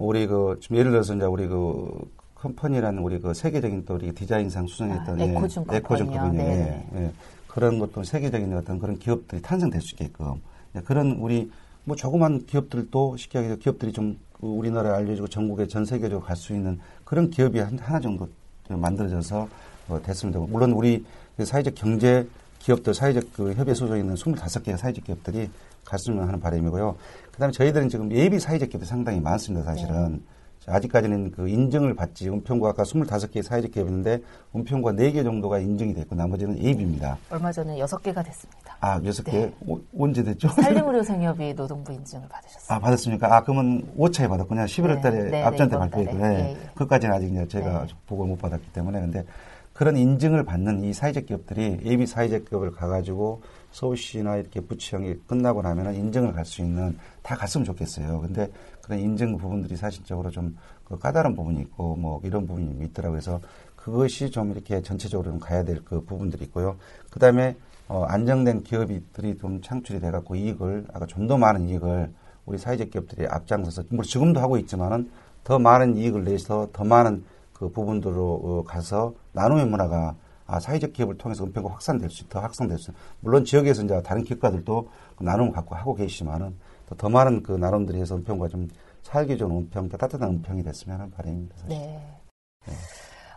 우리 0.00 0.26
그 0.26 0.58
지금 0.60 0.76
예를 0.78 0.90
들어서 0.90 1.14
이제 1.14 1.24
우리 1.26 1.46
그 1.46 2.10
컴퍼니라는 2.34 3.02
우리 3.02 3.20
그 3.20 3.34
세계적인 3.34 3.84
또 3.84 3.94
우리 3.94 4.12
디자인상 4.12 4.66
수상했던 4.66 5.20
아, 5.20 5.24
예, 5.24 5.30
에코준 5.30 5.64
에코준 5.70 6.06
컴퍼니요. 6.06 6.20
컴퍼니 6.20 6.38
네. 6.38 6.86
예, 6.94 7.00
예. 7.02 7.12
그런 7.46 7.78
것도 7.78 8.02
세계적인 8.02 8.56
어떤 8.56 8.78
그런 8.78 8.98
기업들이 8.98 9.42
탄생될 9.42 9.82
수 9.82 9.94
있게끔 9.94 10.40
예, 10.74 10.80
그런 10.80 11.12
우리 11.20 11.50
뭐 11.84 11.96
조그만 11.96 12.46
기업들도 12.46 13.18
쉽게 13.18 13.38
하게 13.38 13.56
기업들이 13.56 13.92
좀그 13.92 14.46
우리나라에 14.46 14.92
알려지고 14.94 15.28
전국에 15.28 15.66
전 15.66 15.84
세계적으로 15.84 16.24
갈 16.24 16.34
수 16.34 16.54
있는 16.54 16.80
그런 17.04 17.28
기업이 17.28 17.58
한, 17.58 17.78
하나 17.78 18.00
정도 18.00 18.26
만들어져서 18.68 19.48
어, 19.88 20.00
됐으면 20.02 20.32
되고 20.32 20.46
물론 20.46 20.72
우리 20.72 21.04
그 21.36 21.44
사회적 21.44 21.74
경제 21.74 22.26
기업들 22.60 22.94
사회적 22.94 23.32
그 23.34 23.52
협의 23.52 23.74
소속에 23.74 24.00
있는 24.00 24.14
25개의 24.14 24.78
사회적 24.78 25.04
기업들이 25.04 25.50
갔으면 25.84 26.26
하는 26.26 26.40
바람이고요. 26.40 26.96
그다음에 27.40 27.52
저희들은 27.52 27.88
지금 27.88 28.12
예비 28.12 28.38
사회적 28.38 28.68
기업이 28.68 28.84
상당히 28.84 29.18
많습니다. 29.18 29.64
사실은 29.64 30.22
아직까지는 30.66 31.30
그 31.30 31.48
인증을 31.48 31.94
받지 31.94 32.28
은평구 32.28 32.68
아까 32.68 32.82
25개의 32.82 33.42
사회적 33.42 33.70
기업이 33.70 33.88
있는데 33.88 34.20
은평구가 34.54 34.92
4개 34.92 35.24
정도가 35.24 35.58
인증이 35.58 35.94
됐고 35.94 36.14
나머지는 36.14 36.58
예비입니다. 36.62 37.16
얼마 37.30 37.50
전에 37.50 37.78
여섯 37.78 37.96
개가 38.02 38.22
됐습니다. 38.22 38.76
아, 38.80 39.00
6개? 39.00 39.32
네. 39.32 39.54
오- 39.66 39.80
언제 39.98 40.22
됐죠? 40.22 40.48
산림의료생협이 40.48 41.54
노동부 41.56 41.92
인증을 41.94 42.28
받으셨어요. 42.28 42.76
아, 42.76 42.78
받았습니까? 42.78 43.34
아, 43.34 43.42
그러면 43.42 43.88
5차에 43.96 44.28
받았군요. 44.28 44.60
11월 44.62 44.96
네, 44.96 45.00
달에 45.00 45.30
네, 45.30 45.42
앞전 45.42 45.68
네, 45.68 45.70
때 45.70 45.76
이번 45.76 45.90
발표했고, 45.90 46.18
달에. 46.18 46.28
네. 46.28 46.44
예, 46.44 46.50
예. 46.50 46.56
그것까지는 46.74 47.14
아직 47.14 47.30
이제 47.30 47.48
제가 47.48 47.86
네. 47.86 47.94
보고를 48.06 48.28
못 48.32 48.38
받았기 48.38 48.70
때문에. 48.74 49.00
근데 49.00 49.24
그런 49.72 49.96
인증을 49.96 50.44
받는 50.44 50.84
이 50.84 50.92
사회적 50.92 51.24
기업들이 51.24 51.80
예비 51.84 52.06
사회적 52.06 52.50
기업을 52.50 52.72
가가지고 52.72 53.40
서울시나 53.72 54.36
이렇게 54.36 54.60
부처형이 54.60 55.14
끝나고 55.26 55.62
나면은 55.62 55.94
인증을 55.94 56.32
갈 56.32 56.44
수 56.44 56.60
있는 56.62 56.98
다 57.22 57.36
갔으면 57.36 57.64
좋겠어요. 57.64 58.20
근데 58.20 58.50
그런 58.82 58.98
인증 58.98 59.36
부분들이 59.36 59.76
사실적으로 59.76 60.30
좀 60.30 60.56
그 60.90 60.98
까다로운 60.98 61.36
부분이 61.36 61.60
있고 61.60 61.94
뭐 61.94 62.20
이런 62.24 62.48
부분이 62.48 62.66
좀 62.66 62.82
있더라고요. 62.82 63.12
그래서 63.20 63.40
그것이 63.76 64.28
좀 64.32 64.50
이렇게 64.50 64.82
전체적으로 64.82 65.30
좀 65.30 65.38
가야 65.38 65.62
될 65.62 65.84
그 65.84 66.00
부분들이 66.04 66.46
있고요. 66.46 66.76
그 67.10 67.20
다음에 67.20 67.56
어, 67.86 68.02
안정된 68.08 68.64
기업들이 68.64 69.38
좀 69.38 69.60
창출이 69.62 70.00
돼갖고 70.00 70.34
이익을 70.34 70.86
아까 70.92 71.06
좀 71.06 71.28
더 71.28 71.38
많은 71.38 71.68
이익을 71.68 72.12
우리 72.44 72.58
사회적 72.58 72.90
기업들이 72.90 73.24
앞장서서 73.28 73.84
뭐 73.90 74.04
지금도 74.04 74.40
하고 74.40 74.58
있지만은 74.58 75.10
더 75.44 75.60
많은 75.60 75.96
이익을 75.96 76.24
내서 76.24 76.68
더 76.72 76.82
많은 76.82 77.22
그 77.52 77.68
부분들로 77.70 78.40
어, 78.42 78.64
가서 78.64 79.14
나눔의 79.32 79.66
문화가 79.66 80.16
아, 80.50 80.58
사회적 80.58 80.92
기업을 80.92 81.16
통해서 81.16 81.44
은평구 81.44 81.70
확산될 81.70 82.10
수, 82.10 82.28
더 82.28 82.40
확산될 82.40 82.76
수. 82.78 82.92
물론 83.20 83.44
지역에서 83.44 83.84
이제 83.84 84.02
다른 84.02 84.24
기업가들도 84.24 84.88
그 85.16 85.22
나눔을 85.22 85.52
갖고 85.52 85.76
하고 85.76 85.94
계시지만은 85.94 86.58
또더 86.88 87.08
많은 87.08 87.44
그 87.44 87.52
나눔들이 87.52 88.00
해서 88.00 88.16
은평구가 88.16 88.48
좀 88.48 88.68
살기 89.02 89.38
좋은 89.38 89.50
은평, 89.52 89.88
더 89.88 89.96
따뜻한 89.96 90.28
은평이 90.28 90.64
됐으면 90.64 90.98
하는 90.98 91.10
바람입니다. 91.12 91.56
사실. 91.56 91.68
네. 91.68 92.00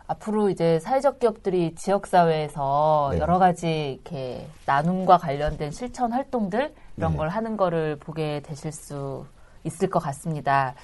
앞으로 0.06 0.50
이제 0.50 0.80
사회적 0.80 1.20
기업들이 1.20 1.74
지역 1.76 2.08
사회에서 2.08 3.10
네. 3.12 3.18
여러 3.20 3.38
가지 3.38 3.92
이렇게 3.92 4.46
나눔과 4.66 5.18
관련된 5.18 5.70
실천 5.70 6.12
활동들 6.12 6.74
이런 6.96 7.12
네. 7.12 7.16
걸 7.16 7.28
하는 7.28 7.56
거를 7.56 7.96
보게 7.96 8.42
되실 8.44 8.72
수 8.72 9.24
있을 9.62 9.88
것 9.88 10.00
같습니다. 10.00 10.74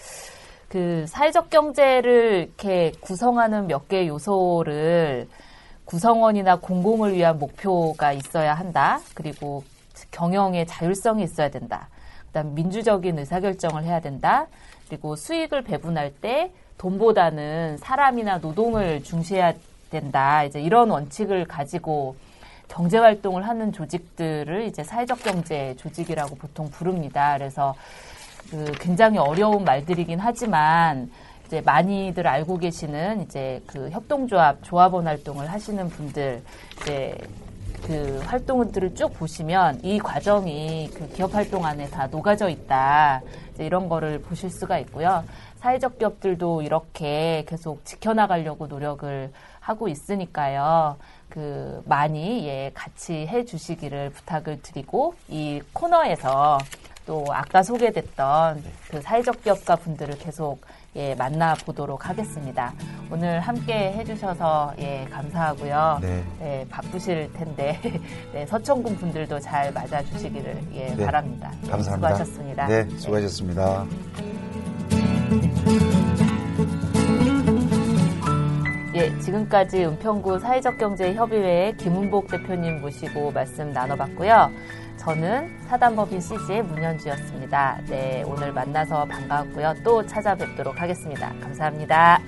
그 0.69 1.05
사회적 1.09 1.51
경제를 1.51 2.47
이렇게 2.47 2.93
구성하는 3.01 3.67
몇 3.67 3.89
개의 3.89 4.07
요소를 4.09 5.29
구성원이나 5.91 6.61
공공을 6.61 7.15
위한 7.15 7.41
목표가 7.41 8.13
있어야 8.13 8.55
한다. 8.55 9.01
그리고 9.13 9.65
경영의 10.13 10.69
자율성이 10.69 11.25
있어야 11.25 11.51
된다. 11.51 11.89
그다음 12.29 12.55
민주적인 12.55 13.19
의사결정을 13.19 13.83
해야 13.83 13.99
된다. 13.99 14.47
그리고 14.89 15.17
수익을 15.17 15.63
배분할 15.63 16.13
때 16.13 16.53
돈보다는 16.79 17.79
사람이나 17.79 18.39
노동을 18.39 19.03
중시해야 19.03 19.55
된다. 19.91 20.45
이제 20.45 20.61
이런 20.61 20.91
원칙을 20.91 21.47
가지고 21.47 22.15
경제 22.69 22.97
활동을 22.97 23.49
하는 23.49 23.73
조직들을 23.73 24.67
이제 24.67 24.85
사회적 24.85 25.25
경제 25.25 25.75
조직이라고 25.77 26.37
보통 26.37 26.71
부릅니다. 26.71 27.37
그래서 27.37 27.75
그 28.49 28.71
굉장히 28.79 29.19
어려운 29.19 29.65
말들이긴 29.65 30.21
하지만 30.21 31.11
이제 31.51 31.61
많이들 31.63 32.29
알고 32.29 32.59
계시는 32.59 33.23
이제 33.23 33.61
그 33.67 33.91
협동조합 33.91 34.63
조합원 34.63 35.09
활동을 35.09 35.51
하시는 35.51 35.89
분들 35.89 36.45
이제 36.81 37.19
그 37.85 38.21
활동들을 38.25 38.95
쭉 38.95 39.13
보시면 39.15 39.81
이 39.83 39.99
과정이 39.99 40.89
그 40.95 41.09
기업 41.09 41.35
활동 41.35 41.67
안에 41.67 41.91
다 41.91 42.07
녹아져 42.07 42.49
있다. 42.49 43.23
이런 43.59 43.89
거를 43.89 44.23
보실 44.23 44.49
수가 44.49 44.79
있고요. 44.79 45.25
사회적 45.57 45.99
기업들도 45.99 46.63
이렇게 46.63 47.45
계속 47.49 47.85
지켜나가려고 47.85 48.69
노력을 48.69 49.33
하고 49.59 49.89
있으니까요. 49.89 50.99
그 51.29 51.83
많이 51.85 52.47
예 52.47 52.71
같이 52.75 53.27
해 53.27 53.45
주시기를 53.45 54.11
부탁을 54.11 54.63
드리고 54.63 55.15
이 55.29 55.61
코너에서 55.73 56.59
또 57.07 57.25
아까 57.31 57.65
소개됐던 57.65 58.63
그 58.89 59.01
사회적 59.01 59.43
기업가 59.43 59.75
분들을 59.75 60.17
계속 60.19 60.61
예, 60.97 61.15
만나보도록 61.15 62.09
하겠습니다. 62.09 62.73
오늘 63.11 63.41
함께 63.41 63.93
해주셔서 63.93 64.75
예, 64.79 65.07
감사하고요. 65.11 65.99
네. 66.03 66.25
네 66.41 66.67
바쁘실 66.69 67.33
텐데 67.33 67.79
네, 68.35 68.45
서천군 68.47 68.97
분들도 68.97 69.39
잘 69.39 69.73
맞아주시기를 69.73 70.63
예, 70.75 70.87
네. 70.95 71.05
바랍니다. 71.05 71.53
감사합니다. 71.69 72.15
수고하셨습니다. 72.15 72.67
네, 72.67 72.89
수고하셨습니다. 72.99 73.87
예, 78.97 79.19
지금까지 79.21 79.85
은평구 79.85 80.41
사회적 80.41 80.77
경제 80.77 81.15
협의회 81.15 81.73
김은복 81.79 82.29
대표님 82.29 82.81
모시고 82.81 83.31
말씀 83.31 83.73
나눠봤고요. 83.73 84.51
저는 85.01 85.49
사단법인 85.67 86.21
CG의 86.21 86.63
문현주였습니다. 86.63 87.81
네, 87.89 88.23
오늘 88.27 88.53
만나서 88.53 89.07
반가웠고요. 89.07 89.77
또 89.83 90.07
찾아뵙도록 90.07 90.79
하겠습니다. 90.79 91.33
감사합니다. 91.41 92.21